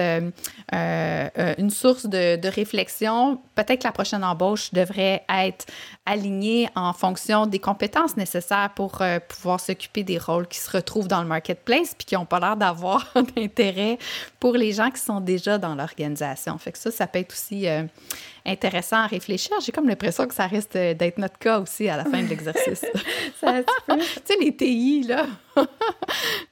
une 0.73 1.71
source 1.71 2.07
de, 2.07 2.37
de 2.37 2.49
réflexion. 2.49 3.41
Peut-être 3.55 3.81
que 3.81 3.87
la 3.87 3.93
prochaine 3.93 4.25
embauche 4.25 4.73
devrait 4.73 5.23
être 5.29 5.67
alignée 6.05 6.69
en 6.75 6.93
fonction 6.93 7.47
des 7.47 7.61
compétences 7.61 8.17
nécessaires 8.17 8.71
pour 8.75 9.03
pouvoir 9.29 9.61
s'occuper 9.61 10.03
des 10.03 10.19
rôles 10.19 10.49
qui 10.49 10.59
se 10.59 10.71
retrouvent 10.71 11.09
dans 11.09 11.23
le 11.23 11.29
marketplace 11.29 11.90
puis 11.97 12.07
qui 12.07 12.15
n'ont 12.15 12.25
pas 12.25 12.41
l'air 12.41 12.57
d'avoir 12.57 13.13
d'intérêt 13.37 13.99
pour 14.39 14.55
les 14.55 14.73
gens 14.73 14.91
qui 14.91 15.01
sont 15.01 15.21
déjà 15.21 15.59
dans 15.59 15.75
l'organisation. 15.75 16.57
Fait 16.59 16.73
que 16.73 16.79
ça, 16.79 16.91
ça 16.91 17.07
peut 17.07 17.19
être 17.19 17.33
aussi 17.33 17.69
euh, 17.69 17.85
intéressant 18.47 18.97
à 18.97 19.07
réfléchir. 19.07 19.57
J'ai 19.65 19.73
comme 19.73 19.89
l'impression 19.89 20.27
que 20.27 20.35
ça 20.35 20.47
risque 20.47 20.73
d'être 20.73 21.19
notre 21.19 21.39
cas 21.39 21.61
aussi 21.61 21.89
à 21.89 21.97
la 21.97 22.05
fin 22.05 22.23
de 22.23 22.29
l'exercice. 22.31 22.85
tu 23.41 23.47
sais, 24.25 24.37
les 24.41 24.55
TI, 24.55 25.05
là, 25.09 25.27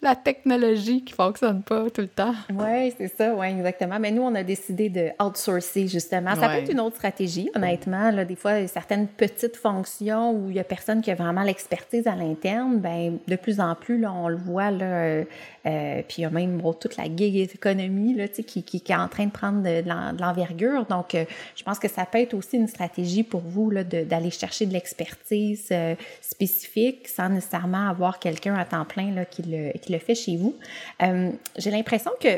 la 0.02 0.16
technologie 0.16 1.04
qui 1.04 1.12
fonctionne 1.14 1.62
pas 1.62 1.90
tout 1.90 2.00
le 2.00 2.08
temps. 2.08 2.34
Oui, 2.50 2.92
c'est 2.96 3.08
ça, 3.08 3.34
oui, 3.34 3.46
exactement. 3.46 3.98
Mais 3.98 4.10
nous, 4.10 4.22
on 4.22 4.34
a 4.34 4.42
décidé 4.42 4.88
de 4.88 5.10
outsourcer, 5.22 5.88
justement. 5.88 6.34
Ça 6.34 6.48
peut 6.48 6.56
être 6.56 6.72
une 6.72 6.80
autre 6.80 6.96
stratégie, 6.96 7.50
honnêtement. 7.54 8.10
Là, 8.10 8.24
des 8.24 8.36
fois, 8.36 8.66
certaines 8.66 9.06
petites 9.06 9.56
fonctions 9.56 10.32
où 10.32 10.50
il 10.50 10.56
y 10.56 10.60
a 10.60 10.64
personne 10.64 11.02
qui 11.02 11.10
a 11.10 11.14
vraiment 11.14 11.42
l'expertise 11.42 12.06
à 12.06 12.14
l'interne, 12.14 12.78
ben 12.78 13.18
de 13.26 13.36
plus 13.36 13.60
en 13.60 13.74
plus, 13.74 13.98
là, 13.98 14.12
on 14.12 14.28
le 14.28 14.36
voit, 14.36 14.70
là, 14.70 14.84
euh, 14.84 15.24
euh, 15.66 16.02
puis 16.06 16.18
il 16.18 16.22
y 16.22 16.24
a 16.24 16.30
même 16.30 16.62
toute 16.80 16.96
la 16.96 17.04
gig 17.04 17.36
économie 17.36 18.14
là, 18.14 18.28
qui, 18.28 18.62
qui, 18.62 18.80
qui, 18.80 18.92
est 18.92 18.96
en 18.96 19.08
train 19.08 19.26
de 19.26 19.30
prendre 19.30 19.62
de, 19.62 19.82
de 19.82 20.20
l'envergure. 20.20 20.86
Donc, 20.86 21.14
euh, 21.14 21.24
je 21.56 21.62
pense 21.62 21.77
pense 21.78 21.90
que 21.90 21.94
ça 21.94 22.06
peut 22.06 22.18
être 22.18 22.34
aussi 22.34 22.56
une 22.56 22.66
stratégie 22.66 23.22
pour 23.22 23.40
vous 23.40 23.72
d'aller 23.72 24.30
chercher 24.30 24.66
de 24.66 24.72
l'expertise 24.72 25.68
euh, 25.70 25.94
spécifique 26.20 27.08
sans 27.08 27.28
nécessairement 27.28 27.88
avoir 27.88 28.18
quelqu'un 28.18 28.54
à 28.54 28.64
temps 28.64 28.84
plein 28.84 29.12
là, 29.12 29.24
qui, 29.24 29.42
le, 29.42 29.72
qui 29.78 29.92
le 29.92 29.98
fait 29.98 30.14
chez 30.14 30.36
vous. 30.36 30.56
Euh, 31.02 31.30
j'ai 31.56 31.70
l'impression 31.70 32.10
que, 32.20 32.28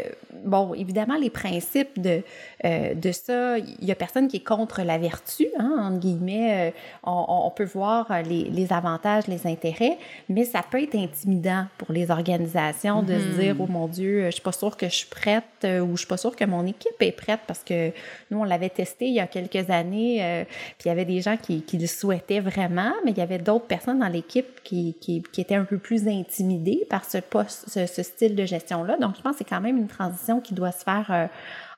bon, 0.45 0.75
évidemment, 0.75 1.17
les 1.17 1.31
principes 1.31 2.01
de, 2.01 2.23
euh, 2.65 2.95
de 2.95 3.13
ça, 3.13 3.59
il 3.59 3.85
y 3.85 3.93
a 3.93 3.95
personne 3.95 4.29
qui 4.29 4.39
est 4.39 4.45
contre 4.45 4.83
la 4.83 4.99
vertu, 4.99 5.47
hein, 5.59 5.77
entre 5.81 5.99
guillemets. 5.99 6.75
On, 7.05 7.25
on, 7.47 7.51
peut 7.51 7.65
voir 7.65 8.23
les, 8.23 8.45
les, 8.45 8.73
avantages, 8.73 9.27
les 9.27 9.47
intérêts, 9.47 9.99
mais 10.29 10.45
ça 10.45 10.63
peut 10.69 10.83
être 10.83 10.97
intimidant 10.97 11.67
pour 11.79 11.93
les 11.93 12.11
organisations 12.11 13.03
de 13.03 13.19
se 13.19 13.25
mm-hmm. 13.25 13.39
dire, 13.39 13.57
oh 13.59 13.67
mon 13.67 13.89
Dieu, 13.89 14.27
je 14.27 14.31
suis 14.33 14.43
pas 14.43 14.53
sûre 14.53 14.77
que 14.77 14.89
je 14.89 14.95
suis 14.95 15.09
prête 15.09 15.45
ou 15.65 15.93
je 15.93 15.99
suis 15.99 16.07
pas 16.07 16.17
sûre 16.17 16.37
que 16.37 16.45
mon 16.45 16.67
équipe 16.67 17.01
est 17.01 17.13
prête 17.13 17.41
parce 17.47 17.65
que 17.65 17.93
nous, 18.31 18.41
on 18.41 18.45
l'avait 18.45 18.69
testé 18.69 19.07
il 19.07 19.15
y 19.15 19.21
a 19.21 19.27
quelques 19.31 19.71
années, 19.71 20.25
euh, 20.25 20.45
puis 20.79 20.87
il 20.87 20.89
y 20.89 20.91
avait 20.91 21.05
des 21.05 21.21
gens 21.21 21.37
qui, 21.37 21.65
le 21.73 21.87
souhaitaient 21.87 22.41
vraiment, 22.41 22.93
mais 23.05 23.13
il 23.13 23.19
y 23.19 23.23
avait 23.23 23.39
d'autres 23.39 23.67
personnes 23.67 24.01
dans 24.01 24.09
l'équipe 24.09 24.63
qui, 24.63 24.97
qui, 25.01 25.23
étaient 25.39 25.55
un 25.55 25.65
peu 25.65 25.79
plus 25.79 26.09
intimidées 26.09 26.87
par 26.91 27.05
ce, 27.05 27.19
ce, 27.67 28.03
style 28.03 28.35
de 28.35 28.45
gestion-là. 28.45 28.97
Donc, 28.99 29.17
je 29.17 29.23
pense 29.23 29.33
que 29.33 29.39
c'est 29.39 29.49
quand 29.49 29.61
même 29.61 29.79
une 29.79 29.89
transition 29.89 30.41
qui 30.41 30.55
doit 30.55 30.73
se 30.73 30.85
faire 30.85 31.07
euh, 31.11 31.27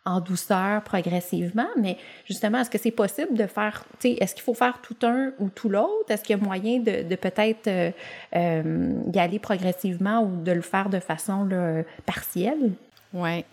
en 0.05 0.21
douceur, 0.21 0.83
progressivement. 0.83 1.69
Mais 1.79 1.97
justement, 2.27 2.59
est-ce 2.59 2.71
que 2.71 2.79
c'est 2.79 2.91
possible 2.91 3.35
de 3.35 3.47
faire, 3.47 3.85
tu 4.01 4.09
sais, 4.09 4.19
est-ce 4.21 4.35
qu'il 4.35 4.43
faut 4.43 4.55
faire 4.55 4.81
tout 4.83 4.97
un 5.03 5.33
ou 5.39 5.49
tout 5.49 5.69
l'autre? 5.69 6.11
Est-ce 6.11 6.25
qu'il 6.25 6.37
y 6.37 6.41
a 6.41 6.43
moyen 6.43 6.81
de, 6.81 7.15
peut-être 7.15 7.69
euh, 8.35 9.03
y 9.13 9.19
aller 9.19 9.39
progressivement 9.39 10.23
ou 10.23 10.43
de 10.43 10.53
le 10.53 10.63
faire 10.63 10.89
de 10.89 10.99
façon 10.99 11.49
partielle? 12.05 12.73
Oui. 13.15 13.45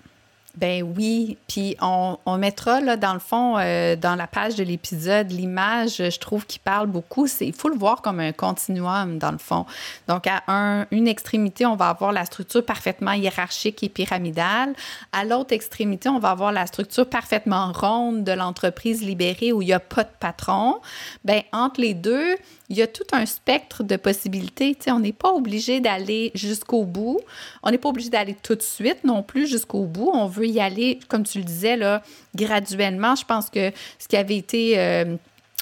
Ben 0.58 0.84
oui, 0.84 1.38
puis 1.48 1.78
on, 1.80 2.18
on, 2.26 2.38
mettra 2.38 2.82
là 2.82 2.98
dans 2.98 3.14
le 3.14 3.20
fond 3.20 3.58
euh, 3.60 3.96
dans 3.96 4.16
la 4.16 4.26
page 4.26 4.56
de 4.56 4.64
l'épisode 4.64 5.32
l'image, 5.32 5.98
je 5.98 6.20
trouve 6.20 6.46
qui 6.48 6.58
parle 6.58 6.88
beaucoup. 6.88 7.28
Il 7.40 7.54
faut 7.54 7.70
le 7.70 7.78
voir 7.78 8.02
comme 8.02 8.20
un 8.20 8.32
continuum 8.32 9.20
dans 9.20 9.32
le 9.32 9.38
fond. 9.38 9.68
Donc 10.08 10.26
à 10.26 10.42
un, 10.48 10.88
une 10.90 11.08
extrémité, 11.08 11.68
on 11.68 11.76
va 11.76 11.90
avoir 11.90 12.12
la 12.12 12.26
structure 12.26 12.66
parfaitement 12.66 13.12
hiérarchique 13.12 13.84
et 13.84 13.90
pyramidale. 13.90 14.74
À 15.12 15.24
l'autre 15.24 15.54
extrémité, 15.54 16.10
on 16.10 16.20
va 16.20 16.32
avoir 16.32 16.52
la 16.52 16.66
structure 16.66 17.08
parfaitement 17.08 17.72
ronde 17.72 18.24
de 18.24 18.32
l'entreprise 18.32 19.04
libérée 19.04 19.54
où 19.54 19.62
il 19.62 19.66
n'y 19.66 19.74
a 19.74 19.80
pas 19.80 20.04
de 20.04 20.10
patron. 20.20 20.80
Ben 21.24 21.44
entre 21.54 21.80
les 21.80 21.94
deux, 21.94 22.36
il 22.70 22.78
y 22.78 22.82
a 22.84 22.88
tout 22.88 23.06
un 23.12 23.26
spectre 23.26 23.84
de 23.84 23.96
possibilités. 23.96 24.76
Tu 24.76 24.84
sais, 24.84 24.92
on 24.92 25.00
n'est 25.00 25.12
pas 25.12 25.32
obligé 25.32 25.80
d'aller 25.80 26.32
jusqu'au 26.36 26.86
bout. 26.86 27.20
On 27.64 27.72
n'est 27.72 27.80
pas 27.80 27.90
obligé 27.90 28.10
d'aller 28.10 28.36
tout 28.36 28.56
de 28.56 28.62
suite 28.62 29.04
non 29.04 29.24
plus 29.24 29.48
jusqu'au 29.48 29.86
bout. 29.86 30.12
On 30.14 30.28
veut 30.28 30.39
y 30.48 30.60
aller, 30.60 31.00
comme 31.08 31.24
tu 31.24 31.40
le 31.40 31.44
disais, 31.44 31.78
là, 31.78 32.02
graduellement. 32.36 33.16
Je 33.16 33.26
pense 33.26 33.50
que 33.50 33.72
ce 33.98 34.08
qui 34.08 34.18
avait 34.18 34.38
été 34.38 34.80
euh, 34.80 35.16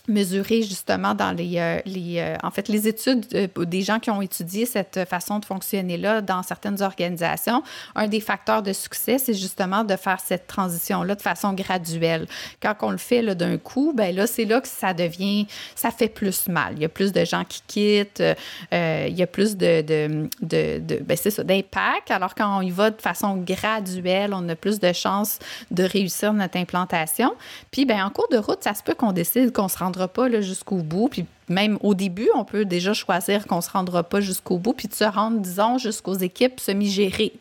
mesurer 0.07 0.61
justement 0.61 1.13
dans 1.13 1.31
les, 1.31 1.57
euh, 1.57 1.79
les 1.85 2.19
euh, 2.19 2.35
en 2.43 2.51
fait, 2.51 2.67
les 2.67 2.87
études 2.87 3.25
euh, 3.33 3.47
des 3.65 3.81
gens 3.81 3.99
qui 3.99 4.09
ont 4.09 4.21
étudié 4.21 4.65
cette 4.65 5.05
façon 5.05 5.39
de 5.39 5.45
fonctionner-là 5.45 6.21
dans 6.21 6.43
certaines 6.43 6.81
organisations. 6.81 7.63
Un 7.95 8.07
des 8.07 8.21
facteurs 8.21 8.63
de 8.63 8.73
succès, 8.73 9.17
c'est 9.17 9.33
justement 9.33 9.83
de 9.83 9.95
faire 9.95 10.19
cette 10.19 10.47
transition-là 10.47 11.15
de 11.15 11.21
façon 11.21 11.53
graduelle. 11.53 12.27
Quand 12.61 12.75
on 12.81 12.91
le 12.91 12.97
fait 12.97 13.17
d'un 13.35 13.57
coup, 13.57 13.93
ben 13.95 14.15
là, 14.15 14.27
c'est 14.27 14.45
là 14.45 14.61
que 14.61 14.67
ça 14.67 14.93
devient, 14.93 15.47
ça 15.75 15.91
fait 15.91 16.07
plus 16.07 16.47
mal. 16.47 16.73
Il 16.75 16.81
y 16.81 16.85
a 16.85 16.89
plus 16.89 17.11
de 17.11 17.25
gens 17.25 17.43
qui 17.43 17.61
quittent, 17.67 18.23
il 18.71 19.15
y 19.15 19.23
a 19.23 19.27
plus 19.27 19.57
de, 19.57 19.81
de, 19.81 20.29
de, 20.41 20.79
de 20.79 20.95
ben 21.03 21.17
c'est 21.17 21.31
ça, 21.31 21.43
d'impact. 21.43 22.11
Alors 22.11 22.35
quand 22.35 22.57
on 22.57 22.61
y 22.61 22.71
va 22.71 22.91
de 22.91 23.01
façon 23.01 23.37
graduelle, 23.37 24.33
on 24.33 24.47
a 24.49 24.55
plus 24.55 24.79
de 24.79 24.93
chances 24.93 25.39
de 25.71 25.83
réussir 25.83 26.33
notre 26.33 26.57
implantation. 26.57 27.33
Puis, 27.71 27.85
ben 27.85 28.03
en 28.03 28.09
cours 28.09 28.27
de 28.29 28.37
route, 28.37 28.63
ça 28.63 28.73
se 28.73 28.83
peut 28.83 28.93
qu'on 28.93 29.11
décide 29.11 29.51
qu'on 29.51 29.67
se 29.67 29.77
rende 29.77 29.96
pas 30.05 30.29
jusqu'au 30.41 30.83
bout. 30.83 31.07
Puis 31.07 31.25
même 31.49 31.79
au 31.81 31.95
début, 31.95 32.29
on 32.35 32.45
peut 32.45 32.65
déjà 32.65 32.93
choisir 32.93 33.47
qu'on 33.47 33.61
se 33.61 33.71
rendra 33.71 34.03
pas 34.03 34.21
jusqu'au 34.21 34.59
bout, 34.59 34.73
puis 34.73 34.87
de 34.87 34.93
se 34.93 35.03
rendre, 35.03 35.39
disons, 35.39 35.79
jusqu'aux 35.79 36.13
équipes 36.13 36.59
semi-gérées. 36.59 37.33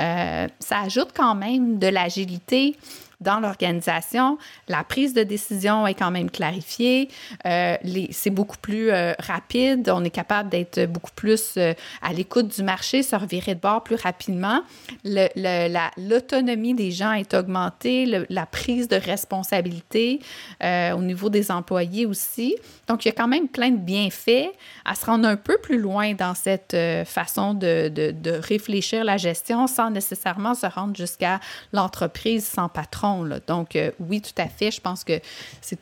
Euh, 0.00 0.48
ça 0.58 0.80
ajoute 0.80 1.10
quand 1.14 1.36
même 1.36 1.78
de 1.78 1.86
l'agilité 1.86 2.74
dans 3.20 3.40
l'organisation. 3.40 4.38
La 4.68 4.84
prise 4.84 5.12
de 5.12 5.24
décision 5.24 5.86
est 5.86 5.94
quand 5.94 6.10
même 6.10 6.30
clarifiée. 6.30 7.08
Euh, 7.46 7.76
c'est 8.10 8.30
beaucoup 8.30 8.58
plus 8.58 8.90
euh, 8.90 9.12
rapide. 9.18 9.90
On 9.92 10.04
est 10.04 10.10
capable 10.10 10.50
d'être 10.50 10.86
beaucoup 10.86 11.10
plus 11.14 11.54
euh, 11.56 11.74
à 12.00 12.12
l'écoute 12.12 12.54
du 12.54 12.62
marché, 12.62 13.02
se 13.02 13.16
revirer 13.16 13.56
de 13.56 13.60
bord 13.60 13.82
plus 13.82 13.96
rapidement. 13.96 14.62
L'autonomie 15.04 16.74
des 16.74 16.92
gens 16.92 17.12
est 17.12 17.34
augmentée, 17.34 18.24
la 18.28 18.46
prise 18.46 18.88
de 18.88 18.96
responsabilité 18.96 20.20
au 20.62 21.00
niveau 21.00 21.28
des 21.28 21.50
employés 21.50 22.06
aussi. 22.06 22.56
Donc, 22.86 23.04
il 23.04 23.08
y 23.08 23.10
a 23.10 23.14
quand 23.14 23.28
même 23.28 23.48
plein 23.48 23.70
de 23.70 23.76
bienfaits 23.76 24.50
à 24.84 24.94
se 24.94 25.06
rendre 25.06 25.26
un 25.26 25.36
peu 25.36 25.58
plus 25.58 25.78
loin 25.78 26.14
dans 26.14 26.34
cette 26.34 26.76
façon 27.06 27.54
de, 27.54 27.88
de, 27.88 28.10
de 28.10 28.30
réfléchir 28.30 29.04
la 29.04 29.16
gestion 29.16 29.66
sans 29.66 29.90
nécessairement 29.90 30.54
se 30.54 30.66
rendre 30.66 30.96
jusqu'à 30.96 31.40
l'entreprise 31.72 32.46
sans 32.46 32.68
patron 32.68 33.07
donc, 33.46 33.76
euh, 33.76 33.90
oui, 34.00 34.20
tout 34.20 34.40
à 34.40 34.48
fait. 34.48 34.70
Je 34.70 34.80
pense 34.80 35.04
que 35.04 35.20
c'est 35.60 35.78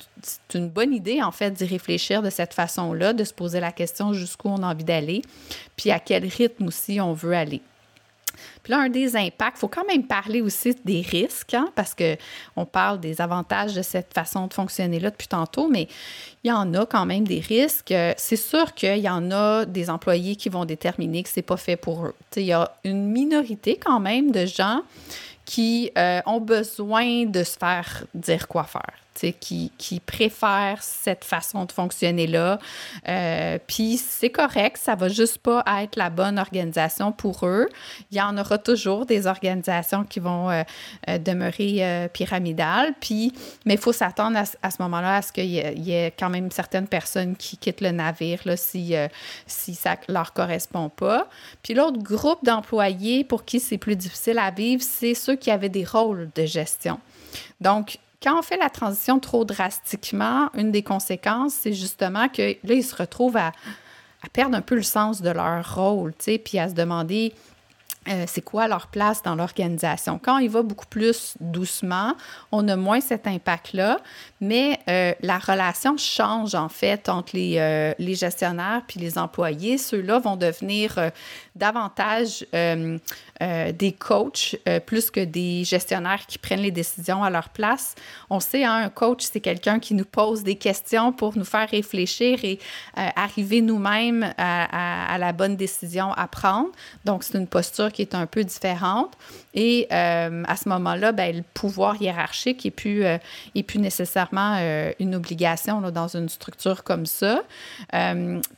une 0.55 0.69
bonne 0.69 0.93
idée, 0.93 1.23
en 1.23 1.33
fait, 1.33 1.51
d'y 1.53 1.65
réfléchir 1.65 2.23
de 2.23 2.31
cette 2.31 2.55
façon-là, 2.55 3.13
de 3.13 3.25
se 3.25 3.35
poser 3.35 3.61
la 3.61 3.73
question 3.73 4.13
jusqu'où 4.13 4.49
on 4.49 4.63
a 4.63 4.73
envie 4.73 4.85
d'aller, 4.85 5.23
puis 5.77 5.91
à 5.91 5.99
quel 5.99 6.27
rythme 6.27 6.67
aussi 6.67 7.01
on 7.01 7.13
veut 7.13 7.35
aller. 7.35 7.63
Puis 8.63 8.73
là, 8.73 8.81
un 8.81 8.89
des 8.89 9.17
impacts, 9.17 9.57
il 9.59 9.61
faut 9.61 9.69
quand 9.69 9.87
même 9.87 10.05
parler 10.05 10.41
aussi 10.41 10.75
des 10.85 11.01
risques, 11.01 11.55
hein, 11.55 11.71
parce 11.75 11.95
qu'on 11.95 12.65
parle 12.65 13.01
des 13.01 13.21
avantages 13.21 13.75
de 13.75 13.83
cette 13.83 14.13
façon 14.13 14.47
de 14.47 14.55
fonctionner-là 14.55 15.11
depuis 15.11 15.29
tantôt, 15.29 15.69
mais 15.69 15.89
il 16.45 16.49
y 16.49 16.53
en 16.53 16.75
a 16.75 16.87
quand 16.87 17.07
même 17.07 17.27
des 17.27 17.41
risques. 17.41 17.95
C'est 18.17 18.37
sûr 18.37 18.75
qu'il 18.75 18.99
y 18.99 19.09
en 19.09 19.31
a 19.31 19.65
des 19.65 19.91
employés 19.91 20.37
qui 20.37 20.49
vont 20.49 20.65
déterminer 20.65 21.23
que 21.23 21.29
ce 21.29 21.39
n'est 21.39 21.45
pas 21.45 21.57
fait 21.57 21.77
pour 21.77 22.07
eux. 22.07 22.15
il 22.37 22.43
y 22.43 22.53
a 22.53 22.73
une 22.85 23.07
minorité 23.07 23.79
quand 23.83 24.01
même 24.01 24.31
de 24.31 24.47
gens 24.47 24.83
qui 25.47 25.91
euh, 25.97 26.21
ont 26.27 26.41
besoin 26.41 27.25
de 27.25 27.43
se 27.43 27.57
faire 27.57 28.05
dire 28.15 28.47
quoi 28.49 28.65
faire 28.65 29.06
qui, 29.25 29.73
qui 29.79 30.01
préfèrent 30.01 30.83
cette 30.83 31.25
façon 31.25 31.65
de 31.65 31.73
fonctionner-là. 31.73 32.59
Euh, 33.09 33.59
puis 33.67 33.97
c'est 33.97 34.31
correct, 34.31 34.79
ça 34.79 34.95
va 34.95 35.09
juste 35.09 35.39
pas 35.39 35.65
être 35.81 35.97
la 35.97 36.11
bonne 36.11 36.39
organisation 36.39 37.13
pour 37.13 37.47
eux. 37.47 37.69
Il 38.11 38.19
y 38.19 38.21
en 38.21 38.37
aura 38.39 38.59
toujours 38.59 39.07
des 39.07 39.27
organisations 39.27 40.05
qui 40.05 40.21
vont 40.21 40.51
euh, 40.51 40.63
euh, 41.09 41.19
demeurer 41.19 42.09
pyramidales. 42.13 42.95
Puis, 43.01 43.33
mais 43.65 43.75
il 43.75 43.81
faut 43.81 43.93
s'attendre 43.93 44.39
à, 44.39 44.71
ce 44.71 44.83
moment-là 44.83 45.17
à 45.17 45.23
ce 45.23 45.33
qu'il 45.33 45.47
y, 45.47 45.93
ait 45.93 46.13
quand 46.19 46.31
même 46.31 46.51
certaines 46.51 46.89
personnes 46.89 47.37
qui 47.37 47.57
quittent 47.57 47.81
le 47.81 47.91
navire 47.91 48.41
là, 48.45 48.57
si, 48.57 48.95
si 49.47 49.75
ça 49.75 49.97
leur 50.09 50.33
correspond 50.33 50.89
pas. 50.89 51.29
Puis 51.63 51.75
l'autre 51.75 51.99
groupe 51.99 52.45
d'employés 52.45 53.25
pour 53.25 53.45
qui 53.45 53.61
c'est 53.61 53.79
plus 53.79 53.97
difficile 53.97 54.39
à 54.39 54.51
vivre, 54.51 54.83
c'est 54.83 55.15
ceux 55.15 55.37
qui 55.37 55.51
avaient 55.51 55.69
des 55.69 55.85
rôles 55.85 56.31
de 56.35 56.47
gestion. 56.47 56.99
Donc, 57.61 57.99
quand 58.27 58.37
on 58.37 58.43
fait 58.43 58.57
la 58.57 58.71
transition 58.71 59.21
trop 59.21 59.45
drastiquement, 59.45 60.51
une 60.55 60.73
des 60.73 60.83
conséquences, 60.83 61.55
c'est 61.55 61.73
justement 61.73 62.29
que 62.29 62.57
là, 62.65 62.75
ils 62.75 62.83
se 62.83 62.97
retrouvent 62.97 63.37
à, 63.37 63.53
perdre 64.33 64.57
un 64.57 64.63
peu 64.63 64.75
le 64.75 64.83
sens 64.83 65.23
de 65.23 65.31
leur 65.31 65.77
rôle, 65.77 66.13
tu 66.19 66.25
sais, 66.25 66.39
puis 66.39 66.59
à 66.59 66.69
se 66.69 66.75
demander 66.75 67.33
euh, 68.09 68.25
c'est 68.27 68.41
quoi 68.41 68.67
leur 68.67 68.89
place 68.89 69.23
dans 69.23 69.37
l'organisation. 69.37 70.19
Quand 70.21 70.39
il 70.39 70.51
va 70.51 70.63
beaucoup 70.63 70.87
plus 70.87 71.37
doucement, 71.39 72.15
on 72.51 72.67
a 72.67 72.75
moins 72.75 73.01
cet 73.01 73.29
impact-là, 73.29 74.01
mais 74.41 74.81
euh, 74.89 75.13
la 75.21 75.39
relation 75.39 75.97
change 75.97 76.57
en 76.57 76.69
fait 76.69 77.09
entre 77.09 77.37
les, 77.37 77.59
euh, 77.59 77.95
les 78.01 78.17
gestionnaires 78.17 78.83
puis 78.89 78.99
les 78.99 79.19
employés. 79.19 79.79
Ceux-là 79.79 80.19
vont 80.19 80.37
devenir 80.37 80.99
davantage 81.57 82.47
des 82.53 83.93
coachs 83.93 84.57
plus 84.87 85.11
que 85.11 85.21
des 85.21 85.65
gestionnaires 85.65 86.27
qui 86.27 86.39
prennent 86.39 86.61
les 86.61 86.71
décisions 86.71 87.23
à 87.23 87.31
leur 87.31 87.49
place. 87.49 87.95
On 88.31 88.41
sait, 88.41 88.65
hein, 88.65 88.75
un 88.75 88.89
coach, 88.89 89.25
c'est 89.31 89.41
quelqu'un 89.41 89.79
qui 89.79 89.95
nous 89.95 90.05
pose 90.05 90.43
des 90.43 90.57
questions 90.57 91.13
pour 91.13 91.37
nous 91.37 91.45
faire 91.45 91.69
réfléchir 91.69 92.45
et 92.45 92.59
arriver 92.95 93.61
nous-mêmes 93.61 94.33
à, 94.39 95.17
la 95.19 95.33
bonne 95.33 95.57
décision 95.57 96.13
à 96.13 96.27
prendre. 96.29 96.71
Donc, 97.05 97.25
c'est 97.25 97.39
une 97.39 97.47
posture 97.47 97.93
qui 97.93 98.03
est 98.03 98.15
un 98.15 98.27
peu 98.27 98.45
différente. 98.45 99.13
Et 99.55 99.87
euh, 99.91 100.45
à 100.47 100.57
ce 100.57 100.69
moment-là, 100.69 101.13
ben, 101.13 101.35
le 101.35 101.43
pouvoir 101.55 102.01
hiérarchique 102.01 102.65
n'est 102.65 102.71
plus, 102.71 103.05
euh, 103.05 103.17
plus 103.67 103.79
nécessairement 103.79 104.59
euh, 104.61 104.93
une 105.01 105.15
obligation 105.15 105.81
là, 105.81 105.91
dans 105.91 106.15
une 106.15 106.29
structure 106.29 106.85
comme 106.85 107.07
ça. 107.07 107.43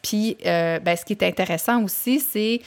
puis, 0.03 0.36
ben, 0.44 0.96
ce 0.96 1.05
qui 1.05 1.12
est 1.12 1.22
intéressant 1.22 1.82
aussi, 1.82 2.20
c'est 2.20 2.61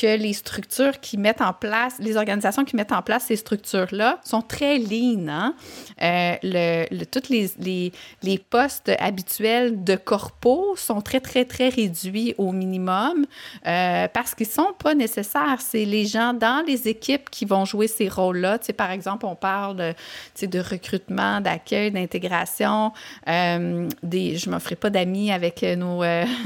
que 0.00 0.16
les 0.16 0.32
structures 0.32 0.98
qui 1.00 1.18
mettent 1.18 1.42
en 1.42 1.52
place, 1.52 1.96
les 1.98 2.16
organisations 2.16 2.64
qui 2.64 2.74
mettent 2.74 2.92
en 2.92 3.02
place 3.02 3.24
ces 3.24 3.36
structures-là 3.36 4.18
sont 4.24 4.40
très 4.40 4.78
lean. 4.78 5.28
Hein? 5.28 5.54
Euh, 6.02 6.84
tous 7.10 7.28
les, 7.28 8.38
postes 8.48 8.90
habituels 8.98 9.84
de 9.84 9.96
corpo 9.96 10.74
sont 10.76 11.02
très, 11.02 11.20
très, 11.20 11.44
très 11.44 11.68
réduits 11.68 12.34
au 12.38 12.52
minimum 12.52 13.26
euh, 13.66 14.08
parce 14.08 14.34
qu'ils 14.34 14.46
ne 14.46 14.52
sont 14.52 14.72
pas 14.78 14.94
nécessaires. 14.94 15.58
C'est 15.58 15.84
les 15.84 16.06
gens 16.06 16.32
dans 16.32 16.64
les 16.66 16.88
équipes 16.88 17.28
qui 17.28 17.44
vont 17.44 17.66
jouer 17.66 17.86
ces 17.86 18.08
rôles-là. 18.08 18.58
Tu 18.58 18.66
sais, 18.66 18.72
par 18.72 18.90
exemple, 18.90 19.26
on 19.26 19.34
parle 19.34 19.76
de 19.76 20.60
recrutement, 20.60 21.42
d'accueil, 21.42 21.90
d'intégration. 21.90 22.92
Euh, 23.28 23.88
je 24.10 24.48
ne 24.48 24.54
me 24.54 24.58
ferai 24.60 24.76
pas 24.76 24.88
d'amis 24.90 25.30
avec 25.30 25.62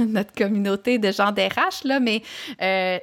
notre 0.08 0.32
communauté 0.36 0.98
de 0.98 1.12
gens 1.12 1.30
d'RH, 1.30 1.84
là, 1.84 2.00
mais 2.00 2.22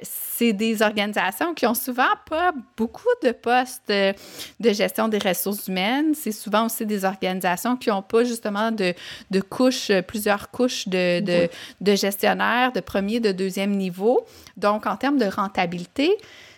c'est 0.02 0.41
des 0.50 0.82
organisations 0.82 1.54
qui 1.54 1.66
ont 1.66 1.74
souvent 1.74 2.02
pas 2.28 2.52
beaucoup 2.76 3.02
de 3.22 3.30
postes 3.30 3.88
de 3.88 4.72
gestion 4.72 5.06
des 5.08 5.18
ressources 5.18 5.68
humaines. 5.68 6.14
C'est 6.14 6.32
souvent 6.32 6.66
aussi 6.66 6.84
des 6.84 7.04
organisations 7.04 7.76
qui 7.76 7.90
n'ont 7.90 8.02
pas 8.02 8.24
justement 8.24 8.72
de, 8.72 8.94
de, 9.30 9.40
couches, 9.40 9.92
plusieurs 10.08 10.50
couches 10.50 10.88
de, 10.88 11.20
de, 11.20 11.48
de 11.80 11.94
gestionnaires 11.94 12.72
de 12.74 12.80
premier, 12.80 13.20
de 13.20 13.32
deuxième 13.32 13.72
niveau. 13.72 14.26
Donc, 14.56 14.86
en 14.86 14.96
termes 14.96 15.18
de 15.18 15.26
rentabilité, 15.26 16.10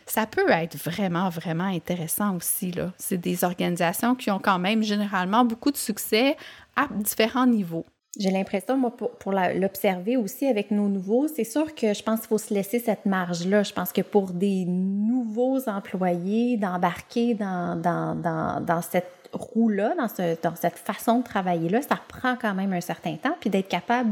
ça 0.07 0.27
peut 0.27 0.51
être 0.51 0.77
vraiment, 0.77 1.29
vraiment 1.29 1.65
intéressant 1.65 2.37
aussi. 2.37 2.73
C'est 2.99 3.19
des 3.19 3.45
organisations 3.45 4.15
qui 4.15 4.31
ont 4.31 4.39
quand 4.39 4.59
même 4.59 4.83
généralement 4.83 5.45
beaucoup 5.45 5.71
de 5.71 5.77
succès 5.77 6.37
à 6.77 6.89
différents 6.91 7.47
niveaux. 7.47 7.87
J'ai 8.19 8.31
l'impression, 8.31 8.77
moi, 8.77 8.91
pour, 8.97 9.11
pour 9.11 9.33
l'observer 9.33 10.17
aussi 10.17 10.47
avec 10.47 10.71
nos 10.71 10.89
nouveaux, 10.89 11.27
c'est 11.29 11.45
sûr 11.45 11.75
que 11.75 11.93
je 11.93 12.03
pense 12.03 12.21
qu'il 12.21 12.29
faut 12.29 12.39
se 12.39 12.55
laisser 12.55 12.79
cette 12.79 13.07
marge-là. 13.07 13.63
Je 13.63 13.73
pense 13.73 13.93
que 13.93 14.03
pour 14.03 14.31
des 14.31 14.65
nouveaux 14.67 15.69
employés, 15.69 16.57
d'embarquer 16.57 17.35
dans, 17.35 17.81
dans, 17.81 18.15
dans, 18.15 18.65
dans 18.65 18.83
cette 18.83 19.24
roue-là, 19.35 19.95
dans, 19.97 20.09
ce, 20.09 20.41
dans 20.43 20.55
cette 20.55 20.79
façon 20.79 21.19
de 21.21 21.25
travailler-là, 21.25 21.83
ça 21.83 21.99
prend 22.09 22.37
quand 22.37 22.55
même 22.55 22.73
un 22.73 22.81
certain 22.81 23.17
temps, 23.17 23.37
puis 23.41 23.51
d'être 23.51 23.69
capable 23.69 24.11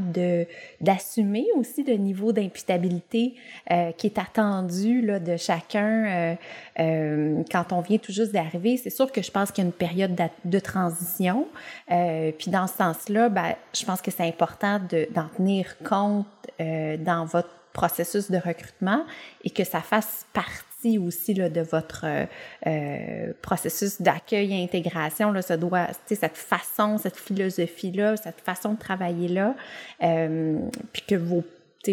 d'assumer 0.81 1.47
aussi 1.57 1.83
le 1.85 1.95
niveau 1.95 2.33
d'imputabilité 2.33 3.35
euh, 3.71 3.93
qui 3.93 4.09
est 4.09 4.19
attendu 4.19 5.03
de 5.03 5.37
chacun 5.37 6.05
euh, 6.05 6.35
euh, 6.81 7.43
quand 7.51 7.73
on 7.73 7.81
vient 7.81 7.99
tout 7.99 8.13
juste 8.13 8.33
d'arriver. 8.33 8.77
C'est 8.77 8.91
sûr 8.91 9.11
que 9.11 9.23
je 9.23 9.31
pense 9.31 9.51
qu'il 9.51 9.65
y 9.65 9.67
a 9.67 9.69
une 9.69 9.73
période 9.73 10.21
de, 10.45 10.59
transition, 10.59 11.49
puis 11.89 12.51
dans 12.51 12.67
ce 12.67 12.77
sens-là, 12.77 13.29
ben, 13.29 13.55
je 13.75 13.85
pense 13.85 14.01
que 14.01 14.11
c'est 14.11 14.27
important 14.27 14.81
de, 14.91 15.09
d'en 15.15 15.29
tenir 15.37 15.77
compte 15.79 16.27
dans 16.59 17.25
votre 17.25 17.49
processus 17.73 18.31
de 18.31 18.37
recrutement 18.37 19.05
et 19.45 19.51
que 19.51 19.65
ça 19.65 19.81
fasse 19.81 20.27
partie 20.33 20.72
aussi 20.99 21.35
là, 21.35 21.49
de 21.49 21.61
votre 21.61 22.05
euh, 22.05 22.25
euh, 22.67 23.33
processus 23.43 24.01
d'accueil 24.01 24.53
et 24.53 24.63
intégration. 24.63 25.33
Là, 25.33 25.43
ça 25.43 25.57
doit, 25.57 25.89
cette 26.07 26.37
façon, 26.37 26.99
cette 26.99 27.17
philosophie-là, 27.17 28.17
cette 28.17 28.41
façon 28.41 28.75
de 28.75 28.79
travailler-là, 28.79 29.55
euh, 30.03 30.59
puis 30.93 31.03
que 31.07 31.15
vos 31.15 31.45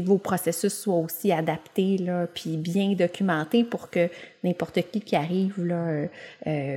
vos 0.03 0.19
processus 0.19 0.71
soient 0.71 0.99
aussi 0.99 1.31
adaptés, 1.31 1.97
là, 1.97 2.27
puis 2.31 2.57
bien 2.57 2.93
documentés 2.93 3.63
pour 3.63 3.89
que 3.89 4.07
n'importe 4.43 4.83
qui 4.91 5.01
qui 5.01 5.15
arrive 5.15 5.65
là, 5.65 6.05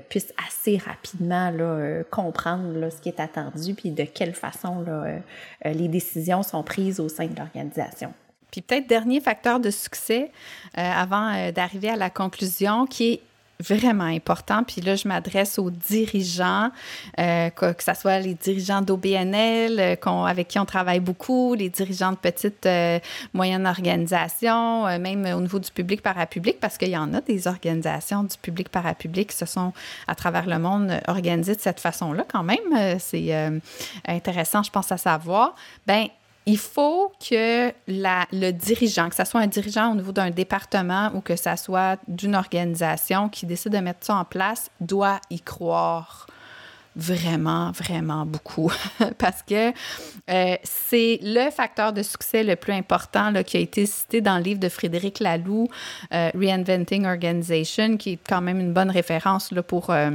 puisse 0.08 0.32
assez 0.48 0.78
rapidement 0.78 1.50
là, 1.50 2.04
comprendre 2.10 2.72
là, 2.78 2.90
ce 2.90 3.02
qui 3.02 3.10
est 3.10 3.20
attendu, 3.20 3.74
puis 3.74 3.90
de 3.90 4.04
quelle 4.04 4.32
façon 4.32 4.80
là, 4.80 5.18
les 5.62 5.88
décisions 5.88 6.42
sont 6.42 6.62
prises 6.62 7.00
au 7.00 7.10
sein 7.10 7.26
de 7.26 7.36
l'organisation. 7.36 8.14
Puis 8.52 8.60
peut-être 8.60 8.86
dernier 8.86 9.20
facteur 9.20 9.58
de 9.58 9.70
succès 9.70 10.30
euh, 10.78 10.92
avant 10.94 11.34
euh, 11.34 11.50
d'arriver 11.50 11.88
à 11.88 11.96
la 11.96 12.10
conclusion 12.10 12.86
qui 12.86 13.14
est 13.14 13.20
vraiment 13.60 14.04
important. 14.04 14.64
Puis 14.64 14.80
là, 14.80 14.96
je 14.96 15.06
m'adresse 15.06 15.58
aux 15.58 15.70
dirigeants, 15.70 16.70
euh, 17.20 17.48
que, 17.50 17.72
ce 17.78 17.94
soit 17.94 18.18
les 18.18 18.34
dirigeants 18.34 18.82
d'OBNL 18.82 19.96
avec 20.26 20.48
qui 20.48 20.58
on 20.58 20.64
travaille 20.64 20.98
beaucoup, 20.98 21.54
les 21.54 21.68
dirigeants 21.68 22.10
de 22.10 22.16
petites, 22.16 22.68
moyennes 23.32 23.68
organisations, 23.68 24.98
même 24.98 25.24
au 25.36 25.40
niveau 25.40 25.60
du 25.60 25.70
public 25.70 26.02
parapublic, 26.02 26.58
parce 26.58 26.76
qu'il 26.76 26.88
y 26.88 26.96
en 26.96 27.14
a 27.14 27.20
des 27.20 27.46
organisations 27.46 28.24
du 28.24 28.36
public 28.36 28.68
parapublic 28.68 29.30
qui 29.30 29.36
se 29.36 29.46
sont, 29.46 29.72
à 30.08 30.16
travers 30.16 30.46
le 30.46 30.58
monde, 30.58 31.00
organisées 31.06 31.54
de 31.54 31.60
cette 31.60 31.78
façon-là 31.78 32.24
quand 32.26 32.42
même. 32.42 32.98
C'est 32.98 33.32
intéressant, 34.08 34.64
je 34.64 34.72
pense, 34.72 34.90
à 34.90 34.96
savoir. 34.96 35.54
Ben 35.86 36.08
il 36.46 36.58
faut 36.58 37.12
que 37.18 37.72
le 37.86 38.50
dirigeant, 38.50 39.08
que 39.08 39.14
ce 39.14 39.24
soit 39.24 39.40
un 39.40 39.46
dirigeant 39.46 39.92
au 39.92 39.94
niveau 39.94 40.12
d'un 40.12 40.30
département 40.30 41.10
ou 41.14 41.20
que 41.20 41.36
ce 41.36 41.56
soit 41.56 41.98
d'une 42.08 42.34
organisation 42.34 43.28
qui 43.28 43.46
décide 43.46 43.72
de 43.72 43.78
mettre 43.78 44.04
ça 44.06 44.16
en 44.16 44.24
place, 44.24 44.70
doit 44.80 45.20
y 45.30 45.40
croire 45.40 46.26
vraiment, 46.96 47.70
vraiment 47.72 48.26
beaucoup. 48.26 48.70
Parce 49.18 49.42
que 49.42 49.70
euh, 50.30 50.56
c'est 50.62 51.18
le 51.22 51.50
facteur 51.50 51.92
de 51.92 52.02
succès 52.02 52.44
le 52.44 52.56
plus 52.56 52.72
important 52.72 53.32
qui 53.44 53.56
a 53.56 53.60
été 53.60 53.86
cité 53.86 54.20
dans 54.20 54.36
le 54.36 54.42
livre 54.42 54.60
de 54.60 54.68
Frédéric 54.68 55.20
Laloux, 55.20 55.68
euh, 56.12 56.30
Reinventing 56.34 57.06
Organization, 57.06 57.96
qui 57.96 58.12
est 58.12 58.18
quand 58.28 58.40
même 58.40 58.60
une 58.60 58.72
bonne 58.72 58.90
référence 58.90 59.52
pour... 59.66 59.90
Euh, 59.90 60.10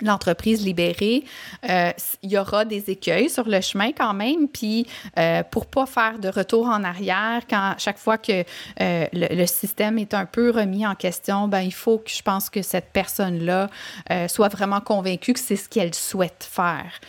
l'entreprise 0.00 0.64
libérée, 0.64 1.24
euh, 1.68 1.92
il 2.22 2.30
y 2.30 2.38
aura 2.38 2.64
des 2.64 2.90
écueils 2.90 3.30
sur 3.30 3.48
le 3.48 3.60
chemin 3.60 3.92
quand 3.92 4.14
même, 4.14 4.48
puis 4.48 4.86
euh, 5.18 5.42
pour 5.48 5.66
pas 5.66 5.86
faire 5.86 6.18
de 6.18 6.28
retour 6.28 6.66
en 6.66 6.82
arrière, 6.82 7.42
quand 7.48 7.74
chaque 7.78 7.98
fois 7.98 8.18
que 8.18 8.44
euh, 8.80 9.06
le, 9.12 9.46
système 9.46 9.98
est 9.98 10.14
un 10.14 10.26
peu 10.26 10.50
remis 10.50 10.86
en 10.86 10.94
question, 10.94 11.48
ben 11.48 11.60
il 11.60 11.72
faut 11.72 11.98
que 11.98 12.10
je 12.10 12.22
pense 12.22 12.50
que 12.50 12.62
cette 12.62 12.90
personne-là 12.92 13.68
euh, 14.10 14.26
soit 14.26 14.48
vraiment 14.48 14.80
convaincue 14.80 15.32
que 15.32 15.40
c'est 15.40 15.56
ce 15.56 15.68
qu'elle 15.68 15.94
souhaite 15.94 16.48
faire. 16.50 17.00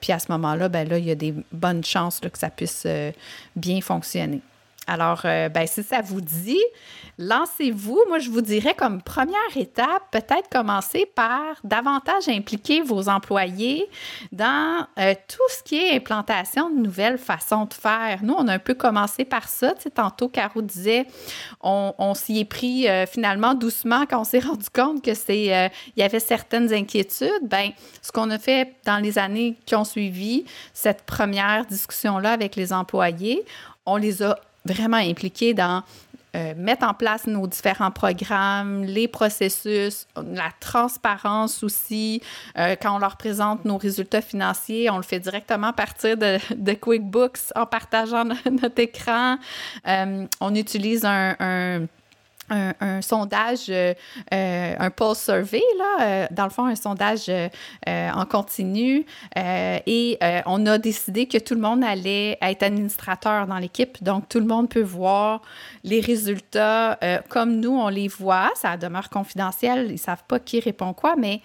puis 0.00 0.12
à 0.12 0.18
ce 0.18 0.30
moment-là, 0.32 0.68
ben 0.68 0.88
là, 0.88 0.98
il 0.98 1.06
y 1.06 1.10
a 1.10 1.14
des 1.14 1.34
bonnes 1.52 1.84
chances 1.84 2.20
que 2.20 2.38
ça 2.38 2.50
puisse 2.50 2.86
bien 3.56 3.80
fonctionner. 3.80 4.40
Alors, 4.90 5.20
ben, 5.22 5.66
si 5.66 5.82
ça 5.82 6.00
vous 6.00 6.20
dit, 6.20 6.62
lancez-vous. 7.20 8.02
Moi, 8.08 8.18
je 8.18 8.30
vous 8.30 8.40
dirais 8.40 8.74
comme 8.74 9.02
première 9.02 9.56
étape, 9.56 10.10
peut-être 10.10 10.48
commencer 10.50 11.06
par 11.14 11.56
davantage 11.62 12.28
impliquer 12.28 12.80
vos 12.80 13.08
employés 13.08 13.88
dans 14.32 14.86
euh, 14.98 15.14
tout 15.28 15.38
ce 15.50 15.62
qui 15.62 15.76
est 15.76 15.94
implantation 15.94 16.70
de 16.70 16.80
nouvelles 16.80 17.18
façons 17.18 17.66
de 17.66 17.74
faire. 17.74 18.20
Nous, 18.22 18.34
on 18.36 18.48
a 18.48 18.54
un 18.54 18.58
peu 18.58 18.74
commencé 18.74 19.24
par 19.24 19.48
ça. 19.48 19.74
Tantôt, 19.94 20.28
Caro 20.28 20.62
disait, 20.62 21.06
on, 21.62 22.14
s'y 22.14 22.40
est 22.40 22.44
pris 22.44 22.88
euh, 22.88 23.06
finalement 23.06 23.54
doucement 23.54 24.06
quand 24.08 24.20
on 24.20 24.24
s'est 24.24 24.38
rendu 24.40 24.70
compte 24.74 25.04
que 25.04 25.14
c'est, 25.14 25.54
euh, 25.54 25.68
il 25.96 26.00
y 26.00 26.02
avait 26.02 26.20
certaines 26.20 26.72
inquiétudes. 26.72 27.30
Ben, 27.42 27.70
ce 28.00 28.10
qu'on 28.12 28.30
a 28.30 28.38
fait 28.38 28.74
dans 28.86 28.98
les 28.98 29.18
années 29.18 29.56
qui 29.66 29.74
ont 29.74 29.84
suivi 29.84 30.44
cette 30.72 31.02
première 31.02 31.66
discussion-là 31.66 32.32
avec 32.32 32.56
les 32.56 32.72
employés, 32.72 33.44
on 33.84 33.96
les 33.96 34.22
a 34.22 34.38
vraiment 34.64 34.96
impliqués 34.96 35.54
dans 35.54 35.82
euh, 36.36 36.54
mettre 36.56 36.86
en 36.86 36.94
place 36.94 37.26
nos 37.26 37.48
différents 37.48 37.90
programmes, 37.90 38.84
les 38.84 39.08
processus, 39.08 40.06
la 40.14 40.50
transparence 40.60 41.64
aussi. 41.64 42.22
Euh, 42.56 42.76
quand 42.80 42.94
on 42.94 42.98
leur 43.00 43.16
présente 43.16 43.64
nos 43.64 43.78
résultats 43.78 44.20
financiers, 44.20 44.90
on 44.90 44.96
le 44.96 45.02
fait 45.02 45.18
directement 45.18 45.68
à 45.68 45.72
partir 45.72 46.16
de, 46.16 46.72
QuickBooks 46.74 47.50
en 47.56 47.66
partageant 47.66 48.24
notre 48.24 48.78
écran. 48.78 49.38
Euh, 49.88 50.26
on 50.40 50.54
utilise 50.54 51.04
un, 51.04 51.86
sondage, 53.00 53.66
euh, 53.68 53.94
euh, 54.32 54.74
un 54.78 54.90
pulse 54.90 55.20
survey, 55.20 55.62
là, 55.78 55.84
euh, 56.00 56.26
dans 56.30 56.44
le 56.44 56.50
fond, 56.50 56.66
un 56.66 56.74
sondage 56.74 57.30
en 57.86 58.24
continu. 58.26 59.04
et 59.36 60.18
on 60.46 60.66
a 60.66 60.78
décidé 60.78 61.26
que 61.26 61.38
tout 61.38 61.54
le 61.54 61.60
monde 61.60 61.84
allait 61.84 62.38
être 62.40 62.62
administrateur 62.62 63.46
dans 63.46 63.58
l'équipe. 63.58 64.02
Donc, 64.02 64.28
tout 64.28 64.40
le 64.40 64.46
monde 64.46 64.68
peut 64.68 64.82
voir 64.82 65.42
les 65.84 66.00
résultats 66.00 66.98
comme 67.28 67.56
nous, 67.60 67.76
on 67.76 67.88
les 67.88 68.08
voit. 68.08 68.50
Ça 68.54 68.76
demeure 68.76 69.08
confidentiel. 69.10 69.86
Ils 69.86 69.92
ne 69.92 69.98
savent 69.98 70.24
pas 70.26 70.38
qui 70.38 70.60
répond 70.60 70.92
quoi, 70.92 71.14
mais 71.16 71.40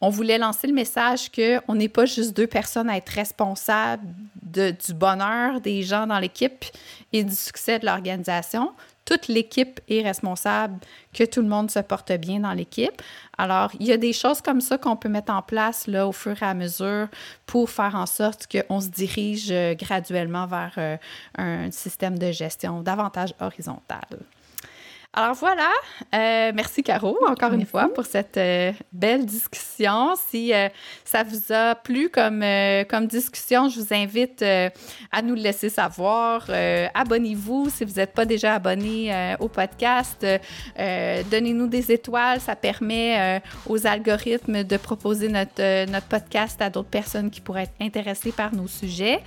on 0.00 0.10
voulait 0.10 0.38
lancer 0.38 0.66
le 0.66 0.74
message 0.74 1.30
qu'on 1.30 1.74
n'est 1.74 1.88
pas 1.88 2.06
juste 2.06 2.36
deux 2.36 2.46
personnes 2.46 2.88
à 2.88 2.96
être 2.96 3.08
responsables 3.08 4.06
de, 4.42 4.70
du 4.70 4.94
bonheur 4.94 5.60
des 5.60 5.82
gens 5.82 6.06
dans 6.06 6.18
l'équipe 6.18 6.64
et 7.12 7.24
du 7.24 7.34
succès 7.34 7.78
de 7.78 7.86
l'organisation 7.86 8.72
toute 9.08 9.28
l'équipe 9.28 9.80
est 9.88 10.02
responsable, 10.02 10.78
que 11.14 11.24
tout 11.24 11.40
le 11.40 11.48
monde 11.48 11.70
se 11.70 11.78
porte 11.78 12.12
bien 12.12 12.40
dans 12.40 12.52
l'équipe. 12.52 13.00
Alors, 13.38 13.70
il 13.80 13.86
y 13.86 13.92
a 13.92 13.96
des 13.96 14.12
choses 14.12 14.42
comme 14.42 14.60
ça 14.60 14.76
qu'on 14.76 14.96
peut 14.96 15.08
mettre 15.08 15.32
en 15.32 15.40
place 15.40 15.86
là, 15.86 16.06
au 16.06 16.12
fur 16.12 16.36
et 16.42 16.44
à 16.44 16.52
mesure 16.52 17.08
pour 17.46 17.70
faire 17.70 17.94
en 17.94 18.04
sorte 18.04 18.46
qu'on 18.46 18.80
se 18.82 18.88
dirige 18.88 19.50
euh, 19.50 19.74
graduellement 19.74 20.46
vers 20.46 20.74
euh, 20.76 20.96
un 21.38 21.70
système 21.70 22.18
de 22.18 22.30
gestion 22.32 22.82
davantage 22.82 23.32
horizontal. 23.40 24.04
Alors 25.14 25.34
voilà, 25.36 25.70
euh, 26.14 26.52
merci 26.54 26.82
Caro 26.82 27.16
encore 27.26 27.54
une 27.54 27.64
fois 27.64 27.88
pour 27.94 28.04
cette 28.04 28.36
euh, 28.36 28.72
belle 28.92 29.24
discussion. 29.24 30.14
Si 30.28 30.52
euh, 30.52 30.68
ça 31.02 31.22
vous 31.22 31.50
a 31.50 31.74
plu 31.74 32.10
comme, 32.10 32.44
comme 32.90 33.06
discussion, 33.06 33.70
je 33.70 33.80
vous 33.80 33.94
invite 33.94 34.42
à 34.42 35.22
nous 35.22 35.34
le 35.34 35.40
laisser 35.40 35.70
savoir. 35.70 36.50
Abonnez-vous 36.92 37.70
si 37.70 37.86
vous 37.86 37.94
n'êtes 37.94 38.12
pas 38.12 38.26
déjà 38.26 38.54
abonné 38.54 39.34
au 39.40 39.48
podcast. 39.48 40.26
Donnez-nous 40.76 41.66
des 41.68 41.90
étoiles, 41.90 42.40
ça 42.40 42.54
permet 42.54 43.40
aux 43.66 43.86
algorithmes 43.86 44.62
de 44.62 44.76
proposer 44.76 45.28
notre, 45.28 45.86
notre 45.90 46.06
podcast 46.06 46.60
à 46.60 46.68
d'autres 46.68 46.90
personnes 46.90 47.30
qui 47.30 47.40
pourraient 47.40 47.62
être 47.62 47.80
intéressées 47.80 48.32
par 48.32 48.54
nos 48.54 48.68
sujets. 48.68 49.20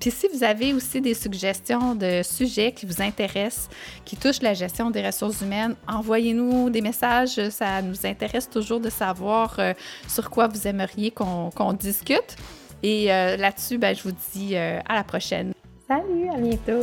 Puis 0.00 0.10
si 0.10 0.26
vous 0.32 0.42
avez 0.42 0.72
aussi 0.72 1.02
des 1.02 1.14
suggestions 1.14 1.94
de 1.94 2.22
sujets 2.22 2.72
qui 2.72 2.86
vous 2.86 3.02
intéressent, 3.02 3.68
qui 4.06 4.16
touchent 4.16 4.42
la 4.42 4.54
gestion 4.54 4.90
des 4.90 5.01
ressources 5.04 5.40
humaines, 5.40 5.74
envoyez-nous 5.88 6.70
des 6.70 6.80
messages. 6.80 7.48
Ça 7.50 7.82
nous 7.82 8.06
intéresse 8.06 8.48
toujours 8.48 8.80
de 8.80 8.90
savoir 8.90 9.56
euh, 9.58 9.74
sur 10.08 10.30
quoi 10.30 10.48
vous 10.48 10.66
aimeriez 10.66 11.10
qu'on 11.10 11.72
discute. 11.72 12.36
Et 12.82 13.12
euh, 13.12 13.36
là-dessus, 13.36 13.78
ben, 13.78 13.94
je 13.94 14.02
vous 14.02 14.14
dis 14.32 14.56
euh, 14.56 14.80
à 14.88 14.94
la 14.94 15.04
prochaine. 15.04 15.52
Salut, 15.88 16.28
à 16.30 16.38
bientôt. 16.38 16.80